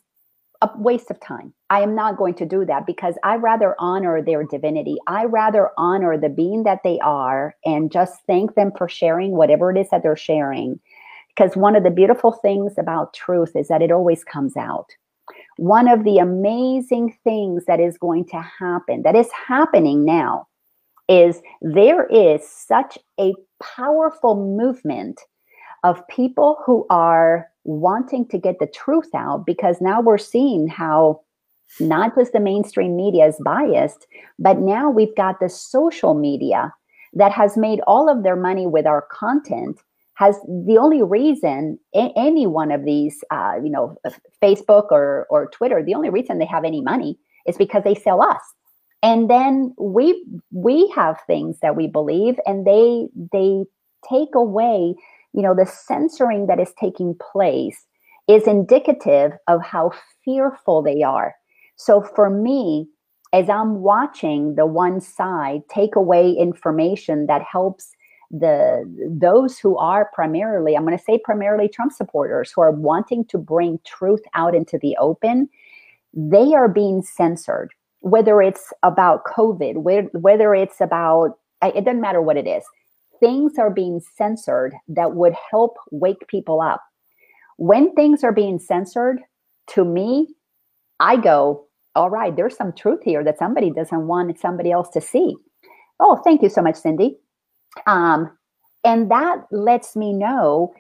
a 0.62 0.70
waste 0.78 1.12
of 1.12 1.20
time. 1.20 1.54
I 1.70 1.82
am 1.82 1.96
not 1.96 2.18
going 2.18 2.34
to 2.36 2.46
do 2.46 2.66
that 2.66 2.86
because 2.86 3.16
I 3.24 3.36
rather 3.36 3.76
honor 3.80 4.22
their 4.22 4.44
divinity. 4.44 4.98
I 5.08 5.26
rather 5.26 5.70
honor 5.78 6.18
the 6.18 6.30
being 6.30 6.64
that 6.64 6.82
they 6.84 7.00
are 7.00 7.56
and 7.66 7.92
just 7.92 8.22
thank 8.28 8.56
them 8.56 8.72
for 8.78 8.90
sharing 8.90 9.32
whatever 9.32 9.72
it 9.72 9.78
is 9.78 9.90
that 9.90 10.04
they're 10.04 10.16
sharing. 10.16 10.80
Because 11.30 11.56
one 11.56 11.76
of 11.76 11.84
the 11.84 11.92
beautiful 11.92 12.32
things 12.32 12.74
about 12.78 13.14
truth 13.14 13.56
is 13.56 13.68
that 13.68 13.82
it 13.82 13.92
always 13.92 14.24
comes 14.24 14.58
out. 14.58 14.90
One 15.58 15.88
of 15.88 16.04
the 16.04 16.18
amazing 16.18 17.18
things 17.24 17.66
that 17.66 17.80
is 17.80 17.98
going 17.98 18.26
to 18.26 18.42
happen, 18.42 19.04
that 19.04 19.16
is 19.16 19.30
happening 19.32 20.06
now, 20.06 20.48
is 21.10 21.42
there 21.62 22.06
is 22.08 22.48
such 22.48 22.98
a 23.20 23.34
powerful 23.62 24.36
movement 24.36 25.22
of 25.84 26.08
people 26.08 26.58
who 26.66 26.86
are 26.90 27.48
wanting 27.68 28.28
to 28.30 28.38
get 28.40 28.58
the 28.60 28.68
truth 28.68 29.14
out 29.16 29.46
because 29.46 29.80
now 29.80 30.02
we're 30.02 30.18
seeing 30.18 30.68
how 30.68 31.22
not 31.80 32.16
just 32.16 32.34
the 32.34 32.40
mainstream 32.40 32.96
media 32.96 33.28
is 33.28 33.38
biased, 33.44 34.08
but 34.40 34.58
now 34.58 34.90
we've 34.90 35.16
got 35.16 35.40
the 35.40 35.50
social 35.50 36.16
media 36.16 36.74
that 37.14 37.32
has 37.32 37.58
made 37.58 37.82
all 37.86 38.10
of 38.10 38.24
their 38.24 38.36
money 38.36 38.66
with 38.66 38.88
our 38.88 39.06
content 39.12 39.80
has 40.16 40.40
the 40.66 40.80
only 40.80 41.04
reason 41.04 41.78
any 41.94 42.48
one 42.48 42.72
of 42.72 42.86
these 42.86 43.24
uh, 43.30 43.54
you 43.64 43.70
know 43.70 43.96
facebook 44.42 44.88
or 44.90 45.28
or 45.30 45.48
twitter 45.50 45.84
the 45.84 45.94
only 45.94 46.10
reason 46.10 46.40
they 46.40 46.46
have 46.46 46.66
any 46.66 46.82
money 46.82 47.20
is 47.48 47.58
because 47.58 47.84
they 47.84 47.96
sell 47.96 48.22
us. 48.22 48.42
And 49.02 49.30
then 49.30 49.74
we 49.80 50.24
we 50.52 50.92
have 50.96 51.18
things 51.26 51.58
that 51.62 51.76
we 51.76 51.88
believe 51.88 52.36
and 52.46 52.66
they 52.68 53.08
they 53.32 53.64
take 54.08 54.36
away 54.36 54.96
you 55.38 55.44
know, 55.44 55.54
the 55.54 55.68
censoring 55.68 56.48
that 56.48 56.60
is 56.60 56.74
taking 56.82 57.16
place 57.32 57.86
is 58.28 58.48
indicative 58.48 59.34
of 59.48 59.62
how 59.62 59.92
fearful 60.26 60.82
they 60.82 61.04
are. 61.04 61.36
So 61.76 62.02
for 62.02 62.32
me, 62.32 62.88
as 63.34 63.48
I'm 63.48 63.82
watching 63.82 64.56
the 64.56 64.66
one 64.66 65.00
side 65.00 65.62
take 65.70 65.96
away 65.96 66.32
information 66.32 67.28
that 67.28 67.44
helps 67.44 67.92
the 68.32 68.84
those 69.10 69.58
who 69.58 69.78
are 69.78 70.12
primarily 70.14 70.76
i'm 70.76 70.84
going 70.84 70.98
to 70.98 71.02
say 71.02 71.18
primarily 71.18 71.70
trump 71.70 71.94
supporters 71.94 72.52
who 72.52 72.60
are 72.60 72.72
wanting 72.72 73.24
to 73.24 73.38
bring 73.38 73.80
truth 73.86 74.20
out 74.34 74.54
into 74.54 74.78
the 74.80 74.98
open 75.00 75.48
they 76.14 76.54
are 76.54 76.68
being 76.68 77.02
censored 77.02 77.72
whether 78.02 78.42
it's 78.42 78.74
about 78.84 79.24
covid 79.24 79.76
whether 80.12 80.54
it's 80.54 80.82
about 80.82 81.40
it 81.62 81.86
doesn't 81.86 82.02
matter 82.02 82.22
what 82.22 82.36
it 82.36 82.46
is 82.46 82.66
things 83.20 83.54
are 83.60 83.70
being 83.70 84.02
censored 84.16 84.74
that 84.88 85.14
would 85.16 85.34
help 85.52 85.78
wake 85.92 86.28
people 86.28 86.62
up. 86.62 86.82
When 87.58 87.94
things 87.94 88.24
are 88.24 88.32
being 88.32 88.60
censored, 88.60 89.22
to 89.72 89.84
me, 89.86 90.28
I 91.00 91.18
go, 91.18 91.66
all 91.96 92.10
right, 92.10 92.36
there's 92.36 92.56
some 92.56 92.74
truth 92.74 93.02
here 93.04 93.24
that 93.24 93.40
somebody 93.40 93.72
doesn't 93.72 94.08
want 94.08 94.40
somebody 94.40 94.72
else 94.72 94.90
to 94.90 95.02
see. 95.02 95.36
Oh, 96.00 96.22
thank 96.24 96.42
you 96.42 96.50
so 96.50 96.62
much, 96.62 96.76
Cindy. 96.76 97.18
Um, 97.88 98.32
and 98.84 99.10
that 99.12 99.44
lets 99.52 99.96
me 99.96 100.14
know 100.14 100.74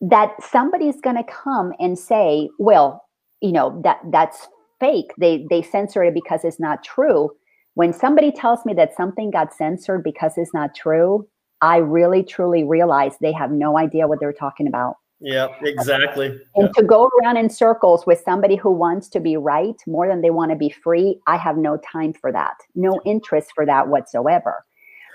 that 0.00 0.32
somebody's 0.42 1.00
going 1.00 1.16
to 1.16 1.24
come 1.24 1.72
and 1.78 1.98
say, 1.98 2.50
well, 2.58 3.04
you 3.40 3.52
know, 3.52 3.80
that 3.84 4.00
that's 4.10 4.48
fake. 4.80 5.12
They 5.18 5.46
they 5.50 5.62
censor 5.62 6.04
it 6.04 6.14
because 6.14 6.44
it's 6.44 6.60
not 6.60 6.84
true. 6.84 7.30
When 7.74 7.92
somebody 7.92 8.30
tells 8.32 8.64
me 8.64 8.74
that 8.74 8.96
something 8.96 9.30
got 9.30 9.52
censored 9.54 10.02
because 10.04 10.32
it's 10.36 10.54
not 10.54 10.74
true, 10.74 11.26
I 11.60 11.78
really 11.78 12.22
truly 12.22 12.64
realize 12.64 13.16
they 13.20 13.32
have 13.32 13.50
no 13.50 13.78
idea 13.78 14.06
what 14.06 14.20
they're 14.20 14.32
talking 14.32 14.66
about. 14.66 14.96
Yeah, 15.20 15.48
exactly. 15.62 16.26
And 16.54 16.66
yeah. 16.66 16.72
to 16.76 16.82
go 16.82 17.08
around 17.08 17.38
in 17.38 17.48
circles 17.48 18.04
with 18.06 18.20
somebody 18.24 18.56
who 18.56 18.70
wants 18.70 19.08
to 19.10 19.20
be 19.20 19.36
right 19.36 19.76
more 19.86 20.06
than 20.06 20.20
they 20.20 20.30
want 20.30 20.50
to 20.50 20.56
be 20.56 20.68
free, 20.68 21.18
I 21.26 21.36
have 21.36 21.56
no 21.56 21.78
time 21.78 22.12
for 22.12 22.30
that. 22.32 22.56
No 22.74 23.00
interest 23.06 23.52
for 23.54 23.64
that 23.64 23.88
whatsoever. 23.88 24.64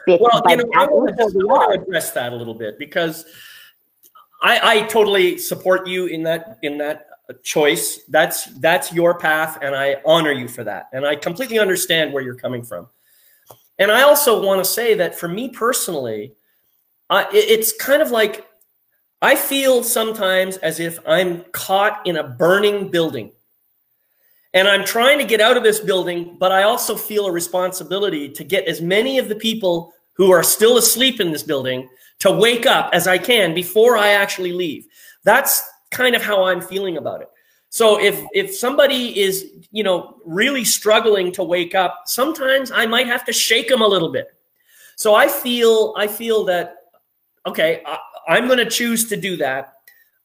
Because, 0.08 0.42
well, 0.46 0.58
you 0.58 0.58
know, 0.58 0.72
I 0.76 0.88
want, 0.88 1.16
to, 1.16 1.24
I 1.24 1.28
want 1.44 1.74
to 1.74 1.82
address 1.82 2.12
that 2.12 2.34
a 2.34 2.36
little 2.36 2.56
bit 2.56 2.80
because 2.80 3.26
I, 4.42 4.78
I 4.78 4.82
totally 4.84 5.38
support 5.38 5.88
you 5.88 6.08
in 6.08 6.24
that 6.24 6.58
in 6.64 6.78
that 6.80 7.08
uh, 7.30 7.34
choice. 7.44 8.00
That's 8.08 8.46
that's 8.60 8.92
your 8.94 9.20
path, 9.20 9.60
and 9.62 9.76
I 9.76 9.98
honor 10.06 10.32
you 10.32 10.48
for 10.48 10.64
that. 10.64 10.90
And 10.94 11.06
I 11.06 11.16
completely 11.16 11.60
understand 11.60 12.14
where 12.14 12.24
you're 12.24 12.36
coming 12.36 12.64
from. 12.64 12.88
And 13.80 13.92
I 13.92 14.04
also 14.04 14.44
want 14.46 14.64
to 14.64 14.70
say 14.70 14.94
that 14.96 15.18
for 15.18 15.28
me 15.28 15.50
personally, 15.50 16.34
it, 17.10 17.28
it's 17.34 17.72
kind 17.74 18.02
of 18.02 18.12
like 18.12 18.46
I 19.22 19.36
feel 19.36 19.84
sometimes 19.84 20.58
as 20.58 20.80
if 20.80 21.00
I'm 21.08 21.44
caught 21.52 22.06
in 22.06 22.18
a 22.18 22.28
burning 22.28 22.90
building. 22.90 23.32
And 24.54 24.68
I'm 24.68 24.84
trying 24.84 25.20
to 25.20 25.26
get 25.26 25.42
out 25.42 25.58
of 25.58 25.64
this 25.64 25.80
building, 25.80 26.38
but 26.40 26.52
I 26.52 26.64
also 26.64 26.96
feel 26.96 27.28
a 27.28 27.32
responsibility 27.32 28.30
to 28.30 28.44
get 28.44 28.66
as 28.66 28.82
many 28.82 29.20
of 29.20 29.30
the 29.30 29.36
people 29.36 29.94
who 30.14 30.32
are 30.32 30.44
still 30.44 30.78
asleep 30.78 31.20
in 31.20 31.32
this 31.32 31.44
building 31.44 31.88
to 32.20 32.32
wake 32.32 32.66
up 32.66 32.90
as 32.94 33.08
I 33.08 33.18
can 33.18 33.54
before 33.54 33.96
I 33.96 34.10
actually 34.10 34.52
leave. 34.52 34.88
That's 35.24 35.62
kind 35.92 36.16
of 36.16 36.22
how 36.22 36.46
I'm 36.46 36.62
feeling 36.62 36.98
about 36.98 37.22
it. 37.22 37.30
So 37.70 38.00
if 38.00 38.22
if 38.34 38.56
somebody 38.56 39.20
is, 39.20 39.52
you 39.72 39.84
know, 39.84 40.20
really 40.26 40.66
struggling 40.66 41.32
to 41.34 41.44
wake 41.44 41.76
up, 41.76 42.04
sometimes 42.06 42.72
I 42.72 42.86
might 42.86 43.08
have 43.08 43.24
to 43.26 43.34
shake 43.34 43.70
them 43.70 43.82
a 43.82 43.88
little 43.88 44.12
bit. 44.12 44.28
So 44.96 45.16
I 45.16 45.28
feel 45.28 45.94
I 45.96 46.08
feel 46.08 46.44
that 46.46 46.76
okay, 47.46 47.82
I, 47.86 48.00
I'm 48.28 48.48
going 48.48 48.60
to 48.60 48.70
choose 48.70 49.08
to 49.10 49.18
do 49.18 49.38
that. 49.38 49.74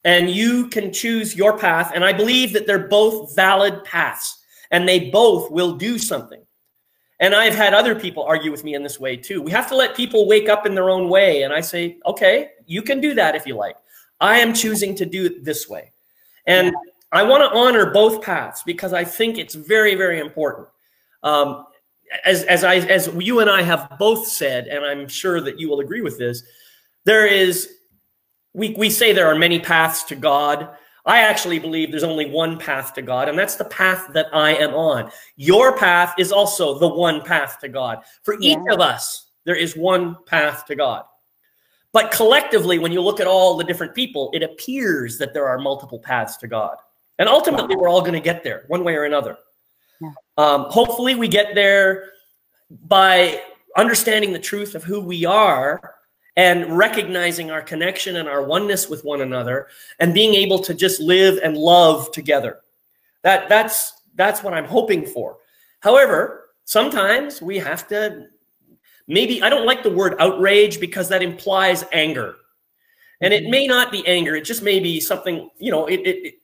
And 0.05 0.28
you 0.30 0.68
can 0.68 0.92
choose 0.92 1.34
your 1.34 1.57
path. 1.57 1.92
And 1.95 2.05
I 2.05 2.12
believe 2.12 2.53
that 2.53 2.66
they're 2.66 2.88
both 2.88 3.34
valid 3.34 3.82
paths 3.84 4.42
and 4.70 4.86
they 4.86 5.11
both 5.11 5.51
will 5.51 5.76
do 5.76 5.99
something. 5.99 6.42
And 7.20 7.34
I've 7.34 7.55
had 7.55 7.72
other 7.72 7.95
people 7.95 8.24
argue 8.24 8.51
with 8.51 8.64
me 8.64 8.74
in 8.74 8.82
this 8.82 9.01
way 9.01 9.16
too. 9.16 9.40
We 9.40 9.51
have 9.53 9.68
to 9.68 9.76
let 9.76 9.97
people 9.97 10.26
wake 10.26 10.49
up 10.49 10.66
in 10.66 10.74
their 10.74 10.90
own 10.90 11.09
way. 11.09 11.42
And 11.42 11.55
I 11.55 11.61
say, 11.61 11.99
okay, 12.05 12.51
you 12.66 12.82
can 12.82 13.01
do 13.01 13.14
that 13.14 13.34
if 13.34 13.47
you 13.47 13.55
like. 13.55 13.76
I 14.20 14.40
am 14.40 14.53
choosing 14.53 14.95
to 14.97 15.07
do 15.07 15.26
it 15.26 15.45
this 15.45 15.68
way. 15.68 15.92
And 16.47 16.74
I 17.15 17.23
want 17.23 17.45
to 17.45 17.57
honor 17.57 17.93
both 17.93 18.23
paths 18.23 18.65
because 18.65 18.93
I 18.93 19.05
think 19.05 19.39
it's 19.39 19.55
very, 19.55 19.95
very 19.95 20.19
important. 20.19 20.67
Um, 21.23 21.65
as, 22.25 22.43
as, 22.45 22.65
I, 22.65 22.77
as 22.77 23.09
you 23.19 23.39
and 23.39 23.49
I 23.49 23.62
have 23.62 23.97
both 24.01 24.27
said, 24.27 24.67
and 24.67 24.85
I'm 24.85 25.07
sure 25.07 25.41
that 25.41 25.61
you 25.61 25.69
will 25.69 25.79
agree 25.79 26.01
with 26.01 26.19
this, 26.19 26.43
there 27.05 27.25
is, 27.25 27.77
we, 28.53 28.71
we 28.71 28.91
say 28.91 29.12
there 29.12 29.29
are 29.29 29.39
many 29.39 29.61
paths 29.61 30.03
to 30.05 30.17
God. 30.17 30.71
I 31.07 31.19
actually 31.19 31.61
believe 31.61 31.93
there's 31.93 32.03
only 32.03 32.31
one 32.31 32.59
path 32.59 32.95
to 32.95 33.03
God, 33.03 33.29
and 33.29 33.39
that's 33.39 33.57
the 33.57 33.67
path 33.67 34.09
that 34.15 34.27
I 34.33 34.55
am 34.57 34.75
on. 34.75 35.11
Your 35.37 35.77
path 35.77 36.15
is 36.19 36.33
also 36.33 36.79
the 36.79 36.89
one 36.89 37.23
path 37.23 37.59
to 37.61 37.69
God. 37.69 38.03
For 38.23 38.35
each 38.41 38.59
yeah. 38.67 38.75
of 38.75 38.81
us, 38.81 39.31
there 39.45 39.57
is 39.57 39.77
one 39.77 40.17
path 40.27 40.67
to 40.67 40.75
God. 40.75 41.05
But 41.93 42.11
collectively, 42.11 42.81
when 42.81 42.91
you 42.91 43.01
look 43.01 43.21
at 43.21 43.29
all 43.29 43.57
the 43.57 43.62
different 43.62 43.95
people, 43.95 44.31
it 44.35 44.43
appears 44.43 45.17
that 45.19 45.33
there 45.33 45.47
are 45.47 45.59
multiple 45.59 46.01
paths 46.01 46.37
to 46.39 46.49
God. 46.49 46.77
And 47.19 47.29
ultimately, 47.29 47.77
we're 47.77 47.89
all 47.89 48.01
going 48.01 48.15
to 48.15 48.21
get 48.21 48.43
there 48.43 48.65
one 48.69 48.85
way 48.85 48.97
or 48.97 49.05
another. 49.05 49.37
Yeah. 50.01 50.11
Um, 50.37 50.67
hopefully, 50.69 51.15
we 51.15 51.29
get 51.29 51.55
there 51.55 52.11
by 52.87 53.41
understanding 53.77 54.33
the 54.33 54.39
truth 54.39 54.75
of 54.75 54.85
who 54.85 55.01
we 55.01 55.25
are 55.25 55.95
and 56.37 56.77
recognizing 56.77 57.51
our 57.51 57.62
connection 57.62 58.17
and 58.17 58.29
our 58.29 58.43
oneness 58.43 58.89
with 58.89 59.05
one 59.05 59.21
another 59.21 59.69
and 60.01 60.12
being 60.12 60.35
able 60.35 60.59
to 60.59 60.75
just 60.75 61.01
live 61.01 61.39
and 61.43 61.57
love 61.57 62.11
together. 62.12 62.61
That 63.23 63.49
that's 63.49 63.93
that's 64.17 64.43
what 64.43 64.55
I'm 64.55 64.65
hoping 64.65 65.07
for. 65.07 65.39
However, 65.81 66.51
sometimes 66.65 67.41
we 67.41 67.59
have 67.59 67.87
to 67.89 68.27
maybe 69.07 69.43
I 69.43 69.49
don't 69.49 69.67
like 69.67 69.83
the 69.83 69.91
word 69.91 70.17
outrage 70.19 70.81
because 70.81 71.09
that 71.09 71.23
implies 71.23 71.85
anger. 71.93 72.37
And 73.21 73.33
it 73.33 73.49
may 73.49 73.67
not 73.67 73.93
be 73.93 74.07
anger, 74.07 74.35
it 74.35 74.45
just 74.45 74.62
may 74.62 74.81
be 74.81 75.01
something, 75.01 75.49
you 75.59 75.71
know, 75.71 75.87
it, 75.87 76.01
it 76.05 76.35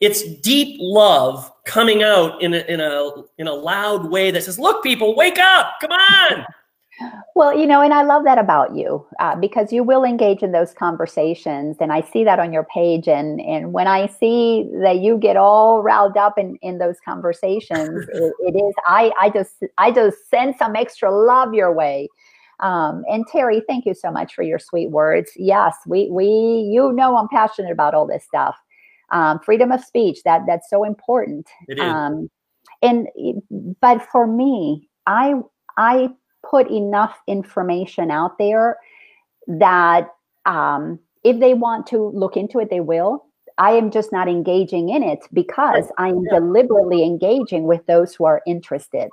it's 0.00 0.22
deep 0.40 0.78
love 0.80 1.50
coming 1.64 2.02
out 2.02 2.40
in 2.40 2.54
a 2.54 2.58
in 2.68 2.80
a 2.80 3.10
in 3.38 3.48
a 3.48 3.52
loud 3.52 4.10
way 4.10 4.30
that 4.30 4.42
says, 4.44 4.58
"Look 4.58 4.82
people, 4.82 5.16
wake 5.16 5.38
up. 5.38 5.74
Come 5.80 5.90
on." 5.90 6.46
Well, 7.34 7.56
you 7.56 7.66
know, 7.66 7.80
and 7.80 7.94
I 7.94 8.02
love 8.02 8.24
that 8.24 8.38
about 8.38 8.74
you 8.74 9.06
uh, 9.20 9.36
because 9.36 9.72
you 9.72 9.84
will 9.84 10.02
engage 10.02 10.42
in 10.42 10.50
those 10.50 10.74
conversations, 10.74 11.76
and 11.80 11.92
I 11.92 12.00
see 12.00 12.24
that 12.24 12.40
on 12.40 12.52
your 12.52 12.64
page. 12.64 13.08
And 13.08 13.40
and 13.40 13.72
when 13.72 13.86
I 13.86 14.06
see 14.06 14.68
that 14.82 14.98
you 14.98 15.18
get 15.18 15.36
all 15.36 15.82
riled 15.82 16.16
up 16.16 16.38
in 16.38 16.56
in 16.62 16.78
those 16.78 16.96
conversations, 17.04 18.06
it, 18.12 18.32
it 18.40 18.56
is 18.56 18.74
I 18.86 19.12
I 19.20 19.30
just 19.30 19.62
I 19.78 19.90
just 19.90 20.28
send 20.30 20.56
some 20.56 20.76
extra 20.76 21.10
love 21.10 21.54
your 21.54 21.72
way. 21.72 22.08
Um, 22.60 23.04
and 23.08 23.24
Terry, 23.28 23.62
thank 23.68 23.86
you 23.86 23.94
so 23.94 24.10
much 24.10 24.34
for 24.34 24.42
your 24.42 24.58
sweet 24.58 24.90
words. 24.90 25.32
Yes, 25.36 25.76
we 25.86 26.08
we 26.10 26.26
you 26.26 26.92
know 26.92 27.16
I'm 27.16 27.28
passionate 27.28 27.70
about 27.72 27.94
all 27.94 28.06
this 28.06 28.24
stuff. 28.24 28.56
Um, 29.10 29.40
freedom 29.40 29.72
of 29.72 29.82
speech 29.82 30.22
that 30.24 30.42
that's 30.46 30.68
so 30.68 30.84
important. 30.84 31.48
It 31.66 31.78
is. 31.78 31.84
Um, 31.84 32.30
and 32.82 33.08
but 33.80 34.02
for 34.02 34.26
me, 34.26 34.88
I 35.06 35.34
I 35.76 36.10
put 36.48 36.70
enough 36.70 37.18
information 37.26 38.10
out 38.10 38.38
there 38.38 38.78
that 39.46 40.08
um, 40.46 40.98
if 41.24 41.40
they 41.40 41.54
want 41.54 41.86
to 41.88 42.10
look 42.14 42.36
into 42.36 42.58
it, 42.58 42.70
they 42.70 42.80
will. 42.80 43.24
I 43.58 43.72
am 43.72 43.90
just 43.90 44.12
not 44.12 44.28
engaging 44.28 44.88
in 44.88 45.02
it 45.02 45.20
because 45.32 45.90
I 45.98 46.08
am 46.08 46.22
yeah. 46.30 46.38
deliberately 46.38 47.02
engaging 47.02 47.64
with 47.64 47.84
those 47.86 48.14
who 48.14 48.24
are 48.24 48.40
interested. 48.46 49.08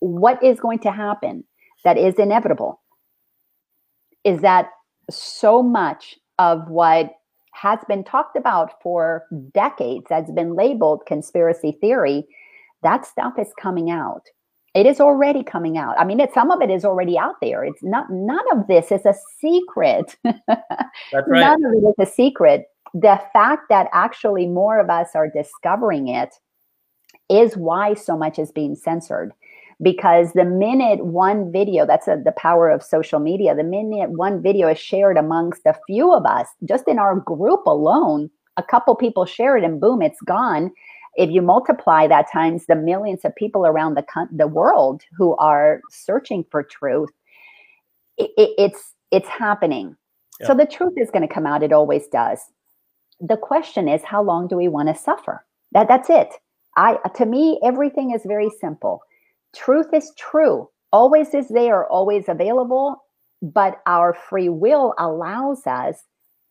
What 0.00 0.42
is 0.42 0.58
going 0.58 0.80
to 0.80 0.90
happen 0.90 1.44
that 1.84 1.96
is 1.96 2.16
inevitable 2.16 2.80
is 4.24 4.40
that 4.40 4.70
so 5.08 5.62
much 5.62 6.18
of 6.40 6.68
what 6.68 7.14
has 7.56 7.78
been 7.88 8.04
talked 8.04 8.36
about 8.36 8.80
for 8.82 9.24
decades, 9.54 10.06
that's 10.08 10.30
been 10.30 10.54
labeled 10.54 11.06
conspiracy 11.06 11.72
theory, 11.80 12.26
that 12.82 13.06
stuff 13.06 13.38
is 13.38 13.48
coming 13.60 13.90
out. 13.90 14.26
It 14.74 14.84
is 14.84 15.00
already 15.00 15.42
coming 15.42 15.78
out. 15.78 15.98
I 15.98 16.04
mean, 16.04 16.20
it, 16.20 16.34
some 16.34 16.50
of 16.50 16.60
it 16.60 16.70
is 16.70 16.84
already 16.84 17.18
out 17.18 17.36
there. 17.40 17.64
It's 17.64 17.82
not. 17.82 18.10
None 18.10 18.44
of 18.52 18.66
this 18.66 18.92
is 18.92 19.06
a 19.06 19.14
secret. 19.40 20.16
That's 20.22 20.38
right. 21.14 21.40
None 21.40 21.64
of 21.64 21.72
it 21.72 21.86
is 21.98 22.08
a 22.08 22.12
secret. 22.12 22.66
The 22.92 23.18
fact 23.32 23.70
that 23.70 23.88
actually 23.92 24.46
more 24.46 24.78
of 24.78 24.90
us 24.90 25.08
are 25.14 25.30
discovering 25.30 26.08
it 26.08 26.34
is 27.30 27.56
why 27.56 27.94
so 27.94 28.18
much 28.18 28.38
is 28.38 28.52
being 28.52 28.76
censored. 28.76 29.32
Because 29.82 30.32
the 30.32 30.44
minute 30.44 31.04
one 31.04 31.52
video, 31.52 31.86
that's 31.86 32.08
a, 32.08 32.16
the 32.24 32.32
power 32.32 32.70
of 32.70 32.82
social 32.82 33.20
media, 33.20 33.54
the 33.54 33.62
minute 33.62 34.10
one 34.10 34.42
video 34.42 34.68
is 34.68 34.78
shared 34.78 35.18
amongst 35.18 35.66
a 35.66 35.76
few 35.86 36.14
of 36.14 36.24
us, 36.24 36.46
just 36.64 36.88
in 36.88 36.98
our 36.98 37.16
group 37.16 37.66
alone, 37.66 38.30
a 38.56 38.62
couple 38.62 38.94
people 38.94 39.26
share 39.26 39.56
it 39.56 39.64
and 39.64 39.80
boom, 39.80 40.00
it's 40.00 40.20
gone 40.22 40.70
if 41.16 41.30
you 41.30 41.42
multiply 41.42 42.06
that 42.06 42.30
times 42.30 42.66
the 42.66 42.76
millions 42.76 43.24
of 43.24 43.34
people 43.34 43.66
around 43.66 43.94
the 43.94 44.04
the 44.30 44.46
world 44.46 45.02
who 45.16 45.34
are 45.36 45.80
searching 45.90 46.44
for 46.50 46.62
truth, 46.62 47.10
it, 48.18 48.30
it, 48.36 48.50
it's 48.58 48.92
it's 49.10 49.28
happening. 49.28 49.96
Yeah. 50.40 50.48
So 50.48 50.54
the 50.54 50.66
truth 50.66 50.92
is 50.96 51.10
going 51.10 51.26
to 51.26 51.34
come 51.34 51.46
out. 51.46 51.62
It 51.62 51.72
always 51.72 52.06
does. 52.08 52.40
The 53.18 53.38
question 53.38 53.88
is, 53.88 54.04
how 54.04 54.22
long 54.22 54.46
do 54.46 54.56
we 54.56 54.68
want 54.68 54.88
to 54.88 54.94
suffer? 54.94 55.44
That 55.72 55.88
that's 55.88 56.10
it. 56.10 56.28
I 56.76 56.98
to 57.16 57.24
me, 57.24 57.58
everything 57.64 58.12
is 58.12 58.22
very 58.26 58.50
simple. 58.60 59.00
Truth 59.54 59.88
is 59.92 60.12
true. 60.18 60.68
Always 60.92 61.34
is 61.34 61.48
there. 61.48 61.86
Always 61.86 62.24
available. 62.28 62.96
But 63.42 63.80
our 63.86 64.14
free 64.14 64.48
will 64.48 64.94
allows 64.98 65.66
us 65.66 65.96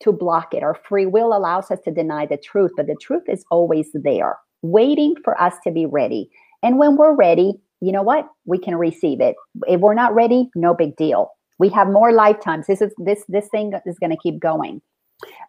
to 0.01 0.11
block 0.11 0.53
it. 0.53 0.63
Our 0.63 0.75
free 0.75 1.05
will 1.05 1.35
allows 1.35 1.71
us 1.71 1.79
to 1.85 1.91
deny 1.91 2.25
the 2.25 2.37
truth, 2.37 2.71
but 2.77 2.87
the 2.87 2.97
truth 3.01 3.23
is 3.27 3.45
always 3.49 3.87
there 3.93 4.37
waiting 4.61 5.15
for 5.23 5.39
us 5.41 5.53
to 5.63 5.71
be 5.71 5.85
ready. 5.85 6.29
And 6.63 6.79
when 6.79 6.97
we're 6.97 7.15
ready, 7.15 7.53
you 7.81 7.91
know 7.91 8.01
what? 8.01 8.27
We 8.45 8.57
can 8.57 8.75
receive 8.75 9.21
it. 9.21 9.35
If 9.67 9.81
we're 9.81 9.93
not 9.93 10.13
ready, 10.15 10.49
no 10.55 10.73
big 10.73 10.95
deal. 10.95 11.29
We 11.59 11.69
have 11.69 11.87
more 11.87 12.11
lifetimes. 12.11 12.67
This 12.67 12.81
is 12.81 12.93
this 12.97 13.23
this 13.27 13.47
thing 13.49 13.73
is 13.85 13.99
going 13.99 14.09
to 14.09 14.17
keep 14.17 14.39
going. 14.39 14.81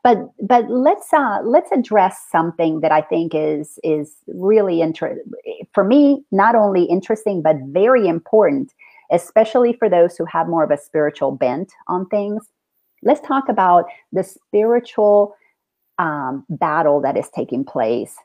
But 0.03 0.19
but 0.41 0.71
let's 0.71 1.13
uh 1.13 1.41
let's 1.43 1.73
address 1.73 2.25
something 2.31 2.81
that 2.81 2.93
I 2.93 3.03
think 3.03 3.33
is 3.35 3.79
is 3.83 4.17
really 4.29 4.81
interesting 4.81 5.25
for 5.73 5.85
me, 5.85 6.25
not 6.31 6.55
only 6.55 6.85
interesting 6.85 7.43
but 7.43 7.57
very 7.69 8.07
important, 8.07 8.73
especially 9.11 9.73
for 9.73 9.89
those 9.89 10.17
who 10.17 10.25
have 10.27 10.49
more 10.49 10.65
of 10.65 10.71
a 10.71 10.79
spiritual 10.79 11.33
bent 11.33 11.73
on 11.89 12.07
things. 12.07 12.49
Let's 13.03 13.27
talk 13.27 13.49
about 13.49 13.87
the 14.13 14.23
spiritual 14.23 15.35
um, 15.99 16.45
battle 16.49 17.01
that 17.01 17.17
is 17.17 17.29
taking 17.35 17.65
place 17.65 18.17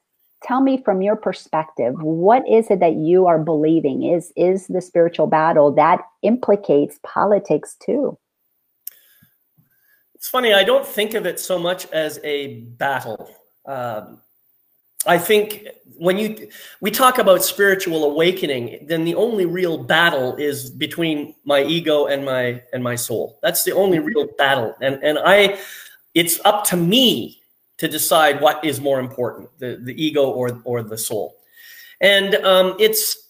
tell 0.43 0.61
me 0.61 0.81
from 0.83 1.01
your 1.01 1.15
perspective 1.15 1.93
what 2.01 2.47
is 2.49 2.69
it 2.69 2.79
that 2.79 2.95
you 2.95 3.27
are 3.27 3.39
believing 3.39 4.03
is 4.03 4.33
is 4.35 4.67
the 4.67 4.81
spiritual 4.81 5.27
battle 5.27 5.71
that 5.71 6.01
implicates 6.23 6.99
politics 7.03 7.75
too 7.83 8.17
it's 10.21 10.29
funny 10.29 10.53
i 10.53 10.63
don't 10.63 10.85
think 10.85 11.15
of 11.15 11.25
it 11.25 11.39
so 11.39 11.57
much 11.57 11.87
as 11.87 12.19
a 12.23 12.59
battle. 12.77 13.27
Um, 13.65 14.21
i 15.07 15.17
think 15.17 15.67
when 15.97 16.19
you 16.19 16.47
we 16.79 16.91
talk 16.91 17.17
about 17.17 17.43
spiritual 17.43 18.05
awakening 18.05 18.85
then 18.87 19.03
the 19.03 19.15
only 19.15 19.47
real 19.47 19.79
battle 19.83 20.35
is 20.35 20.69
between 20.69 21.33
my 21.43 21.63
ego 21.63 22.05
and 22.05 22.23
my 22.23 22.61
and 22.71 22.83
my 22.83 22.95
soul. 22.95 23.39
That's 23.41 23.63
the 23.63 23.71
only 23.71 23.97
real 23.97 24.27
battle. 24.37 24.75
And 24.79 25.03
and 25.03 25.17
i 25.25 25.57
it's 26.13 26.39
up 26.45 26.65
to 26.65 26.77
me 26.77 27.41
to 27.81 27.87
decide 27.87 28.41
what 28.41 28.63
is 28.63 28.79
more 28.79 28.99
important, 28.99 29.49
the, 29.57 29.79
the 29.81 30.03
ego 30.03 30.29
or, 30.29 30.61
or 30.65 30.83
the 30.83 30.97
soul. 30.97 31.35
And 31.99 32.35
um, 32.35 32.75
it's, 32.79 33.29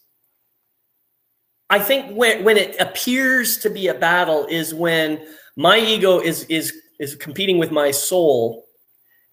I 1.70 1.80
think 1.80 2.18
when, 2.18 2.44
when 2.44 2.58
it 2.58 2.76
appears 2.78 3.58
to 3.60 3.70
be 3.70 3.88
a 3.88 3.94
battle 3.94 4.46
is 4.50 4.74
when 4.74 5.26
my 5.56 5.78
ego 5.78 6.20
is, 6.20 6.44
is, 6.50 6.81
is 7.02 7.16
competing 7.16 7.58
with 7.58 7.72
my 7.72 7.92
soul. 7.92 8.66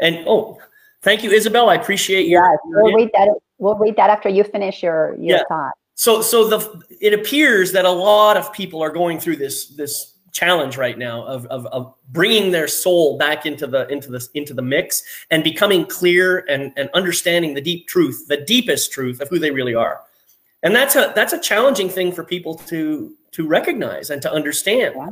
And, 0.01 0.25
oh, 0.27 0.59
thank 1.03 1.23
you, 1.23 1.31
Isabel. 1.31 1.69
I 1.69 1.75
appreciate 1.75 2.27
your. 2.27 2.43
Yes, 2.43 2.59
we'll 2.65 2.95
read 2.95 3.11
that. 3.13 3.29
We'll 3.59 3.77
read 3.77 3.97
that 3.97 4.11
after 4.11 4.29
you 4.29 4.45
finish 4.45 4.83
your, 4.83 5.17
your 5.19 5.39
yeah. 5.39 5.43
thought. 5.49 5.73
So, 5.95 6.23
so 6.23 6.49
the, 6.49 6.83
it 7.01 7.13
appears 7.13 7.73
that 7.73 7.85
a 7.85 7.91
lot 7.91 8.37
of 8.37 8.53
people 8.53 8.83
are 8.83 8.91
going 8.91 9.19
through 9.19 9.37
this, 9.37 9.69
this 9.69 10.15
challenge 10.33 10.77
right 10.77 10.97
now 10.97 11.25
of, 11.25 11.47
of, 11.47 11.67
of, 11.67 11.95
bringing 12.11 12.53
their 12.53 12.69
soul 12.69 13.19
back 13.19 13.45
into 13.45 13.67
the 13.67 13.87
into 13.89 14.11
this 14.11 14.31
into 14.35 14.55
the 14.55 14.63
mix 14.63 15.03
and 15.31 15.45
becoming 15.45 15.85
clear 15.85 16.45
and, 16.49 16.73
and 16.77 16.89
understanding 16.95 17.53
the 17.55 17.61
deep 17.61 17.87
truth 17.87 18.27
the 18.29 18.37
deepest 18.37 18.93
truth 18.93 19.21
of 19.21 19.29
who 19.29 19.39
they 19.39 19.51
really 19.51 19.75
are 19.75 20.01
and 20.63 20.75
that's 20.75 20.97
a 20.97 21.13
that's 21.15 21.35
a 21.35 21.41
challenging 21.41 21.89
thing 21.89 22.13
for 22.13 22.25
people 22.25 22.55
to 22.55 23.15
to 23.33 23.47
recognize 23.47 24.09
and 24.11 24.23
to 24.23 24.33
understand 24.33 24.95
yeah. 24.97 25.11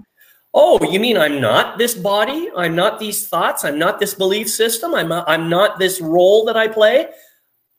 Oh 0.56 0.82
you 0.90 0.98
mean 0.98 1.16
i'm 1.16 1.40
not 1.40 1.78
this 1.78 1.94
body 1.94 2.50
i'm 2.56 2.74
not 2.74 2.98
these 2.98 3.28
thoughts 3.28 3.64
i'm 3.64 3.78
not 3.78 4.00
this 4.00 4.14
belief 4.14 4.50
system 4.50 4.94
i'm 4.94 5.08
not, 5.08 5.28
i'm 5.28 5.48
not 5.48 5.78
this 5.78 6.00
role 6.00 6.44
that 6.44 6.56
i 6.56 6.66
play 6.66 7.06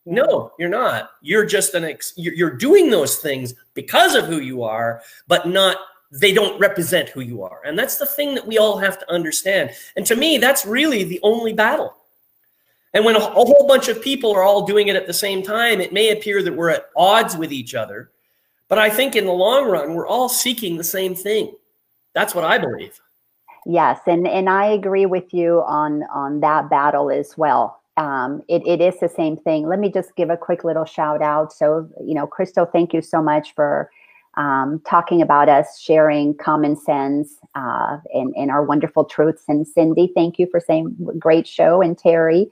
no 0.06 0.54
you're 0.58 0.70
not 0.70 1.12
you're 1.22 1.46
just 1.46 1.74
an 1.74 1.84
ex 1.84 2.14
you're 2.16 2.56
doing 2.56 2.90
those 2.90 3.18
things 3.18 3.54
because 3.74 4.16
of 4.16 4.26
who 4.26 4.40
you 4.40 4.64
are 4.64 5.02
but 5.28 5.46
not 5.46 5.78
they 6.12 6.34
don't 6.34 6.60
represent 6.60 7.10
who 7.10 7.22
you 7.22 7.44
are. 7.44 7.62
And 7.66 7.78
that's 7.78 7.98
the 7.98 8.06
thing 8.06 8.36
that 8.36 8.48
we 8.48 8.58
all 8.58 8.78
have 8.78 9.00
to 9.00 9.12
understand. 9.12 9.72
And 9.96 10.06
to 10.06 10.16
me, 10.16 10.38
that's 10.38 10.66
really 10.66 11.04
the 11.04 11.20
only 11.24 11.54
battle. 11.54 11.96
And 12.94 13.04
when 13.04 13.16
a, 13.16 13.20
a, 13.20 13.46
whole 13.46 13.68
bunch 13.68 13.90
of 13.90 14.02
people 14.02 14.32
are 14.32 14.44
all 14.44 14.66
doing 14.66 14.88
it 14.88 14.96
at 14.96 15.06
the 15.06 15.14
same 15.14 15.44
time, 15.44 15.82
it 15.82 15.94
may 15.94 16.12
appear 16.12 16.42
that 16.42 16.56
we're 16.56 16.70
at 16.70 16.90
odds 16.96 17.36
with 17.36 17.52
each 17.52 17.76
other. 17.76 18.12
But 18.70 18.80
I 18.80 18.90
think 18.90 19.16
in 19.16 19.26
the 19.26 19.32
long 19.32 19.70
run, 19.70 19.94
we're 19.94 20.08
all 20.08 20.30
seeking 20.30 20.78
the 20.78 20.84
same 20.84 21.14
thing. 21.14 21.54
That's 22.18 22.34
what 22.34 22.45
I 22.45 22.57
believe. 22.57 22.99
Yes, 23.68 23.99
and, 24.07 24.28
and 24.28 24.49
I 24.49 24.65
agree 24.65 25.05
with 25.05 25.32
you 25.36 25.61
on, 25.68 26.01
on 26.11 26.39
that 26.39 26.68
battle 26.68 27.11
as 27.11 27.38
well. 27.38 27.80
Um, 27.95 28.41
it, 28.47 28.65
it 28.65 28.82
is 28.82 28.99
the 28.99 29.07
same 29.07 29.38
thing. 29.38 29.68
Let 29.68 29.78
me 29.78 29.91
just 29.91 30.15
give 30.15 30.32
a 30.32 30.38
quick 30.38 30.63
little 30.63 30.86
shout 30.86 31.22
out. 31.22 31.53
So, 31.53 31.88
you 32.03 32.15
know, 32.15 32.26
Crystal, 32.26 32.65
thank 32.65 32.91
you 32.91 33.03
so 33.03 33.22
much 33.22 33.53
for 33.53 33.91
um, 34.36 34.82
talking 34.84 35.22
about 35.22 35.47
us 35.47 35.80
sharing 35.80 36.36
common 36.38 36.76
sense 36.76 37.36
uh, 37.53 37.97
and, 38.15 38.34
and, 38.36 38.49
our 38.49 38.63
wonderful 38.63 39.05
truths. 39.05 39.43
And 39.47 39.68
Cindy, 39.68 40.11
thank 40.15 40.39
you 40.39 40.47
for 40.49 40.59
saying 40.59 40.95
great 41.20 41.47
show. 41.47 41.84
And 41.84 41.95
Terry, 41.95 42.49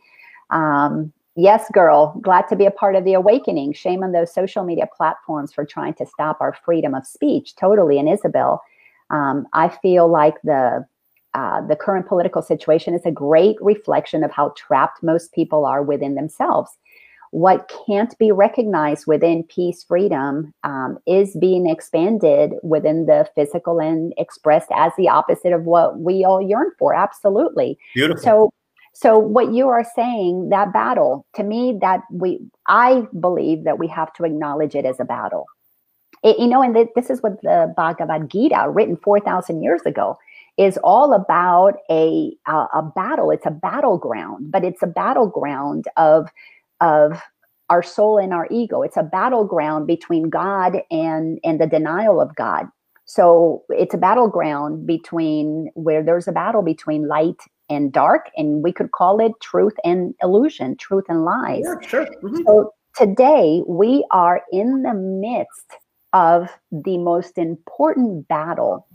um, 0.52 1.12
yes, 1.36 1.66
girl, 1.74 2.20
glad 2.22 2.48
to 2.50 2.56
be 2.56 2.66
a 2.66 2.72
part 2.72 2.96
of 2.96 3.04
the 3.04 3.14
awakening. 3.14 3.74
Shame 3.74 4.04
on 4.04 4.12
those 4.12 4.32
social 4.32 4.64
media 4.64 4.88
platforms 4.96 5.52
for 5.54 5.66
trying 5.66 5.96
to 5.96 6.06
stop 6.06 6.38
our 6.40 6.56
freedom 6.64 6.94
of 6.94 7.08
speech. 7.08 7.56
Totally. 7.56 7.98
And 7.98 8.10
Isabel, 8.10 8.62
um, 9.10 9.48
I 9.54 9.70
feel 9.70 10.10
like 10.10 10.36
the 10.44 10.86
uh, 11.34 11.60
the 11.68 11.76
current 11.76 12.08
political 12.08 12.42
situation 12.42 12.94
is 12.94 13.06
a 13.06 13.12
great 13.12 13.58
reflection 13.60 14.24
of 14.24 14.32
how 14.32 14.54
trapped 14.56 15.04
most 15.04 15.34
people 15.34 15.66
are 15.66 15.84
within 15.84 16.16
themselves. 16.16 16.72
What 17.32 17.70
can't 17.86 18.18
be 18.18 18.32
recognized 18.32 19.06
within 19.06 19.44
peace 19.44 19.84
freedom 19.84 20.54
um, 20.64 20.98
is 21.06 21.36
being 21.36 21.70
expanded 21.70 22.54
within 22.64 23.06
the 23.06 23.28
physical 23.36 23.82
and 23.82 24.14
expressed 24.18 24.70
as 24.74 24.94
the 24.98 25.10
opposite 25.10 25.52
of 25.52 25.66
what 25.66 26.00
we 26.00 26.24
all 26.24 26.42
yearn 26.42 26.72
for 26.80 26.96
absolutely. 26.96 27.78
Beautiful. 27.94 28.24
So 28.24 28.50
so 28.96 29.20
what 29.20 29.54
you 29.54 29.68
are 29.68 29.86
saying 29.94 30.50
that 30.50 30.72
battle 30.72 31.26
to 31.36 31.44
me 31.44 31.78
that 31.82 32.00
we 32.10 32.40
i 32.68 33.06
believe 33.20 33.66
that 33.66 33.78
we 33.78 33.88
have 33.88 34.12
to 34.14 34.24
acknowledge 34.24 34.74
it 34.74 34.86
as 34.86 35.00
a 35.02 35.06
battle 35.06 35.46
It, 36.26 36.40
you 36.40 36.48
know, 36.48 36.64
and 36.64 36.74
th- 36.74 36.90
this 36.96 37.12
is 37.12 37.22
what 37.22 37.40
the 37.44 37.72
Bhagavad 37.78 38.32
Gita, 38.32 38.66
written 38.70 38.98
4,000 38.98 39.62
years 39.62 39.82
ago, 39.86 40.18
is 40.58 40.80
all 40.84 41.14
about 41.14 41.76
a, 41.92 42.36
a, 42.48 42.52
a 42.74 42.92
battle. 42.96 43.30
It's 43.30 43.46
a 43.46 43.52
battleground, 43.52 44.52
but 44.52 44.64
it's 44.64 44.82
a 44.82 44.88
battleground 44.88 45.86
of, 45.98 46.28
of 46.82 47.22
our 47.70 47.84
soul 47.84 48.18
and 48.18 48.34
our 48.34 48.48
ego. 48.50 48.82
It's 48.82 48.98
a 48.98 49.04
battleground 49.04 49.86
between 49.86 50.32
God 50.32 50.82
and, 50.90 51.40
and 51.44 51.62
the 51.62 51.68
denial 51.68 52.20
of 52.20 52.36
God. 52.36 52.66
So 53.06 53.64
it's 53.70 53.94
a 53.94 54.00
battleground 54.00 54.88
between 54.88 55.70
where 55.76 56.04
there's 56.04 56.28
a 56.28 56.32
battle 56.32 56.64
between 56.64 57.08
light 57.08 57.40
and 57.70 57.94
dark, 57.94 58.32
and 58.36 58.64
we 58.64 58.72
could 58.72 58.92
call 58.92 59.20
it 59.20 59.34
truth 59.42 59.76
and 59.84 60.16
illusion, 60.24 60.76
truth 60.78 61.06
and 61.08 61.24
lies. 61.24 61.66
Yeah, 61.66 61.88
sure. 61.88 62.08
Mm-hmm. 62.24 62.42
So 62.48 62.74
today 62.96 63.62
we 63.68 64.04
are 64.10 64.42
in 64.52 64.82
the 64.82 64.96
midst 64.96 65.78
of 66.16 66.50
the 66.72 66.98
most 66.98 67.38
important 67.38 68.28
battle. 68.28 68.88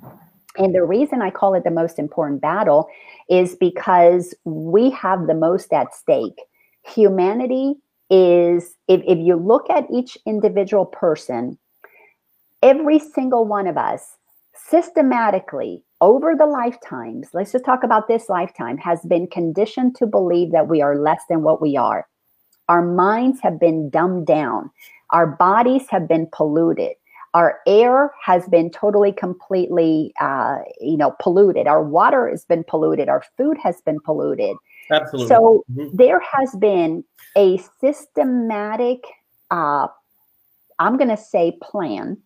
And 0.57 0.75
the 0.75 0.83
reason 0.83 1.23
I 1.23 1.31
call 1.31 1.55
it 1.55 1.65
the 1.65 1.71
most 1.71 1.99
important 1.99 2.41
battle 2.41 2.89
is 3.29 3.55
because 3.55 4.35
we 4.45 4.91
have 4.91 5.27
the 5.27 5.35
most 5.35 5.73
at 5.73 5.95
stake. 5.95 6.41
Humanity 6.87 7.75
is, 8.09 8.75
if, 8.89 9.03
if 9.07 9.19
you 9.19 9.37
look 9.37 9.69
at 9.71 9.87
each 9.93 10.17
individual 10.27 10.87
person, 10.87 11.59
every 12.63 12.99
single 12.99 13.45
one 13.45 13.67
of 13.67 13.77
us 13.77 14.17
systematically 14.55 15.85
over 16.01 16.35
the 16.35 16.47
lifetimes, 16.47 17.29
let's 17.35 17.53
just 17.53 17.67
talk 17.67 17.85
about 17.85 18.09
this 18.09 18.31
lifetime, 18.31 18.79
has 18.79 19.01
been 19.03 19.27
conditioned 19.27 19.95
to 19.97 20.07
believe 20.07 20.53
that 20.53 20.69
we 20.69 20.81
are 20.81 20.99
less 20.99 21.21
than 21.29 21.43
what 21.43 21.61
we 21.61 21.77
are. 21.77 22.09
Our 22.71 22.83
minds 22.83 23.41
have 23.43 23.61
been 23.61 23.91
dumbed 23.91 24.27
down. 24.27 24.71
Our 25.11 25.27
bodies 25.27 25.87
have 25.91 26.09
been 26.09 26.29
polluted. 26.33 26.95
Our 27.35 27.61
air 27.67 28.13
has 28.25 28.49
been 28.49 28.71
totally, 28.71 29.13
completely, 29.13 30.13
uh, 30.21 30.59
you 30.81 30.97
know, 30.97 31.15
polluted. 31.21 31.67
Our 31.67 31.83
water 31.83 32.29
has 32.29 32.45
been 32.45 32.65
polluted. 32.65 33.09
Our 33.09 33.23
food 33.37 33.57
has 33.63 33.81
been 33.83 34.01
polluted. 34.01 34.57
Absolutely. 34.91 35.29
So 35.29 35.65
mm-hmm. 35.73 35.97
there 35.97 36.21
has 36.21 36.55
been 36.57 37.05
a 37.37 37.61
systematic, 37.81 39.05
uh, 39.51 39.87
I'm 40.81 40.97
going 40.97 41.11
to 41.11 41.17
say, 41.17 41.57
plan 41.63 42.19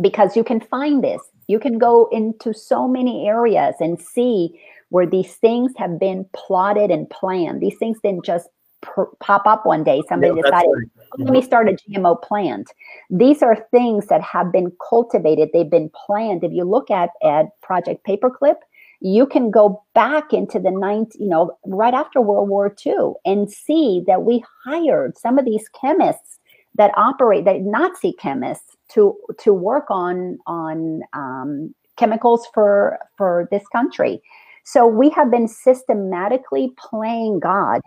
because 0.00 0.36
you 0.36 0.42
can 0.42 0.60
find 0.60 1.04
this. 1.04 1.20
You 1.46 1.60
can 1.60 1.78
go 1.78 2.08
into 2.10 2.52
so 2.52 2.88
many 2.88 3.28
areas 3.28 3.76
and 3.78 4.00
see 4.00 4.58
where 4.88 5.06
these 5.06 5.34
things 5.36 5.72
have 5.76 5.98
been 6.00 6.26
plotted 6.34 6.90
and 6.90 7.08
planned. 7.10 7.60
These 7.60 7.78
things 7.78 7.98
didn't 8.02 8.24
just 8.24 8.48
pr- 8.82 9.14
pop 9.20 9.46
up 9.46 9.64
one 9.64 9.82
day. 9.82 10.02
Somebody 10.08 10.34
yeah, 10.36 10.42
decided, 10.42 10.68
right. 10.68 10.86
let 11.18 11.32
me 11.32 11.42
start 11.42 11.68
a 11.68 11.72
GMO 11.72 12.20
plant. 12.22 12.70
These 13.08 13.42
are 13.42 13.66
things 13.70 14.06
that 14.08 14.20
have 14.20 14.52
been 14.52 14.72
cultivated. 14.88 15.50
They've 15.52 15.70
been 15.70 15.90
planned. 16.06 16.44
If 16.44 16.52
you 16.52 16.64
look 16.64 16.90
at, 16.90 17.10
at 17.22 17.58
Project 17.62 18.06
Paperclip, 18.06 18.56
you 19.00 19.26
can 19.26 19.50
go 19.50 19.82
back 19.94 20.32
into 20.32 20.60
the 20.60 20.70
ninth, 20.70 21.12
you 21.18 21.28
know, 21.28 21.56
right 21.66 21.94
after 21.94 22.20
World 22.20 22.48
War 22.48 22.74
II 22.86 23.14
and 23.24 23.50
see 23.50 24.02
that 24.06 24.22
we 24.22 24.44
hired 24.64 25.18
some 25.18 25.38
of 25.38 25.44
these 25.44 25.68
chemists 25.80 26.38
that 26.76 26.92
operate, 26.96 27.44
that 27.44 27.62
Nazi 27.62 28.12
chemists 28.12 28.76
to 28.90 29.16
to 29.40 29.52
work 29.52 29.86
on 29.90 30.38
on 30.46 31.02
um, 31.14 31.74
chemicals 31.96 32.46
for 32.54 32.98
for 33.18 33.48
this 33.50 33.66
country. 33.72 34.22
So 34.64 34.86
we 34.86 35.10
have 35.10 35.30
been 35.30 35.48
systematically 35.48 36.72
playing 36.78 37.40
God 37.40 37.80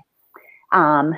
um, 0.75 1.15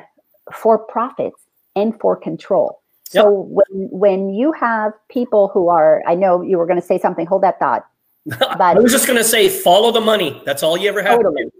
for 0.54 0.78
profits 0.78 1.42
and 1.76 2.00
for 2.00 2.16
control. 2.16 2.82
So 3.10 3.48
yep. 3.50 3.66
when 3.70 3.90
when 3.90 4.30
you 4.34 4.52
have 4.54 4.94
people 5.10 5.50
who 5.54 5.70
are, 5.70 6.02
I 6.08 6.16
know 6.16 6.42
you 6.42 6.58
were 6.58 6.66
going 6.66 6.80
to 6.80 6.86
say 6.86 7.00
something. 7.00 7.26
Hold 7.26 7.44
that 7.44 7.60
thought. 7.60 7.86
But 8.40 8.62
I 8.62 8.80
was 8.80 8.92
just 8.92 9.08
going 9.08 9.18
to 9.18 9.24
say, 9.24 9.48
follow 9.48 9.92
the 9.92 10.02
money. 10.02 10.42
That's 10.46 10.62
all 10.62 10.78
you 10.78 10.90
ever 10.90 11.02
have. 11.02 11.18
Totally, 11.18 11.46
to 11.46 11.52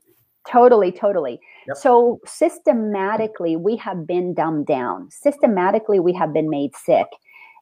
totally, 0.50 0.92
totally. 0.92 1.40
Yep. 1.68 1.78
So 1.78 2.20
systematically, 2.26 3.56
we 3.56 3.78
have 3.78 4.06
been 4.06 4.34
dumbed 4.34 4.68
down. 4.68 5.10
Systematically, 5.10 6.00
we 6.02 6.14
have 6.14 6.34
been 6.34 6.50
made 6.50 6.76
sick. 6.76 7.08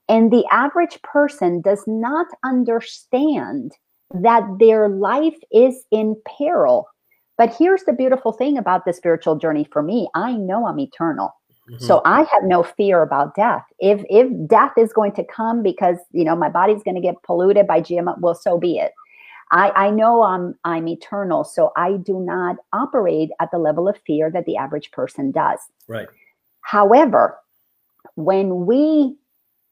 And 0.09 0.31
the 0.31 0.45
average 0.51 0.99
person 1.03 1.61
does 1.61 1.83
not 1.85 2.27
understand 2.43 3.73
that 4.11 4.43
their 4.59 4.89
life 4.89 5.37
is 5.51 5.83
in 5.91 6.15
peril. 6.37 6.87
But 7.37 7.53
here's 7.57 7.83
the 7.83 7.93
beautiful 7.93 8.31
thing 8.31 8.57
about 8.57 8.85
the 8.85 8.93
spiritual 8.93 9.35
journey 9.35 9.67
for 9.71 9.81
me 9.81 10.07
I 10.15 10.33
know 10.33 10.67
I'm 10.67 10.79
eternal. 10.79 11.35
Mm-hmm. 11.69 11.83
So 11.83 12.01
I 12.05 12.19
have 12.19 12.43
no 12.43 12.61
fear 12.63 13.01
about 13.01 13.35
death. 13.35 13.65
If 13.79 14.03
if 14.09 14.27
death 14.47 14.73
is 14.77 14.93
going 14.93 15.13
to 15.13 15.23
come 15.23 15.63
because 15.63 15.97
you 16.11 16.23
know 16.23 16.35
my 16.35 16.49
body's 16.49 16.83
going 16.83 16.95
to 16.95 17.01
get 17.01 17.21
polluted 17.23 17.65
by 17.67 17.81
GMO, 17.81 18.19
well, 18.19 18.35
so 18.35 18.59
be 18.59 18.77
it. 18.77 18.93
I, 19.51 19.71
I 19.71 19.89
know 19.89 20.23
I'm 20.23 20.55
I'm 20.63 20.87
eternal, 20.87 21.43
so 21.43 21.71
I 21.75 21.93
do 21.93 22.19
not 22.19 22.57
operate 22.73 23.29
at 23.39 23.51
the 23.51 23.57
level 23.57 23.87
of 23.87 23.97
fear 24.05 24.29
that 24.31 24.45
the 24.45 24.57
average 24.57 24.91
person 24.91 25.31
does. 25.31 25.59
Right. 25.87 26.07
However, 26.61 27.37
when 28.15 28.65
we 28.65 29.15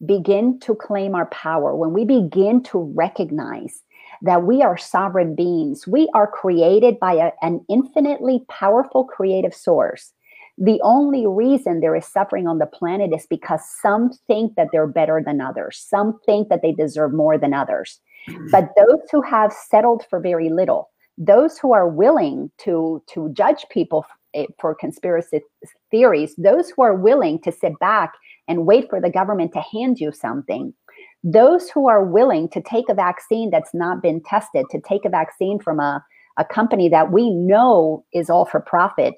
begin 0.05 0.59
to 0.61 0.75
claim 0.75 1.15
our 1.15 1.27
power, 1.27 1.75
when 1.75 1.93
we 1.93 2.05
begin 2.05 2.61
to 2.63 2.79
recognize 2.95 3.81
that 4.23 4.43
we 4.43 4.61
are 4.61 4.77
sovereign 4.77 5.35
beings, 5.35 5.85
we 5.85 6.09
are 6.13 6.27
created 6.27 6.99
by 6.99 7.13
a, 7.13 7.31
an 7.41 7.63
infinitely 7.69 8.43
powerful 8.49 9.03
creative 9.03 9.53
source. 9.53 10.13
The 10.57 10.79
only 10.81 11.27
reason 11.27 11.79
there 11.79 11.95
is 11.95 12.05
suffering 12.05 12.47
on 12.47 12.59
the 12.59 12.65
planet 12.65 13.11
is 13.13 13.27
because 13.29 13.61
some 13.81 14.11
think 14.27 14.55
that 14.55 14.69
they're 14.71 14.87
better 14.87 15.21
than 15.23 15.41
others, 15.41 15.77
some 15.77 16.19
think 16.25 16.47
that 16.49 16.61
they 16.61 16.71
deserve 16.71 17.13
more 17.13 17.37
than 17.37 17.53
others. 17.53 17.99
Mm-hmm. 18.29 18.47
But 18.51 18.69
those 18.77 19.01
who 19.11 19.21
have 19.21 19.51
settled 19.51 20.05
for 20.09 20.19
very 20.19 20.49
little, 20.49 20.89
those 21.17 21.57
who 21.57 21.73
are 21.73 21.89
willing 21.89 22.49
to, 22.59 23.03
to 23.09 23.29
judge 23.33 23.65
people 23.71 24.05
eh, 24.35 24.45
for 24.59 24.73
conspiracy 24.73 25.41
theories, 25.91 26.33
those 26.37 26.69
who 26.69 26.83
are 26.83 26.95
willing 26.95 27.41
to 27.41 27.51
sit 27.51 27.77
back 27.79 28.13
and 28.47 28.65
wait 28.65 28.89
for 28.89 29.01
the 29.01 29.09
government 29.09 29.53
to 29.53 29.61
hand 29.61 29.99
you 29.99 30.11
something. 30.11 30.73
Those 31.23 31.69
who 31.69 31.87
are 31.87 32.03
willing 32.03 32.49
to 32.49 32.61
take 32.61 32.89
a 32.89 32.93
vaccine 32.93 33.49
that's 33.49 33.73
not 33.73 34.01
been 34.01 34.21
tested, 34.21 34.65
to 34.71 34.81
take 34.81 35.05
a 35.05 35.09
vaccine 35.09 35.59
from 35.59 35.79
a, 35.79 36.03
a 36.37 36.45
company 36.45 36.89
that 36.89 37.11
we 37.11 37.29
know 37.29 38.03
is 38.13 38.29
all 38.29 38.45
for 38.45 38.59
profit, 38.59 39.15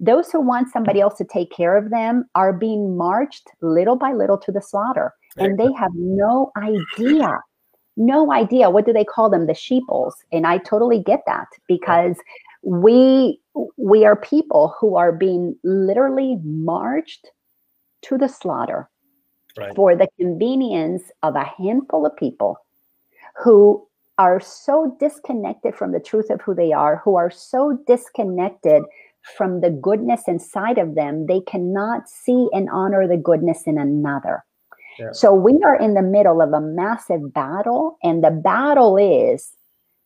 those 0.00 0.30
who 0.30 0.40
want 0.40 0.72
somebody 0.72 1.00
else 1.00 1.14
to 1.18 1.24
take 1.24 1.52
care 1.52 1.76
of 1.76 1.90
them 1.90 2.24
are 2.34 2.52
being 2.52 2.96
marched 2.96 3.48
little 3.62 3.96
by 3.96 4.12
little 4.12 4.38
to 4.38 4.52
the 4.52 4.60
slaughter. 4.60 5.12
And 5.36 5.58
they 5.58 5.72
have 5.78 5.90
no 5.94 6.52
idea, 6.56 7.38
no 7.96 8.32
idea. 8.32 8.70
What 8.70 8.86
do 8.86 8.92
they 8.92 9.04
call 9.04 9.30
them? 9.30 9.46
The 9.46 9.54
sheeples. 9.54 10.14
And 10.32 10.46
I 10.46 10.58
totally 10.58 11.02
get 11.02 11.22
that 11.26 11.48
because 11.66 12.16
we 12.62 13.40
we 13.76 14.04
are 14.04 14.16
people 14.16 14.74
who 14.78 14.96
are 14.96 15.12
being 15.12 15.56
literally 15.64 16.38
marched 16.44 17.30
to 18.02 18.16
the 18.16 18.28
slaughter 18.28 18.88
right. 19.58 19.74
for 19.74 19.96
the 19.96 20.08
convenience 20.18 21.02
of 21.22 21.36
a 21.36 21.44
handful 21.44 22.06
of 22.06 22.16
people 22.16 22.58
who 23.42 23.86
are 24.18 24.40
so 24.40 24.96
disconnected 25.00 25.74
from 25.74 25.92
the 25.92 26.00
truth 26.00 26.30
of 26.30 26.40
who 26.40 26.54
they 26.54 26.72
are, 26.72 27.00
who 27.04 27.16
are 27.16 27.30
so 27.30 27.78
disconnected 27.86 28.82
from 29.36 29.60
the 29.60 29.70
goodness 29.70 30.22
inside 30.28 30.78
of 30.78 30.94
them, 30.94 31.26
they 31.26 31.40
cannot 31.40 32.08
see 32.08 32.48
and 32.52 32.68
honor 32.70 33.08
the 33.08 33.16
goodness 33.16 33.62
in 33.66 33.78
another. 33.78 34.44
Yeah. 34.98 35.12
So 35.12 35.34
we 35.34 35.60
are 35.64 35.76
in 35.76 35.94
the 35.94 36.02
middle 36.02 36.40
of 36.40 36.52
a 36.52 36.60
massive 36.60 37.32
battle, 37.32 37.98
and 38.02 38.22
the 38.22 38.30
battle 38.30 38.96
is 38.96 39.50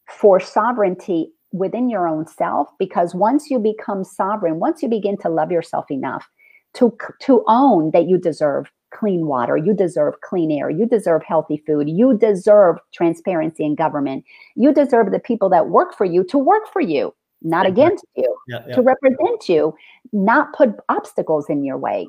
for 0.09 0.41
sovereignty 0.41 1.31
within 1.53 1.91
your 1.91 2.09
own 2.09 2.27
self 2.27 2.69
because 2.79 3.15
once 3.15 3.51
you 3.51 3.59
become 3.59 4.05
sovereign, 4.05 4.61
once 4.61 4.83
you 4.83 4.89
begin 4.89 5.19
to 5.19 5.29
love 5.29 5.51
yourself 5.51 5.91
enough, 5.91 6.27
to 6.75 6.97
to 7.21 7.45
own 7.49 7.91
that 7.91 8.07
you 8.07 8.19
deserve 8.19 8.71
clean 8.91 9.27
water, 9.27 9.57
you 9.57 9.75
deserve 9.75 10.21
clean 10.23 10.51
air, 10.51 10.71
you 10.71 10.87
deserve 10.87 11.23
healthy 11.23 11.63
food, 11.67 11.89
you 11.89 12.17
deserve 12.17 12.79
transparency 12.93 13.65
in 13.65 13.75
government, 13.75 14.25
you 14.55 14.73
deserve 14.73 15.13
the 15.13 15.19
people 15.19 15.49
that 15.49 15.69
work 15.69 15.97
for 15.97 16.05
you 16.05 16.25
to 16.25 16.39
work 16.39 16.71
for 16.73 16.81
you, 16.81 17.15
not 17.43 17.67
against 17.67 18.05
you, 18.17 18.37
yeah, 18.49 18.63
yeah. 18.67 18.75
to 18.75 18.83
represent 18.83 19.49
you, 19.49 19.75
not 20.13 20.53
put 20.53 20.71
obstacles 20.89 21.47
in 21.49 21.65
your 21.65 21.79
way. 21.79 22.09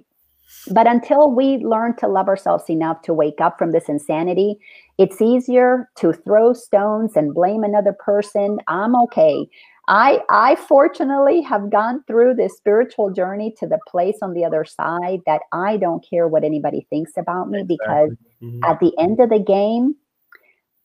But 0.71 0.87
until 0.87 1.31
we 1.31 1.57
learn 1.57 1.95
to 1.97 2.07
love 2.07 2.27
ourselves 2.27 2.69
enough 2.69 3.01
to 3.03 3.13
wake 3.13 3.39
up 3.39 3.57
from 3.57 3.71
this 3.71 3.87
insanity, 3.87 4.59
it's 4.97 5.21
easier 5.21 5.89
to 5.97 6.11
throw 6.11 6.53
stones 6.53 7.15
and 7.15 7.33
blame 7.33 7.63
another 7.63 7.93
person. 7.93 8.59
I'm 8.67 8.95
okay. 9.03 9.47
I 9.89 10.21
I 10.29 10.55
fortunately 10.55 11.41
have 11.41 11.71
gone 11.71 12.03
through 12.05 12.35
this 12.35 12.55
spiritual 12.55 13.09
journey 13.11 13.53
to 13.59 13.67
the 13.67 13.79
place 13.87 14.17
on 14.21 14.33
the 14.33 14.45
other 14.45 14.63
side 14.63 15.21
that 15.25 15.41
I 15.51 15.77
don't 15.77 16.05
care 16.07 16.27
what 16.27 16.43
anybody 16.43 16.85
thinks 16.91 17.13
about 17.17 17.49
me 17.49 17.61
exactly. 17.61 17.77
because 17.77 18.09
mm-hmm. 18.41 18.63
at 18.63 18.79
the 18.79 18.93
end 18.99 19.19
of 19.19 19.29
the 19.29 19.39
game, 19.39 19.95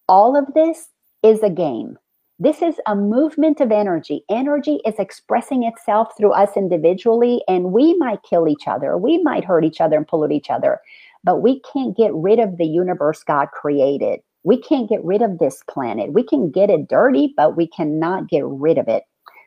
all 0.08 0.36
of 0.36 0.52
this 0.54 0.88
is 1.22 1.42
a 1.42 1.50
game. 1.50 1.98
This 2.38 2.62
is 2.62 2.80
a 2.86 2.96
movement 2.96 3.60
of 3.60 3.70
energy. 3.70 4.24
Energy 4.30 4.80
is 4.86 4.94
expressing 4.98 5.64
itself 5.64 6.08
through 6.16 6.32
us 6.32 6.56
individually, 6.56 7.42
and 7.46 7.72
we 7.72 7.94
might 7.98 8.22
kill 8.28 8.48
each 8.48 8.66
other. 8.66 8.96
We 8.98 9.22
might 9.22 9.44
hurt 9.44 9.64
each 9.64 9.80
other 9.80 9.96
and 9.96 10.08
pollute 10.08 10.32
each 10.32 10.50
other. 10.50 10.80
but 11.24 11.40
we 11.40 11.60
can't 11.72 11.96
get 11.96 12.12
rid 12.14 12.38
of 12.38 12.58
the 12.58 12.66
universe 12.66 13.22
God 13.24 13.48
created. 13.52 14.20
We 14.44 14.60
can't 14.60 14.88
get 14.88 15.04
rid 15.04 15.22
of 15.22 15.38
this 15.38 15.62
planet. 15.68 16.12
We 16.12 16.22
can 16.22 16.50
get 16.50 16.70
it 16.70 16.88
dirty, 16.88 17.32
but 17.36 17.56
we 17.56 17.66
cannot 17.66 18.28
get 18.28 18.44
rid 18.44 18.78
of 18.78 18.88
it. 18.88 19.04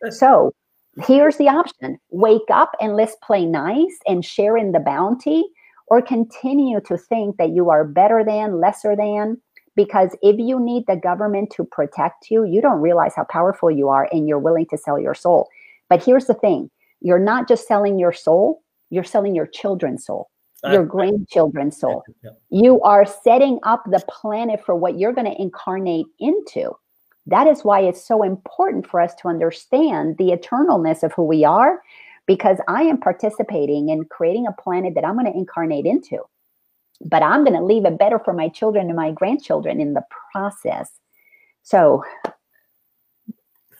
So 0.10 0.54
here's 1.06 1.38
the 1.38 1.48
option 1.48 2.00
wake 2.10 2.50
up 2.52 2.72
and 2.82 2.96
let's 2.96 3.16
play 3.24 3.46
nice 3.46 3.98
and 4.08 4.26
share 4.26 4.58
in 4.58 4.72
the 4.72 4.80
bounty, 4.80 5.46
or 5.88 6.02
continue 6.02 6.82
to 6.82 6.98
think 6.98 7.38
that 7.38 7.52
you 7.52 7.70
are 7.70 7.86
better 7.86 8.24
than, 8.24 8.60
lesser 8.60 8.96
than. 8.96 9.38
Because 9.76 10.16
if 10.24 10.40
you 10.40 10.60
need 10.60 10.86
the 10.88 10.96
government 10.96 11.52
to 11.56 11.64
protect 11.64 12.32
you, 12.32 12.44
you 12.44 12.62
don't 12.62 12.82
realize 12.82 13.14
how 13.16 13.26
powerful 13.26 13.70
you 13.70 13.90
are 13.90 14.10
and 14.12 14.28
you're 14.28 14.40
willing 14.40 14.66
to 14.72 14.78
sell 14.78 15.00
your 15.00 15.14
soul. 15.14 15.48
But 15.88 16.04
here's 16.04 16.26
the 16.26 16.34
thing 16.34 16.72
you're 17.02 17.20
not 17.20 17.48
just 17.48 17.68
selling 17.68 18.00
your 18.00 18.12
soul, 18.12 18.64
you're 18.90 19.04
selling 19.04 19.36
your 19.36 19.46
children's 19.46 20.06
soul 20.06 20.30
Uh, 20.66 20.72
your 20.72 20.86
grandchildren's 20.86 21.80
soul. 21.80 22.04
You 22.50 22.82
are 22.82 23.06
setting 23.06 23.60
up 23.62 23.84
the 23.86 24.04
planet 24.10 24.66
for 24.66 24.76
what 24.76 24.98
you're 24.98 25.14
going 25.14 25.32
to 25.32 25.40
incarnate 25.40 26.08
into. 26.20 26.76
That 27.28 27.46
is 27.46 27.64
why 27.64 27.82
it's 27.82 28.04
so 28.04 28.24
important 28.24 28.88
for 28.88 29.00
us 29.00 29.14
to 29.16 29.28
understand 29.28 30.18
the 30.18 30.32
eternalness 30.32 31.04
of 31.04 31.14
who 31.14 31.26
we 31.26 31.46
are, 31.46 31.84
because 32.26 32.58
I 32.68 32.82
am 32.82 32.98
participating 33.00 33.90
in 33.90 34.06
creating 34.06 34.48
a 34.48 34.52
planet 34.52 34.96
that 34.96 35.06
I'm 35.06 35.14
going 35.14 35.32
to 35.32 35.38
incarnate 35.38 35.86
into. 35.86 36.24
But 37.02 37.22
I'm 37.22 37.44
going 37.44 37.56
to 37.56 37.64
leave 37.64 37.86
it 37.86 38.00
better 38.00 38.18
for 38.18 38.34
my 38.34 38.50
children 38.50 38.88
and 38.88 38.96
my 38.96 39.12
grandchildren 39.12 39.80
in 39.80 39.94
the 39.94 40.06
process. 40.32 40.90
So 41.62 42.04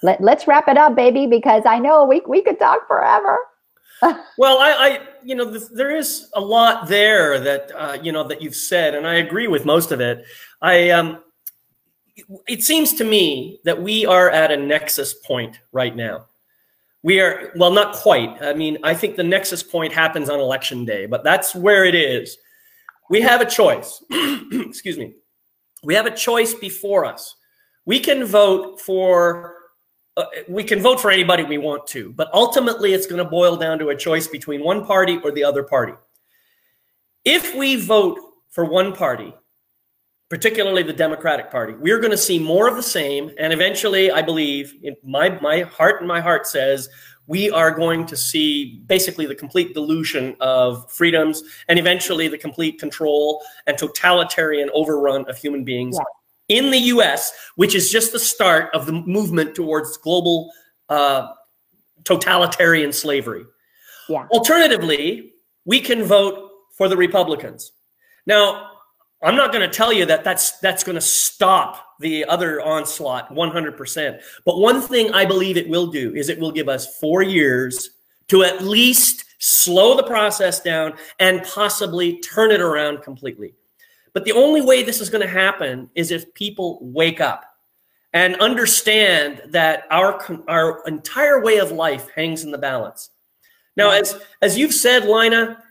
let, 0.04 0.22
let's 0.22 0.46
wrap 0.46 0.68
it 0.68 0.78
up, 0.78 0.96
baby, 0.96 1.26
because 1.26 1.64
I 1.66 1.80
know 1.80 2.06
we, 2.06 2.22
we 2.28 2.44
could 2.44 2.60
talk 2.60 2.88
forever. 2.88 3.40
Well, 4.02 4.60
I, 4.60 4.72
I, 4.72 5.00
you 5.24 5.36
know, 5.36 5.50
th- 5.50 5.70
there 5.74 5.96
is 5.96 6.30
a 6.36 6.42
lot 6.42 6.88
there 6.88 7.40
that 7.40 7.72
uh, 7.76 7.98
you 8.02 8.12
know 8.12 8.28
that 8.28 8.42
you've 8.42 8.56
said, 8.56 8.96
and 8.96 9.08
I 9.08 9.16
agree 9.16 9.48
with 9.48 9.66
most 9.66 9.92
of 9.92 10.00
it. 10.00 10.26
I, 10.62 10.92
um, 10.92 11.24
it 12.48 12.64
seems 12.64 12.94
to 12.96 13.04
me 13.04 13.60
that 13.64 13.82
we 13.82 14.06
are 14.06 14.30
at 14.30 14.52
a 14.52 14.58
nexus 14.58 15.14
point 15.14 15.60
right 15.72 15.96
now. 15.96 16.28
We 17.04 17.20
are 17.20 17.54
well, 17.56 17.72
not 17.72 17.96
quite. 17.96 18.42
I 18.42 18.54
mean, 18.54 18.78
I 18.84 18.94
think 18.94 19.16
the 19.16 19.24
nexus 19.24 19.64
point 19.64 19.94
happens 19.94 20.30
on 20.30 20.40
election 20.40 20.86
day, 20.86 21.06
but 21.06 21.24
that's 21.24 21.56
where 21.56 21.86
it 21.86 21.96
is. 21.96 22.38
We 23.10 23.22
have 23.22 23.42
a 23.42 23.46
choice. 23.46 24.04
Excuse 24.52 24.98
me. 24.98 25.14
We 25.84 25.94
have 25.94 26.06
a 26.06 26.16
choice 26.16 26.54
before 26.54 27.06
us. 27.06 27.36
We 27.86 28.00
can 28.00 28.26
vote 28.26 28.82
for 28.82 29.57
uh, 30.18 30.26
we 30.48 30.64
can 30.64 30.82
vote 30.82 31.00
for 31.00 31.12
anybody 31.12 31.44
we 31.44 31.60
want 31.60 31.86
to, 31.88 32.12
but 32.14 32.30
ultimately 32.34 32.94
it's 32.94 33.06
going 33.06 33.24
to 33.24 33.30
boil 33.30 33.56
down 33.56 33.78
to 33.78 33.90
a 33.90 33.96
choice 33.96 34.28
between 34.28 34.64
one 34.64 34.84
party 34.84 35.20
or 35.24 35.32
the 35.32 35.44
other 35.44 35.62
party. 35.62 35.94
If 37.24 37.56
we 37.56 37.76
vote 37.76 38.20
for 38.50 38.66
one 38.66 38.94
party, 38.94 39.34
particularly 40.30 40.82
the 40.82 40.92
Democratic 40.92 41.52
Party, 41.52 41.74
we're 41.74 42.00
going 42.00 42.12
to 42.12 42.18
see 42.18 42.40
more 42.40 42.68
of 42.68 42.76
the 42.76 42.84
same. 42.84 43.32
And 43.38 43.54
eventually, 43.54 44.10
I 44.10 44.24
believe, 44.24 44.74
my, 45.04 45.40
my 45.40 45.62
heart 45.62 46.02
and 46.02 46.08
my 46.08 46.20
heart 46.20 46.48
says, 46.48 46.90
we 47.28 47.52
are 47.52 47.70
going 47.70 48.06
to 48.08 48.18
see 48.18 48.82
basically 48.88 49.28
the 49.28 49.36
complete 49.36 49.76
dilution 49.76 50.36
of 50.40 50.92
freedoms 50.92 51.44
and 51.68 51.78
eventually 51.78 52.28
the 52.28 52.38
complete 52.38 52.80
control 52.80 53.44
and 53.68 53.78
totalitarian 53.78 54.70
overrun 54.74 55.30
of 55.30 55.38
human 55.38 55.64
beings 55.64 55.98
yeah 56.00 56.17
in 56.50 56.72
the 56.72 56.78
US, 56.78 57.32
which 57.56 57.76
is 57.76 57.92
just 57.92 58.12
the 58.12 58.20
start 58.20 58.74
of 58.74 58.86
the 58.86 58.94
movement 58.94 59.56
towards 59.56 59.98
global 59.98 60.52
uh, 60.90 61.28
totalitarian 62.04 62.92
slavery. 62.94 63.44
Yeah. 64.10 64.28
Alternatively, 64.32 65.34
we 65.66 65.82
can 65.82 66.04
vote 66.04 66.52
for 66.78 66.88
the 66.88 66.96
Republicans. 66.96 67.74
Now, 68.26 68.72
I'm 69.22 69.36
not 69.36 69.52
going 69.52 69.68
to 69.68 69.76
tell 69.76 69.92
you 69.92 70.06
that 70.06 70.24
that's 70.24 70.60
that's 70.60 70.84
going 70.84 70.96
to 70.96 71.02
stop 71.02 71.84
the 72.00 72.24
other 72.26 72.62
onslaught 72.62 73.34
100%. 73.34 74.22
But 74.46 74.60
one 74.60 74.82
thing 74.82 75.12
I 75.14 75.26
believe 75.26 75.58
it 75.58 75.68
will 75.68 75.88
do 75.88 76.14
is 76.14 76.30
it 76.30 76.40
will 76.40 76.52
give 76.52 76.70
us 76.70 77.00
4 77.00 77.24
years 77.24 77.90
to 78.28 78.44
at 78.44 78.64
least 78.64 79.26
slow 79.40 79.96
the 79.96 80.04
process 80.04 80.62
down 80.62 80.94
and 81.20 81.44
possibly 81.44 82.20
turn 82.20 82.52
it 82.52 82.62
around 82.62 83.02
completely. 83.02 83.54
But 84.18 84.26
the 84.26 84.32
only 84.32 84.62
way 84.62 84.82
this 84.82 85.00
is 85.00 85.12
going 85.12 85.22
to 85.22 85.32
happen 85.32 85.92
is 85.94 86.10
if 86.10 86.34
people 86.34 86.80
wake 86.82 87.22
up 87.22 87.46
and 88.14 88.36
understand 88.38 89.44
that 89.50 89.84
our 89.92 90.20
our 90.48 90.82
entire 90.88 91.44
way 91.44 91.60
of 91.60 91.72
life 91.72 92.10
hangs 92.16 92.44
in 92.44 92.50
the 92.50 92.58
balance. 92.58 93.12
Now, 93.76 93.92
as 93.92 94.20
as 94.42 94.58
you've 94.58 94.74
said, 94.74 95.06
Lina, 95.06 95.62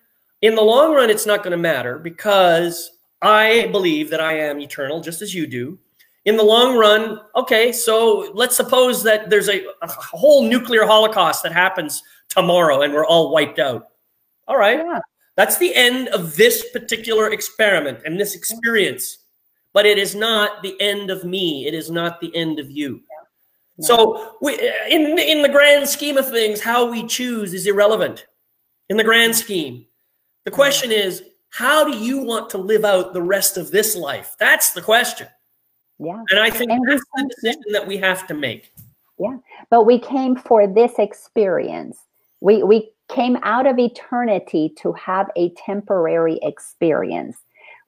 in 0.42 0.54
the 0.54 0.62
long 0.62 0.94
run, 0.94 1.10
it's 1.10 1.26
not 1.26 1.42
going 1.42 1.50
to 1.50 1.56
matter 1.56 1.98
because 1.98 2.92
I 3.20 3.66
believe 3.72 4.10
that 4.10 4.20
I 4.20 4.38
am 4.38 4.60
eternal, 4.60 5.00
just 5.00 5.22
as 5.22 5.34
you 5.34 5.48
do. 5.48 5.76
In 6.24 6.36
the 6.36 6.44
long 6.44 6.78
run, 6.78 7.18
okay, 7.34 7.72
so 7.72 8.30
let's 8.32 8.56
suppose 8.56 9.02
that 9.02 9.28
there's 9.28 9.48
a, 9.48 9.64
a 9.82 9.88
whole 9.88 10.48
nuclear 10.48 10.86
holocaust 10.86 11.42
that 11.42 11.52
happens 11.52 12.00
tomorrow 12.28 12.82
and 12.82 12.94
we're 12.94 13.04
all 13.04 13.32
wiped 13.32 13.58
out. 13.58 13.88
All 14.46 14.56
right. 14.56 14.78
Yeah. 14.78 15.00
That's 15.36 15.58
the 15.58 15.74
end 15.74 16.08
of 16.08 16.36
this 16.36 16.70
particular 16.70 17.30
experiment 17.30 18.00
and 18.04 18.18
this 18.18 18.34
experience. 18.34 19.18
But 19.72 19.86
it 19.86 19.98
is 19.98 20.14
not 20.14 20.62
the 20.62 20.74
end 20.80 21.10
of 21.10 21.24
me. 21.24 21.66
It 21.66 21.74
is 21.74 21.90
not 21.90 22.20
the 22.20 22.34
end 22.34 22.58
of 22.58 22.70
you. 22.70 23.02
So, 23.80 24.36
we, 24.40 24.54
in 24.88 25.18
in 25.18 25.42
the 25.42 25.50
grand 25.50 25.86
scheme 25.86 26.16
of 26.16 26.30
things, 26.30 26.62
how 26.62 26.90
we 26.90 27.06
choose 27.06 27.52
is 27.52 27.66
irrelevant. 27.66 28.26
In 28.88 28.96
the 28.96 29.04
grand 29.04 29.36
scheme, 29.36 29.84
the 30.44 30.50
question 30.50 30.90
is, 30.90 31.24
how 31.50 31.84
do 31.84 31.94
you 31.94 32.22
want 32.22 32.48
to 32.50 32.58
live 32.58 32.86
out 32.86 33.12
the 33.12 33.20
rest 33.20 33.58
of 33.58 33.70
this 33.70 33.94
life? 33.94 34.34
That's 34.38 34.72
the 34.72 34.80
question. 34.80 35.28
Yeah. 35.98 36.22
And 36.30 36.40
I 36.40 36.50
think 36.50 36.70
and 36.70 36.88
that's 36.88 37.02
the 37.14 37.30
decision 37.34 37.72
that 37.72 37.86
we 37.86 37.98
have 37.98 38.26
to 38.28 38.34
make. 38.34 38.72
Yeah. 39.18 39.38
But 39.70 39.84
we 39.84 39.98
came 39.98 40.36
for 40.36 40.66
this 40.66 40.92
experience. 40.98 41.98
We 42.40 42.62
we 42.62 42.90
came 43.08 43.36
out 43.42 43.66
of 43.66 43.78
eternity 43.78 44.72
to 44.78 44.92
have 44.92 45.30
a 45.36 45.50
temporary 45.50 46.38
experience. 46.42 47.36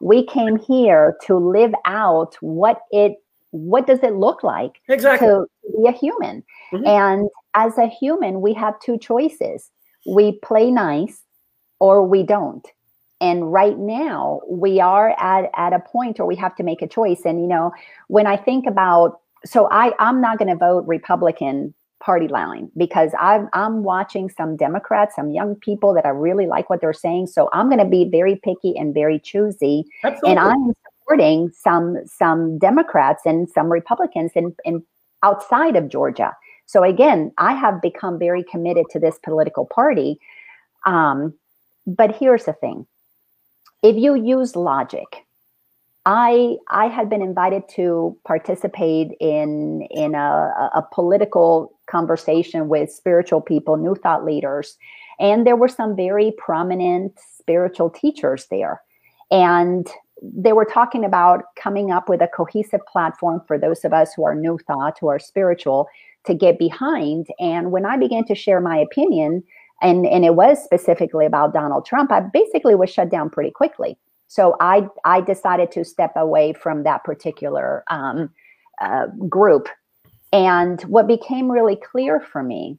We 0.00 0.26
came 0.26 0.56
here 0.56 1.16
to 1.26 1.36
live 1.36 1.72
out 1.84 2.36
what 2.40 2.82
it 2.90 3.16
what 3.50 3.86
does 3.86 4.00
it 4.02 4.14
look 4.14 4.42
like 4.42 4.80
exactly. 4.88 5.26
to 5.26 5.46
be 5.76 5.88
a 5.88 5.92
human. 5.92 6.44
Mm-hmm. 6.72 6.86
And 6.86 7.28
as 7.54 7.78
a 7.78 7.86
human, 7.86 8.42
we 8.42 8.52
have 8.54 8.78
two 8.80 8.98
choices. 8.98 9.70
We 10.06 10.38
play 10.42 10.70
nice 10.70 11.22
or 11.80 12.06
we 12.06 12.22
don't. 12.22 12.66
And 13.20 13.52
right 13.52 13.78
now, 13.78 14.42
we 14.48 14.80
are 14.80 15.14
at, 15.18 15.50
at 15.56 15.72
a 15.72 15.80
point 15.80 16.18
where 16.18 16.26
we 16.26 16.36
have 16.36 16.54
to 16.56 16.62
make 16.62 16.82
a 16.82 16.86
choice. 16.86 17.22
And, 17.24 17.40
you 17.40 17.48
know, 17.48 17.72
when 18.06 18.26
I 18.26 18.36
think 18.36 18.66
about, 18.66 19.20
so 19.44 19.68
I, 19.70 19.92
I'm 19.98 20.20
not 20.20 20.38
going 20.38 20.50
to 20.50 20.56
vote 20.56 20.86
Republican 20.86 21.74
party 22.00 22.28
line 22.28 22.70
because 22.76 23.12
I'm 23.18 23.48
I'm 23.52 23.82
watching 23.82 24.30
some 24.30 24.56
Democrats, 24.56 25.16
some 25.16 25.30
young 25.30 25.56
people 25.56 25.92
that 25.94 26.06
I 26.06 26.10
really 26.10 26.46
like 26.46 26.70
what 26.70 26.80
they're 26.80 26.92
saying. 26.92 27.28
So 27.28 27.48
I'm 27.52 27.68
going 27.68 27.80
to 27.80 27.84
be 27.84 28.04
very 28.04 28.36
picky 28.36 28.76
and 28.76 28.94
very 28.94 29.18
choosy, 29.18 29.84
Absolutely. 30.04 30.30
and 30.30 30.38
I'm 30.38 30.72
supporting 30.84 31.50
some 31.50 31.96
some 32.06 32.58
Democrats 32.58 33.22
and 33.24 33.48
some 33.48 33.70
Republicans 33.70 34.32
in, 34.34 34.54
in 34.64 34.82
outside 35.22 35.76
of 35.76 35.88
Georgia. 35.88 36.36
So 36.66 36.84
again, 36.84 37.32
I 37.38 37.54
have 37.54 37.80
become 37.80 38.18
very 38.18 38.44
committed 38.44 38.86
to 38.90 38.98
this 38.98 39.18
political 39.22 39.66
party. 39.66 40.20
Um, 40.86 41.34
but 41.86 42.14
here's 42.14 42.44
the 42.44 42.52
thing: 42.52 42.86
if 43.82 43.96
you 43.96 44.14
use 44.14 44.54
logic, 44.54 45.24
I 46.10 46.56
I 46.68 46.88
had 46.88 47.10
been 47.10 47.20
invited 47.20 47.68
to 47.76 48.16
participate 48.26 49.08
in 49.20 49.86
in 49.90 50.14
a, 50.14 50.70
a 50.74 50.82
political 50.90 51.76
conversation 51.86 52.68
with 52.70 52.90
spiritual 52.90 53.42
people, 53.42 53.76
new 53.76 53.94
thought 53.94 54.24
leaders, 54.24 54.78
and 55.20 55.46
there 55.46 55.54
were 55.54 55.68
some 55.68 55.94
very 55.94 56.32
prominent 56.38 57.12
spiritual 57.18 57.90
teachers 57.90 58.46
there, 58.50 58.80
and 59.30 59.86
they 60.22 60.54
were 60.54 60.64
talking 60.64 61.04
about 61.04 61.42
coming 61.56 61.90
up 61.90 62.08
with 62.08 62.22
a 62.22 62.28
cohesive 62.28 62.80
platform 62.90 63.42
for 63.46 63.58
those 63.58 63.84
of 63.84 63.92
us 63.92 64.14
who 64.14 64.24
are 64.24 64.34
new 64.34 64.58
thought, 64.66 64.96
who 65.02 65.08
are 65.08 65.18
spiritual, 65.18 65.88
to 66.24 66.32
get 66.32 66.58
behind. 66.58 67.26
And 67.38 67.70
when 67.70 67.84
I 67.84 67.98
began 67.98 68.24
to 68.28 68.34
share 68.34 68.62
my 68.62 68.78
opinion, 68.78 69.42
and 69.82 70.06
and 70.06 70.24
it 70.24 70.36
was 70.36 70.64
specifically 70.64 71.26
about 71.26 71.52
Donald 71.52 71.84
Trump, 71.84 72.10
I 72.10 72.20
basically 72.20 72.74
was 72.74 72.88
shut 72.88 73.10
down 73.10 73.28
pretty 73.28 73.50
quickly 73.50 73.98
so 74.28 74.56
I 74.60 74.86
I 75.04 75.22
decided 75.22 75.72
to 75.72 75.84
step 75.84 76.12
away 76.14 76.52
from 76.52 76.84
that 76.84 77.02
particular 77.02 77.82
um, 77.90 78.30
uh, 78.80 79.06
group, 79.28 79.68
and 80.32 80.80
what 80.82 81.08
became 81.08 81.50
really 81.50 81.76
clear 81.76 82.20
for 82.20 82.42
me 82.42 82.78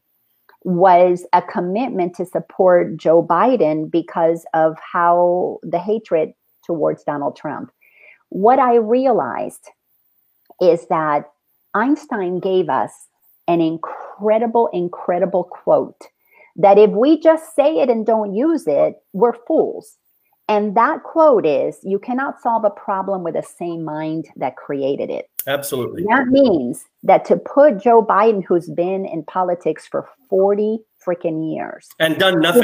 was 0.63 1.25
a 1.33 1.41
commitment 1.41 2.15
to 2.15 2.25
support 2.25 2.97
Joe 2.97 3.25
Biden 3.25 3.89
because 3.89 4.45
of 4.53 4.77
how 4.79 5.59
the 5.63 5.79
hatred 5.79 6.33
towards 6.65 7.03
Donald 7.03 7.35
Trump. 7.35 7.71
What 8.29 8.59
I 8.59 8.75
realized 8.75 9.69
is 10.61 10.85
that 10.89 11.31
Einstein 11.73 12.39
gave 12.39 12.69
us 12.69 12.91
an 13.47 13.61
incredible, 13.61 14.69
incredible 14.73 15.45
quote 15.45 16.01
that 16.57 16.77
if 16.77 16.91
we 16.91 17.19
just 17.19 17.55
say 17.55 17.79
it 17.79 17.89
and 17.89 18.05
don't 18.05 18.35
use 18.35 18.67
it, 18.67 18.95
we're 19.13 19.33
fools 19.47 19.97
And 20.49 20.75
that 20.75 21.03
quote 21.03 21.45
is 21.45 21.77
you 21.83 21.99
cannot 21.99 22.41
solve 22.41 22.65
a 22.65 22.71
problem 22.71 23.21
with 23.23 23.35
the 23.35 23.43
same 23.43 23.85
mind 23.85 24.29
that 24.35 24.55
created 24.55 25.11
it. 25.11 25.29
Absolutely. 25.45 26.03
That 26.09 26.25
means 26.27 26.85
that 27.03 27.23
to 27.25 27.37
put 27.37 27.77
Joe 27.77 28.03
Biden, 28.03 28.43
who's 28.43 28.67
been 28.67 29.05
in 29.05 29.23
politics 29.23 29.85
for 29.85 30.09
40 30.27 30.79
freaking 31.05 31.55
years 31.55 31.87
and 31.99 32.17
done 32.17 32.41
nothing. 32.41 32.63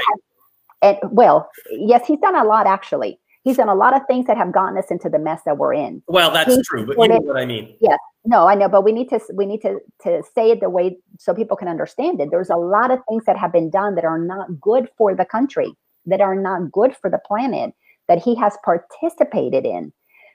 and 0.82 0.98
well, 1.12 1.48
yes, 1.70 2.08
he's 2.08 2.20
done 2.20 2.36
a 2.36 2.44
lot 2.44 2.66
actually. 2.66 3.20
He's 3.44 3.58
done 3.58 3.70
a 3.70 3.76
lot 3.76 3.96
of 3.96 4.02
things 4.08 4.26
that 4.26 4.38
have 4.38 4.52
gotten 4.52 4.76
us 4.80 4.90
into 4.90 5.08
the 5.08 5.20
mess 5.20 5.42
that 5.46 5.60
we're 5.60 5.76
in. 5.76 6.02
Well, 6.08 6.32
that's 6.32 6.68
true, 6.68 6.88
but 6.88 6.98
you 6.98 7.08
know 7.08 7.20
what 7.20 7.38
I 7.38 7.46
mean. 7.46 7.78
Yes. 7.80 8.00
No, 8.26 8.48
I 8.48 8.56
know, 8.56 8.68
but 8.68 8.84
we 8.84 8.92
need 8.94 9.10
to 9.10 9.20
we 9.36 9.46
need 9.46 9.62
to 9.62 9.80
to 10.02 10.24
say 10.34 10.50
it 10.50 10.60
the 10.60 10.72
way 10.72 10.98
so 11.20 11.36
people 11.36 11.56
can 11.56 11.68
understand 11.68 12.20
it. 12.20 12.32
There's 12.32 12.50
a 12.50 12.56
lot 12.56 12.90
of 12.90 12.98
things 13.08 13.26
that 13.26 13.38
have 13.38 13.54
been 13.54 13.70
done 13.70 13.94
that 13.94 14.06
are 14.06 14.18
not 14.18 14.60
good 14.60 14.90
for 14.98 15.14
the 15.14 15.26
country 15.26 15.76
that 16.06 16.22
are 16.22 16.36
not 16.36 16.72
good 16.72 16.96
for 16.96 17.10
the 17.10 17.22
planet 17.26 17.74
that 18.08 18.22
he 18.22 18.36
has 18.36 18.58
participated 18.64 19.66
in. 19.66 19.92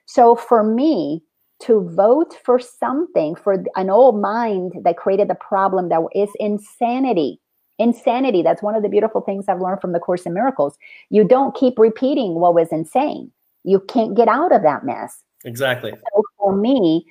So 0.07 0.35
for 0.35 0.63
me 0.63 1.23
to 1.61 1.89
vote 1.91 2.35
for 2.45 2.59
something 2.59 3.35
for 3.35 3.65
an 3.77 3.91
old 3.91 4.21
mind 4.21 4.73
that 4.83 4.97
created 4.97 5.29
the 5.29 5.35
problem 5.35 5.89
that 5.91 6.01
is 6.15 6.31
insanity. 6.41 7.39
Insanity. 7.79 8.43
That's 8.43 8.63
one 8.63 8.75
of 8.75 8.83
the 8.83 8.89
beautiful 8.89 9.21
things 9.21 9.47
I've 9.49 9.61
learned 9.61 9.81
from 9.81 9.93
the 9.93 10.01
Course 10.01 10.27
in 10.27 10.35
Miracles. 10.35 10.77
You 11.11 11.25
don't 11.25 11.55
keep 11.55 11.79
repeating 11.79 12.35
what 12.35 12.55
was 12.55 12.69
insane. 12.73 13.31
You 13.65 13.81
can't 13.81 14.17
get 14.17 14.29
out 14.29 14.53
of 14.53 14.63
that 14.63 14.85
mess. 14.85 15.23
Exactly. 15.45 15.93
So 15.93 16.23
for 16.39 16.57
me, 16.57 17.07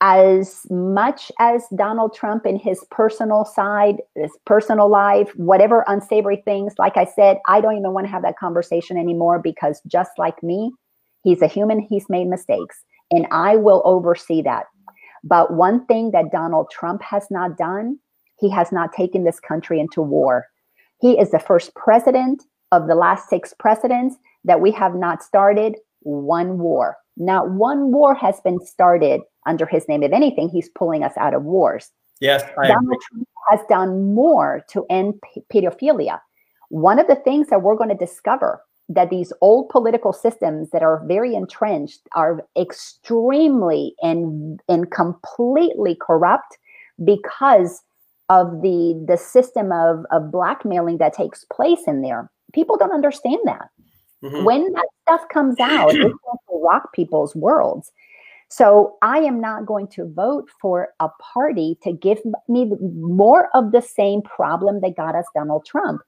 as 0.00 0.66
much 0.70 1.30
as 1.38 1.64
Donald 1.76 2.14
Trump 2.14 2.46
in 2.46 2.56
his 2.56 2.84
personal 2.90 3.44
side, 3.44 3.96
his 4.14 4.30
personal 4.46 4.88
life, 4.88 5.30
whatever 5.36 5.84
unsavory 5.86 6.42
things, 6.44 6.72
like 6.78 6.96
I 6.96 7.04
said, 7.04 7.38
I 7.46 7.60
don't 7.60 7.76
even 7.76 7.92
want 7.92 8.06
to 8.06 8.10
have 8.10 8.22
that 8.22 8.38
conversation 8.38 8.96
anymore 8.96 9.38
because 9.38 9.82
just 9.86 10.12
like 10.16 10.42
me, 10.42 10.72
he's 11.22 11.42
a 11.42 11.46
human, 11.46 11.80
he's 11.80 12.08
made 12.08 12.28
mistakes, 12.28 12.82
and 13.10 13.26
I 13.30 13.56
will 13.56 13.82
oversee 13.84 14.40
that. 14.42 14.66
But 15.22 15.52
one 15.52 15.84
thing 15.84 16.12
that 16.12 16.32
Donald 16.32 16.70
Trump 16.70 17.02
has 17.02 17.26
not 17.30 17.58
done, 17.58 17.98
he 18.38 18.48
has 18.50 18.72
not 18.72 18.94
taken 18.94 19.24
this 19.24 19.38
country 19.38 19.78
into 19.78 20.00
war. 20.00 20.46
He 21.00 21.18
is 21.18 21.30
the 21.30 21.38
first 21.38 21.74
president 21.74 22.42
of 22.72 22.86
the 22.86 22.94
last 22.94 23.28
six 23.28 23.52
presidents 23.58 24.16
that 24.44 24.62
we 24.62 24.70
have 24.70 24.94
not 24.94 25.22
started 25.22 25.76
one 26.00 26.58
war. 26.58 26.96
Not 27.20 27.50
one 27.50 27.92
war 27.92 28.14
has 28.14 28.40
been 28.40 28.64
started 28.64 29.20
under 29.46 29.66
his 29.66 29.86
name. 29.88 30.02
If 30.02 30.12
anything, 30.12 30.48
he's 30.48 30.70
pulling 30.70 31.04
us 31.04 31.12
out 31.18 31.34
of 31.34 31.44
wars. 31.44 31.90
Yes, 32.20 32.42
I 32.58 32.68
Donald. 32.68 32.96
Trump 33.10 33.28
has 33.50 33.60
done 33.68 34.14
more 34.14 34.64
to 34.70 34.86
end 34.88 35.14
pedophilia. 35.52 36.18
One 36.70 36.98
of 36.98 37.06
the 37.08 37.16
things 37.16 37.48
that 37.48 37.62
we're 37.62 37.76
going 37.76 37.90
to 37.90 37.94
discover 37.94 38.62
that 38.88 39.10
these 39.10 39.32
old 39.42 39.68
political 39.68 40.12
systems 40.14 40.70
that 40.70 40.82
are 40.82 41.04
very 41.06 41.34
entrenched 41.34 42.00
are 42.14 42.42
extremely 42.58 43.94
and 44.02 44.60
and 44.68 44.90
completely 44.90 45.96
corrupt 46.00 46.56
because 47.04 47.82
of 48.30 48.62
the 48.62 49.04
the 49.06 49.18
system 49.18 49.72
of, 49.72 50.06
of 50.10 50.32
blackmailing 50.32 50.98
that 50.98 51.12
takes 51.12 51.44
place 51.52 51.82
in 51.86 52.00
there. 52.00 52.30
People 52.54 52.78
don't 52.78 52.92
understand 52.92 53.40
that. 53.44 53.68
Mm-hmm. 54.22 54.44
When 54.44 54.72
that 54.72 54.86
stuff 55.02 55.28
comes 55.32 55.60
out, 55.60 55.90
it's 55.94 55.98
going 55.98 56.14
to 56.70 56.80
rock 56.80 56.92
people's 56.92 57.34
worlds. 57.34 57.92
So 58.48 58.96
I 59.02 59.18
am 59.18 59.40
not 59.40 59.66
going 59.66 59.86
to 59.88 60.12
vote 60.12 60.48
for 60.60 60.88
a 60.98 61.08
party 61.20 61.78
to 61.82 61.92
give 61.92 62.18
me 62.48 62.72
more 62.82 63.48
of 63.54 63.70
the 63.70 63.80
same 63.80 64.22
problem 64.22 64.80
that 64.80 64.96
got 64.96 65.14
us 65.14 65.26
Donald 65.34 65.64
Trump. 65.64 66.02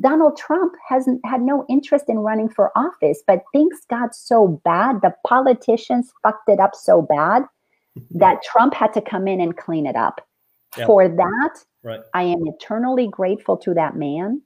Donald 0.00 0.36
Trump 0.36 0.74
hasn't 0.88 1.20
had 1.26 1.42
no 1.42 1.66
interest 1.68 2.04
in 2.08 2.18
running 2.18 2.48
for 2.48 2.70
office, 2.76 3.22
but 3.26 3.42
things 3.52 3.80
got 3.90 4.14
so 4.14 4.60
bad, 4.64 5.00
the 5.02 5.12
politicians 5.26 6.12
fucked 6.22 6.48
it 6.48 6.60
up 6.60 6.74
so 6.74 7.02
bad 7.02 7.42
that 8.10 8.42
Trump 8.44 8.74
had 8.74 8.92
to 8.94 9.00
come 9.00 9.26
in 9.26 9.40
and 9.40 9.56
clean 9.56 9.86
it 9.86 9.96
up. 9.96 10.20
For 10.86 11.08
that, 11.08 11.64
right. 11.82 12.00
I 12.14 12.22
am 12.24 12.46
eternally 12.46 13.08
grateful 13.08 13.56
to 13.56 13.74
that 13.74 13.96
man 13.96 14.42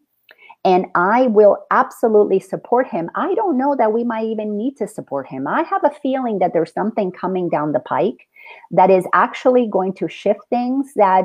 and 0.64 0.86
I 0.94 1.26
will 1.26 1.64
absolutely 1.70 2.38
support 2.38 2.86
him. 2.86 3.10
I 3.14 3.34
don't 3.34 3.58
know 3.58 3.74
that 3.76 3.92
we 3.92 4.04
might 4.04 4.26
even 4.26 4.56
need 4.56 4.76
to 4.76 4.86
support 4.86 5.26
him. 5.26 5.46
I 5.48 5.62
have 5.62 5.82
a 5.84 5.90
feeling 6.02 6.38
that 6.38 6.52
there's 6.52 6.72
something 6.72 7.10
coming 7.10 7.48
down 7.48 7.72
the 7.72 7.80
pike 7.80 8.28
that 8.70 8.90
is 8.90 9.06
actually 9.12 9.68
going 9.68 9.94
to 9.94 10.08
shift 10.08 10.40
things 10.50 10.92
that 10.94 11.24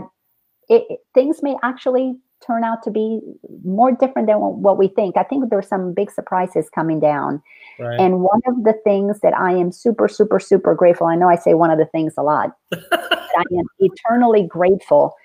it, 0.69 0.99
things 1.13 1.43
may 1.43 1.55
actually 1.63 2.15
turn 2.45 2.63
out 2.63 2.83
to 2.83 2.91
be 2.91 3.19
more 3.63 3.91
different 3.91 4.27
than 4.27 4.37
what 4.37 4.77
we 4.77 4.87
think. 4.87 5.17
I 5.17 5.23
think 5.23 5.49
there's 5.49 5.67
some 5.67 5.93
big 5.93 6.11
surprises 6.11 6.69
coming 6.69 6.99
down. 6.99 7.41
Right. 7.79 7.99
And 7.99 8.21
one 8.21 8.41
of 8.47 8.63
the 8.63 8.73
things 8.83 9.19
that 9.21 9.33
I 9.35 9.53
am 9.53 9.71
super, 9.71 10.07
super, 10.07 10.39
super 10.39 10.75
grateful, 10.75 11.07
I 11.07 11.15
know 11.15 11.29
I 11.29 11.35
say 11.35 11.53
one 11.53 11.71
of 11.71 11.77
the 11.77 11.85
things 11.85 12.13
a 12.17 12.23
lot, 12.23 12.55
I 12.73 13.43
am 13.51 13.65
eternally 13.79 14.43
grateful 14.43 15.15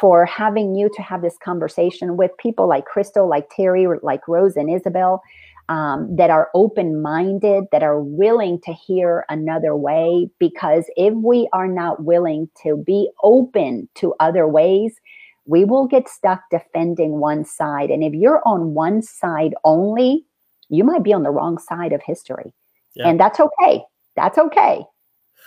for 0.00 0.24
having 0.24 0.74
you 0.74 0.90
to 0.94 1.02
have 1.02 1.22
this 1.22 1.36
conversation 1.42 2.16
with 2.16 2.30
people 2.38 2.68
like 2.68 2.86
Crystal, 2.86 3.28
like 3.28 3.48
Terry, 3.54 3.86
like 4.02 4.26
Rose 4.26 4.56
and 4.56 4.70
Isabel, 4.70 5.22
um, 5.68 6.14
that 6.16 6.30
are 6.30 6.50
open 6.54 7.00
minded, 7.00 7.64
that 7.72 7.82
are 7.82 8.00
willing 8.00 8.60
to 8.62 8.72
hear 8.72 9.24
another 9.28 9.76
way. 9.76 10.28
Because 10.38 10.84
if 10.96 11.14
we 11.14 11.48
are 11.52 11.68
not 11.68 12.04
willing 12.04 12.48
to 12.62 12.76
be 12.76 13.10
open 13.22 13.88
to 13.96 14.14
other 14.18 14.48
ways, 14.48 14.94
we 15.44 15.64
will 15.64 15.86
get 15.86 16.08
stuck 16.08 16.42
defending 16.50 17.18
one 17.18 17.44
side. 17.44 17.90
And 17.90 18.02
if 18.02 18.14
you're 18.14 18.42
on 18.46 18.74
one 18.74 19.02
side 19.02 19.54
only, 19.64 20.24
you 20.68 20.84
might 20.84 21.02
be 21.02 21.12
on 21.12 21.22
the 21.22 21.30
wrong 21.30 21.58
side 21.58 21.92
of 21.92 22.00
history. 22.02 22.54
Yeah. 22.94 23.08
And 23.08 23.20
that's 23.20 23.40
okay. 23.40 23.82
That's 24.16 24.38
okay. 24.38 24.84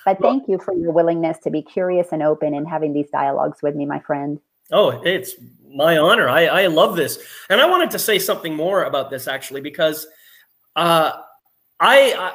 But 0.05 0.21
thank 0.21 0.47
you 0.47 0.59
for 0.59 0.73
your 0.75 0.91
willingness 0.91 1.39
to 1.39 1.49
be 1.49 1.63
curious 1.63 2.09
and 2.11 2.21
open 2.21 2.53
and 2.53 2.67
having 2.67 2.93
these 2.93 3.09
dialogues 3.09 3.61
with 3.63 3.75
me, 3.75 3.85
my 3.85 3.99
friend. 3.99 4.39
Oh, 4.71 5.01
it's 5.03 5.33
my 5.67 5.97
honor. 5.97 6.29
I, 6.29 6.45
I 6.45 6.67
love 6.67 6.95
this. 6.95 7.19
And 7.49 7.59
I 7.59 7.65
wanted 7.65 7.91
to 7.91 7.99
say 7.99 8.19
something 8.19 8.55
more 8.55 8.83
about 8.83 9.09
this 9.09 9.27
actually, 9.27 9.61
because 9.61 10.07
uh, 10.75 11.11
I, 11.79 12.13
I 12.13 12.33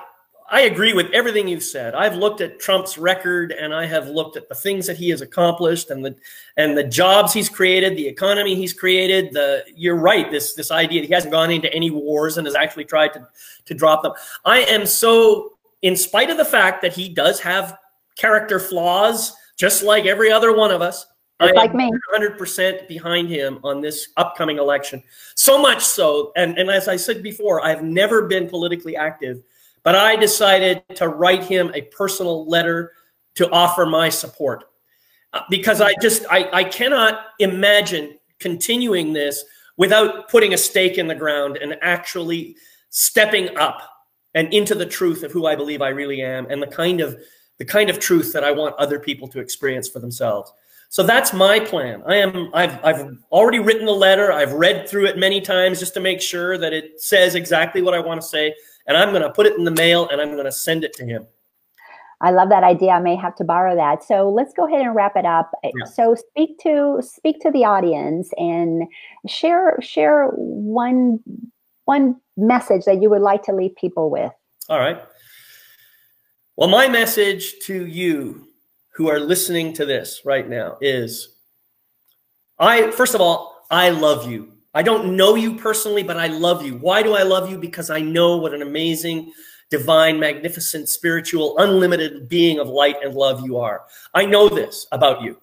I 0.52 0.62
agree 0.62 0.92
with 0.92 1.12
everything 1.12 1.46
you've 1.46 1.62
said. 1.62 1.94
I've 1.94 2.16
looked 2.16 2.40
at 2.40 2.58
Trump's 2.58 2.98
record 2.98 3.52
and 3.52 3.72
I 3.72 3.86
have 3.86 4.08
looked 4.08 4.36
at 4.36 4.48
the 4.48 4.54
things 4.56 4.84
that 4.88 4.96
he 4.96 5.08
has 5.10 5.20
accomplished 5.20 5.90
and 5.90 6.04
the 6.04 6.16
and 6.56 6.76
the 6.76 6.82
jobs 6.82 7.32
he's 7.32 7.48
created, 7.48 7.96
the 7.96 8.08
economy 8.08 8.56
he's 8.56 8.72
created. 8.72 9.32
The 9.32 9.64
you're 9.76 9.94
right, 9.94 10.28
this 10.28 10.54
this 10.54 10.72
idea 10.72 11.02
that 11.02 11.06
he 11.06 11.14
hasn't 11.14 11.30
gone 11.30 11.52
into 11.52 11.72
any 11.72 11.92
wars 11.92 12.36
and 12.36 12.48
has 12.48 12.56
actually 12.56 12.84
tried 12.84 13.12
to 13.12 13.28
to 13.66 13.74
drop 13.74 14.02
them. 14.02 14.12
I 14.44 14.62
am 14.62 14.86
so 14.86 15.52
in 15.82 15.96
spite 15.96 16.30
of 16.30 16.36
the 16.36 16.44
fact 16.44 16.82
that 16.82 16.92
he 16.92 17.08
does 17.08 17.40
have 17.40 17.76
character 18.16 18.58
flaws, 18.58 19.34
just 19.56 19.82
like 19.82 20.06
every 20.06 20.30
other 20.30 20.54
one 20.54 20.70
of 20.70 20.82
us, 20.82 21.06
just 21.40 21.54
like 21.54 21.74
me. 21.74 21.90
100% 22.14 22.86
behind 22.86 23.28
him 23.28 23.58
on 23.64 23.80
this 23.80 24.08
upcoming 24.16 24.58
election. 24.58 25.02
So 25.34 25.60
much 25.60 25.82
so, 25.82 26.32
and, 26.36 26.58
and 26.58 26.70
as 26.70 26.86
I 26.86 26.96
said 26.96 27.22
before, 27.22 27.64
I've 27.64 27.82
never 27.82 28.26
been 28.26 28.48
politically 28.48 28.96
active, 28.96 29.42
but 29.82 29.94
I 29.94 30.16
decided 30.16 30.82
to 30.96 31.08
write 31.08 31.44
him 31.44 31.70
a 31.74 31.82
personal 31.82 32.46
letter 32.46 32.92
to 33.36 33.50
offer 33.50 33.86
my 33.86 34.10
support. 34.10 34.64
Uh, 35.32 35.42
because 35.48 35.80
I 35.80 35.94
just, 36.02 36.24
I, 36.28 36.48
I 36.52 36.64
cannot 36.64 37.20
imagine 37.38 38.18
continuing 38.40 39.12
this 39.12 39.44
without 39.76 40.28
putting 40.28 40.52
a 40.52 40.58
stake 40.58 40.98
in 40.98 41.06
the 41.06 41.14
ground 41.14 41.56
and 41.56 41.76
actually 41.80 42.56
stepping 42.90 43.56
up 43.56 43.80
and 44.34 44.52
into 44.52 44.74
the 44.74 44.86
truth 44.86 45.22
of 45.22 45.32
who 45.32 45.46
I 45.46 45.56
believe 45.56 45.82
I 45.82 45.88
really 45.88 46.22
am 46.22 46.46
and 46.50 46.62
the 46.62 46.66
kind 46.66 47.00
of 47.00 47.18
the 47.58 47.64
kind 47.64 47.90
of 47.90 47.98
truth 47.98 48.32
that 48.32 48.44
I 48.44 48.52
want 48.52 48.74
other 48.76 48.98
people 48.98 49.28
to 49.28 49.40
experience 49.40 49.88
for 49.88 49.98
themselves. 49.98 50.50
So 50.88 51.02
that's 51.02 51.32
my 51.32 51.60
plan. 51.60 52.02
I 52.06 52.16
am 52.16 52.50
I've 52.54 52.84
I've 52.84 53.18
already 53.30 53.58
written 53.58 53.86
the 53.86 53.92
letter. 53.92 54.32
I've 54.32 54.52
read 54.52 54.88
through 54.88 55.06
it 55.06 55.18
many 55.18 55.40
times 55.40 55.78
just 55.78 55.94
to 55.94 56.00
make 56.00 56.20
sure 56.20 56.58
that 56.58 56.72
it 56.72 57.00
says 57.00 57.34
exactly 57.34 57.82
what 57.82 57.94
I 57.94 58.00
want 58.00 58.20
to 58.20 58.26
say 58.26 58.54
and 58.86 58.96
I'm 58.96 59.10
going 59.10 59.22
to 59.22 59.30
put 59.30 59.46
it 59.46 59.56
in 59.56 59.64
the 59.64 59.70
mail 59.70 60.08
and 60.08 60.20
I'm 60.20 60.32
going 60.32 60.46
to 60.46 60.52
send 60.52 60.82
it 60.84 60.92
to 60.94 61.04
him. 61.04 61.26
I 62.22 62.32
love 62.32 62.50
that 62.50 62.64
idea. 62.64 62.90
I 62.90 63.00
may 63.00 63.16
have 63.16 63.34
to 63.36 63.44
borrow 63.44 63.74
that. 63.76 64.04
So 64.04 64.28
let's 64.28 64.52
go 64.52 64.66
ahead 64.66 64.82
and 64.82 64.94
wrap 64.94 65.16
it 65.16 65.24
up. 65.24 65.52
Yeah. 65.62 65.84
So 65.86 66.14
speak 66.14 66.58
to 66.64 67.00
speak 67.02 67.40
to 67.40 67.50
the 67.50 67.64
audience 67.64 68.30
and 68.36 68.82
share 69.26 69.78
share 69.80 70.26
one 70.26 71.20
one 71.90 72.20
message 72.36 72.84
that 72.84 73.02
you 73.02 73.10
would 73.10 73.20
like 73.20 73.42
to 73.42 73.52
leave 73.52 73.74
people 73.74 74.10
with? 74.10 74.30
All 74.68 74.78
right. 74.78 75.02
Well, 76.56 76.68
my 76.68 76.86
message 76.86 77.58
to 77.66 77.84
you 77.84 78.46
who 78.94 79.08
are 79.10 79.18
listening 79.18 79.72
to 79.72 79.84
this 79.84 80.22
right 80.24 80.48
now 80.48 80.78
is 80.80 81.34
I, 82.60 82.92
first 82.92 83.16
of 83.16 83.20
all, 83.20 83.66
I 83.72 83.88
love 83.88 84.30
you. 84.30 84.52
I 84.72 84.82
don't 84.84 85.16
know 85.16 85.34
you 85.34 85.56
personally, 85.56 86.04
but 86.04 86.16
I 86.16 86.28
love 86.28 86.64
you. 86.64 86.74
Why 86.76 87.02
do 87.02 87.14
I 87.14 87.24
love 87.24 87.50
you? 87.50 87.58
Because 87.58 87.90
I 87.90 88.00
know 88.00 88.36
what 88.36 88.54
an 88.54 88.62
amazing, 88.62 89.32
divine, 89.68 90.20
magnificent, 90.20 90.88
spiritual, 90.88 91.58
unlimited 91.58 92.28
being 92.28 92.60
of 92.60 92.68
light 92.68 92.98
and 93.02 93.16
love 93.16 93.44
you 93.44 93.58
are. 93.58 93.82
I 94.14 94.26
know 94.26 94.48
this 94.48 94.86
about 94.92 95.22
you. 95.22 95.38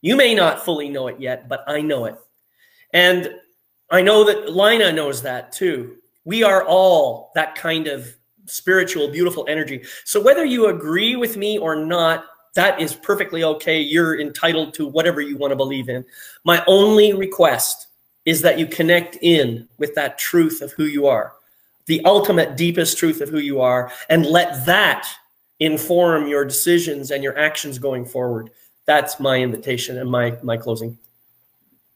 You 0.00 0.14
may 0.14 0.32
not 0.32 0.64
fully 0.64 0.88
know 0.88 1.08
it 1.08 1.18
yet, 1.18 1.48
but 1.48 1.64
I 1.66 1.80
know 1.80 2.04
it. 2.04 2.14
And 2.92 3.34
I 3.90 4.02
know 4.02 4.24
that 4.24 4.54
Lina 4.54 4.92
knows 4.92 5.22
that 5.22 5.52
too. 5.52 5.96
We 6.24 6.42
are 6.42 6.64
all 6.64 7.30
that 7.34 7.54
kind 7.54 7.86
of 7.86 8.14
spiritual, 8.46 9.10
beautiful 9.10 9.46
energy. 9.48 9.84
So 10.04 10.20
whether 10.20 10.44
you 10.44 10.68
agree 10.68 11.16
with 11.16 11.36
me 11.36 11.58
or 11.58 11.76
not, 11.76 12.24
that 12.54 12.80
is 12.80 12.94
perfectly 12.94 13.44
okay. 13.44 13.80
You're 13.80 14.20
entitled 14.20 14.74
to 14.74 14.86
whatever 14.86 15.20
you 15.20 15.36
want 15.36 15.52
to 15.52 15.56
believe 15.56 15.88
in. 15.88 16.04
My 16.44 16.62
only 16.66 17.12
request 17.12 17.86
is 18.24 18.42
that 18.42 18.58
you 18.58 18.66
connect 18.66 19.16
in 19.22 19.68
with 19.78 19.94
that 19.94 20.18
truth 20.18 20.60
of 20.60 20.72
who 20.72 20.84
you 20.84 21.06
are, 21.06 21.32
the 21.86 22.04
ultimate, 22.04 22.56
deepest 22.56 22.98
truth 22.98 23.20
of 23.20 23.28
who 23.28 23.38
you 23.38 23.60
are, 23.60 23.92
and 24.10 24.26
let 24.26 24.66
that 24.66 25.08
inform 25.60 26.26
your 26.26 26.44
decisions 26.44 27.10
and 27.10 27.22
your 27.22 27.38
actions 27.38 27.78
going 27.78 28.04
forward. 28.04 28.50
That's 28.86 29.18
my 29.18 29.38
invitation 29.38 29.98
and 29.98 30.10
my, 30.10 30.36
my 30.42 30.56
closing. 30.56 30.98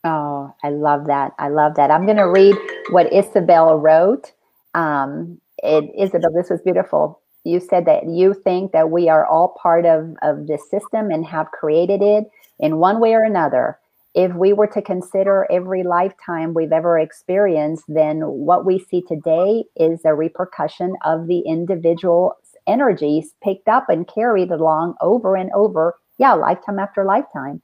Oh, 0.04 0.54
I 0.64 0.70
love 0.70 1.06
that. 1.06 1.32
I 1.38 1.48
love 1.48 1.74
that. 1.76 1.90
I'm 1.90 2.06
going 2.06 2.16
to 2.16 2.28
read 2.30 2.56
what 2.90 3.12
Isabel 3.12 3.76
wrote. 3.76 4.32
Um, 4.74 5.40
it, 5.62 5.84
Isabel, 5.98 6.32
this 6.34 6.50
was 6.50 6.60
beautiful. 6.62 7.20
You 7.44 7.60
said 7.60 7.86
that 7.86 8.08
you 8.08 8.34
think 8.34 8.72
that 8.72 8.90
we 8.90 9.08
are 9.08 9.26
all 9.26 9.56
part 9.62 9.86
of, 9.86 10.16
of 10.22 10.46
this 10.46 10.68
system 10.70 11.10
and 11.10 11.24
have 11.26 11.50
created 11.52 12.02
it 12.02 12.24
in 12.58 12.78
one 12.78 13.00
way 13.00 13.14
or 13.14 13.22
another. 13.22 13.78
If 14.14 14.34
we 14.34 14.52
were 14.52 14.66
to 14.68 14.82
consider 14.82 15.46
every 15.50 15.84
lifetime 15.84 16.54
we've 16.54 16.72
ever 16.72 16.98
experienced, 16.98 17.84
then 17.88 18.20
what 18.22 18.66
we 18.66 18.78
see 18.80 19.02
today 19.08 19.64
is 19.76 20.00
a 20.04 20.14
repercussion 20.14 20.96
of 21.04 21.28
the 21.28 21.40
individual 21.40 22.34
energies 22.66 23.34
picked 23.42 23.68
up 23.68 23.88
and 23.88 24.08
carried 24.08 24.50
along 24.50 24.94
over 25.00 25.36
and 25.36 25.50
over, 25.54 25.94
yeah, 26.18 26.32
lifetime 26.34 26.78
after 26.78 27.04
lifetime. 27.04 27.62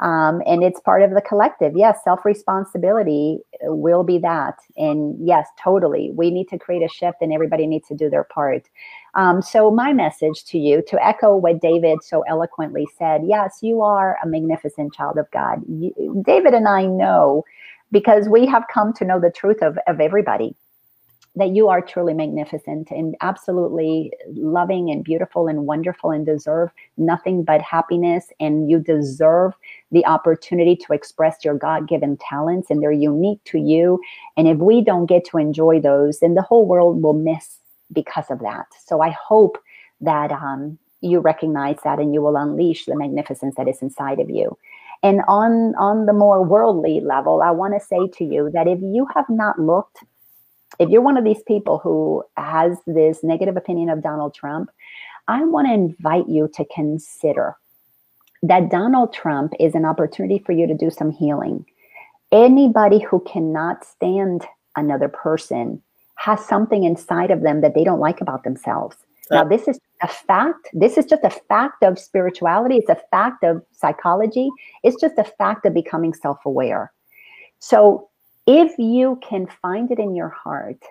Um, 0.00 0.42
and 0.46 0.62
it's 0.62 0.80
part 0.80 1.02
of 1.02 1.10
the 1.10 1.20
collective. 1.20 1.74
Yes, 1.76 1.98
self 2.02 2.24
responsibility 2.24 3.38
will 3.62 4.02
be 4.02 4.18
that. 4.18 4.58
And 4.76 5.16
yes, 5.20 5.48
totally. 5.62 6.10
We 6.14 6.30
need 6.30 6.48
to 6.48 6.58
create 6.58 6.82
a 6.82 6.88
shift 6.88 7.18
and 7.20 7.32
everybody 7.32 7.66
needs 7.66 7.86
to 7.88 7.94
do 7.94 8.08
their 8.08 8.24
part. 8.24 8.68
Um, 9.14 9.42
so, 9.42 9.70
my 9.70 9.92
message 9.92 10.44
to 10.46 10.58
you, 10.58 10.82
to 10.88 11.04
echo 11.04 11.36
what 11.36 11.60
David 11.60 12.02
so 12.02 12.22
eloquently 12.28 12.88
said 12.98 13.22
yes, 13.24 13.58
you 13.62 13.82
are 13.82 14.16
a 14.24 14.26
magnificent 14.26 14.94
child 14.94 15.18
of 15.18 15.30
God. 15.32 15.60
You, 15.68 16.22
David 16.24 16.54
and 16.54 16.66
I 16.66 16.84
know 16.86 17.44
because 17.92 18.28
we 18.28 18.46
have 18.46 18.64
come 18.72 18.92
to 18.94 19.04
know 19.04 19.20
the 19.20 19.30
truth 19.30 19.62
of, 19.62 19.78
of 19.86 20.00
everybody 20.00 20.54
that 21.36 21.50
you 21.50 21.68
are 21.68 21.80
truly 21.80 22.12
magnificent 22.12 22.90
and 22.90 23.16
absolutely 23.20 24.12
loving 24.34 24.90
and 24.90 25.04
beautiful 25.04 25.46
and 25.46 25.64
wonderful 25.66 26.10
and 26.10 26.26
deserve 26.26 26.70
nothing 26.96 27.44
but 27.44 27.62
happiness. 27.62 28.26
And 28.40 28.68
you 28.68 28.80
deserve 28.80 29.54
the 29.92 30.04
opportunity 30.06 30.74
to 30.76 30.92
express 30.92 31.44
your 31.44 31.54
God 31.54 31.88
given 31.88 32.16
talents, 32.16 32.68
and 32.70 32.82
they're 32.82 32.92
unique 32.92 33.42
to 33.44 33.58
you. 33.58 34.00
And 34.36 34.48
if 34.48 34.58
we 34.58 34.82
don't 34.82 35.06
get 35.06 35.24
to 35.26 35.38
enjoy 35.38 35.80
those, 35.80 36.18
then 36.18 36.34
the 36.34 36.42
whole 36.42 36.66
world 36.66 37.02
will 37.02 37.14
miss 37.14 37.58
because 37.92 38.30
of 38.30 38.40
that. 38.40 38.66
So 38.84 39.00
I 39.00 39.10
hope 39.10 39.56
that 40.00 40.32
um, 40.32 40.78
you 41.00 41.20
recognize 41.20 41.78
that 41.84 41.98
and 41.98 42.12
you 42.12 42.22
will 42.22 42.36
unleash 42.36 42.86
the 42.86 42.96
magnificence 42.96 43.54
that 43.56 43.68
is 43.68 43.82
inside 43.82 44.20
of 44.20 44.30
you. 44.30 44.56
And 45.02 45.22
on 45.28 45.74
on 45.76 46.06
the 46.06 46.12
more 46.12 46.44
worldly 46.44 47.00
level, 47.00 47.40
I 47.42 47.50
want 47.50 47.74
to 47.74 47.80
say 47.80 48.08
to 48.18 48.24
you 48.24 48.50
that 48.52 48.68
if 48.68 48.80
you 48.82 49.06
have 49.14 49.28
not 49.28 49.58
looked 49.58 50.04
if 50.80 50.88
you're 50.88 51.02
one 51.02 51.18
of 51.18 51.24
these 51.24 51.42
people 51.46 51.78
who 51.78 52.24
has 52.38 52.78
this 52.86 53.22
negative 53.22 53.56
opinion 53.56 53.90
of 53.90 54.02
Donald 54.02 54.34
Trump, 54.34 54.70
I 55.28 55.44
want 55.44 55.68
to 55.68 55.74
invite 55.74 56.28
you 56.28 56.50
to 56.54 56.64
consider 56.74 57.54
that 58.42 58.70
Donald 58.70 59.12
Trump 59.12 59.52
is 59.60 59.74
an 59.74 59.84
opportunity 59.84 60.42
for 60.44 60.52
you 60.52 60.66
to 60.66 60.74
do 60.74 60.90
some 60.90 61.12
healing. 61.12 61.66
Anybody 62.32 62.98
who 62.98 63.20
cannot 63.20 63.84
stand 63.84 64.46
another 64.74 65.08
person 65.08 65.82
has 66.16 66.44
something 66.46 66.84
inside 66.84 67.30
of 67.30 67.42
them 67.42 67.60
that 67.60 67.74
they 67.74 67.84
don't 67.84 68.00
like 68.00 68.22
about 68.22 68.44
themselves. 68.44 68.96
Now, 69.30 69.44
this 69.44 69.68
is 69.68 69.78
a 70.02 70.08
fact. 70.08 70.68
This 70.72 70.98
is 70.98 71.04
just 71.04 71.22
a 71.22 71.30
fact 71.30 71.84
of 71.84 72.00
spirituality. 72.00 72.76
It's 72.76 72.88
a 72.88 73.00
fact 73.12 73.44
of 73.44 73.62
psychology. 73.70 74.48
It's 74.82 75.00
just 75.00 75.18
a 75.18 75.24
fact 75.24 75.64
of 75.66 75.72
becoming 75.72 76.14
self 76.14 76.38
aware. 76.44 76.92
So, 77.60 78.09
if 78.50 78.76
you 78.78 79.16
can 79.22 79.46
find 79.62 79.92
it 79.92 80.00
in 80.00 80.16
your 80.16 80.30
heart 80.30 80.82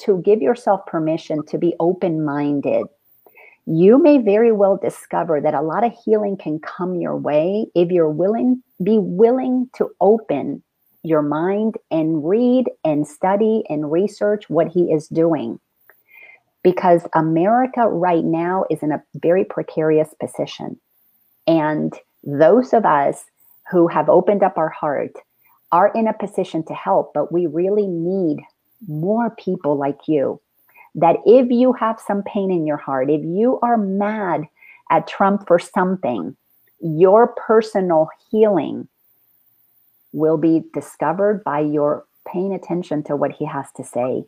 to 0.00 0.20
give 0.22 0.42
yourself 0.42 0.84
permission 0.86 1.46
to 1.46 1.58
be 1.58 1.72
open 1.78 2.24
minded, 2.24 2.86
you 3.66 4.02
may 4.02 4.18
very 4.18 4.50
well 4.50 4.76
discover 4.76 5.40
that 5.40 5.54
a 5.54 5.62
lot 5.62 5.84
of 5.84 5.96
healing 6.04 6.36
can 6.36 6.58
come 6.58 6.96
your 6.96 7.16
way 7.16 7.66
if 7.76 7.92
you're 7.92 8.10
willing, 8.10 8.60
be 8.82 8.98
willing 8.98 9.70
to 9.76 9.90
open 10.00 10.60
your 11.04 11.22
mind 11.22 11.76
and 11.92 12.28
read 12.28 12.64
and 12.82 13.06
study 13.06 13.62
and 13.68 13.92
research 13.92 14.50
what 14.50 14.66
he 14.66 14.90
is 14.92 15.06
doing. 15.06 15.60
Because 16.64 17.06
America 17.14 17.82
right 17.86 18.24
now 18.24 18.64
is 18.70 18.82
in 18.82 18.90
a 18.90 19.02
very 19.14 19.44
precarious 19.44 20.12
position. 20.20 20.80
And 21.46 21.94
those 22.24 22.72
of 22.72 22.84
us 22.84 23.24
who 23.70 23.86
have 23.86 24.08
opened 24.08 24.42
up 24.42 24.58
our 24.58 24.70
heart 24.70 25.12
are 25.74 25.88
in 25.88 26.06
a 26.06 26.12
position 26.12 26.62
to 26.62 26.72
help, 26.72 27.12
but 27.12 27.32
we 27.32 27.46
really 27.46 27.88
need 27.88 28.38
more 28.86 29.30
people 29.30 29.76
like 29.76 30.06
you. 30.06 30.40
That 30.94 31.16
if 31.26 31.50
you 31.50 31.72
have 31.72 31.98
some 31.98 32.22
pain 32.22 32.52
in 32.52 32.64
your 32.64 32.76
heart, 32.76 33.10
if 33.10 33.24
you 33.24 33.58
are 33.60 33.76
mad 33.76 34.44
at 34.92 35.08
Trump 35.08 35.48
for 35.48 35.58
something, 35.58 36.36
your 36.80 37.34
personal 37.48 38.08
healing 38.30 38.86
will 40.12 40.36
be 40.36 40.62
discovered 40.72 41.42
by 41.42 41.58
your 41.58 42.04
paying 42.32 42.54
attention 42.54 43.02
to 43.02 43.16
what 43.16 43.32
he 43.32 43.44
has 43.44 43.66
to 43.74 43.82
say. 43.82 44.24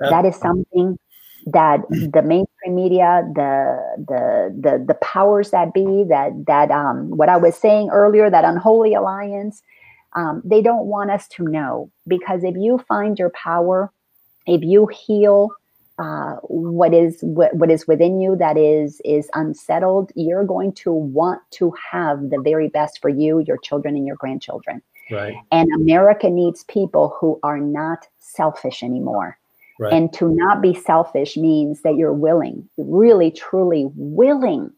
That 0.00 0.24
is 0.24 0.34
something 0.36 0.98
that 1.46 1.80
the 1.90 2.22
mainstream 2.22 2.74
media, 2.74 3.22
the 3.34 3.78
the 4.08 4.54
the 4.58 4.84
the 4.86 4.94
powers 4.94 5.50
that 5.50 5.74
be, 5.74 6.04
that 6.08 6.32
that 6.46 6.70
um 6.70 7.10
what 7.10 7.28
I 7.28 7.36
was 7.36 7.54
saying 7.54 7.90
earlier, 7.90 8.30
that 8.30 8.46
unholy 8.46 8.94
alliance, 8.94 9.62
um, 10.16 10.42
they 10.44 10.62
don't 10.62 10.86
want 10.86 11.10
us 11.10 11.28
to 11.28 11.44
know 11.44 11.90
because 12.08 12.42
if 12.42 12.56
you 12.56 12.78
find 12.88 13.18
your 13.18 13.30
power, 13.30 13.92
if 14.46 14.62
you 14.62 14.86
heal 14.86 15.50
uh, 15.98 16.36
what 16.42 16.92
is 16.92 17.18
what, 17.22 17.54
what 17.54 17.70
is 17.70 17.86
within 17.86 18.20
you 18.20 18.36
that 18.36 18.56
is 18.58 19.00
is 19.04 19.30
unsettled, 19.34 20.12
you're 20.14 20.44
going 20.44 20.72
to 20.72 20.92
want 20.92 21.40
to 21.52 21.72
have 21.90 22.30
the 22.30 22.40
very 22.42 22.68
best 22.68 23.00
for 23.00 23.08
you, 23.08 23.40
your 23.46 23.58
children, 23.58 23.96
and 23.96 24.06
your 24.06 24.16
grandchildren. 24.16 24.82
Right. 25.10 25.36
And 25.52 25.70
America 25.74 26.28
needs 26.28 26.64
people 26.64 27.16
who 27.20 27.38
are 27.42 27.58
not 27.58 28.08
selfish 28.18 28.82
anymore. 28.82 29.38
Right. 29.78 29.92
And 29.92 30.12
to 30.14 30.34
not 30.34 30.62
be 30.62 30.74
selfish 30.74 31.36
means 31.36 31.82
that 31.82 31.96
you're 31.96 32.12
willing, 32.12 32.68
really, 32.78 33.30
truly 33.30 33.90
willing 33.94 34.72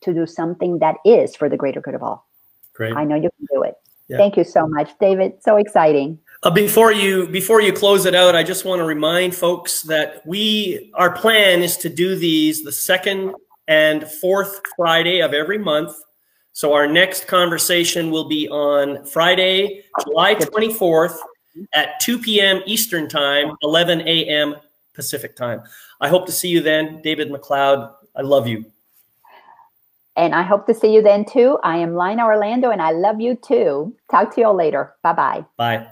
to 0.00 0.14
do 0.14 0.26
something 0.26 0.78
that 0.78 0.96
is 1.04 1.36
for 1.36 1.48
the 1.48 1.56
greater 1.56 1.80
good 1.80 1.94
of 1.94 2.02
all. 2.02 2.26
Great. 2.74 2.96
I 2.96 3.04
know 3.04 3.16
you 3.16 3.30
can 3.38 3.46
do 3.52 3.62
it. 3.62 3.74
Yeah. 4.08 4.18
Thank 4.18 4.36
you 4.36 4.44
so 4.44 4.66
much, 4.66 4.90
David. 5.00 5.34
So 5.40 5.56
exciting. 5.56 6.18
Uh, 6.42 6.50
before 6.50 6.92
you 6.92 7.26
before 7.28 7.62
you 7.62 7.72
close 7.72 8.04
it 8.04 8.14
out, 8.14 8.36
I 8.36 8.42
just 8.42 8.64
want 8.66 8.80
to 8.80 8.84
remind 8.84 9.34
folks 9.34 9.80
that 9.82 10.26
we 10.26 10.92
our 10.94 11.10
plan 11.10 11.62
is 11.62 11.76
to 11.78 11.88
do 11.88 12.16
these 12.16 12.62
the 12.62 12.72
second 12.72 13.34
and 13.66 14.06
fourth 14.06 14.60
Friday 14.76 15.20
of 15.20 15.32
every 15.32 15.56
month. 15.56 15.94
So 16.52 16.74
our 16.74 16.86
next 16.86 17.26
conversation 17.26 18.10
will 18.10 18.28
be 18.28 18.46
on 18.48 19.04
Friday, 19.06 19.84
July 20.04 20.34
24th 20.34 21.16
at 21.72 21.98
2 22.00 22.18
p.m. 22.18 22.62
Eastern 22.66 23.08
Time, 23.08 23.52
11 23.62 24.02
a.m. 24.02 24.56
Pacific 24.94 25.34
Time. 25.34 25.62
I 26.00 26.08
hope 26.08 26.26
to 26.26 26.32
see 26.32 26.48
you 26.48 26.60
then. 26.60 27.00
David 27.02 27.30
McLeod, 27.30 27.92
I 28.14 28.22
love 28.22 28.46
you. 28.46 28.66
And 30.16 30.34
I 30.34 30.42
hope 30.42 30.66
to 30.66 30.74
see 30.74 30.94
you 30.94 31.02
then 31.02 31.24
too. 31.24 31.58
I 31.64 31.78
am 31.78 31.96
Lina 31.96 32.24
Orlando 32.24 32.70
and 32.70 32.80
I 32.80 32.92
love 32.92 33.20
you 33.20 33.34
too. 33.34 33.96
Talk 34.10 34.34
to 34.34 34.40
you 34.40 34.46
all 34.46 34.56
later. 34.56 34.94
Bye-bye. 35.02 35.44
Bye. 35.56 35.86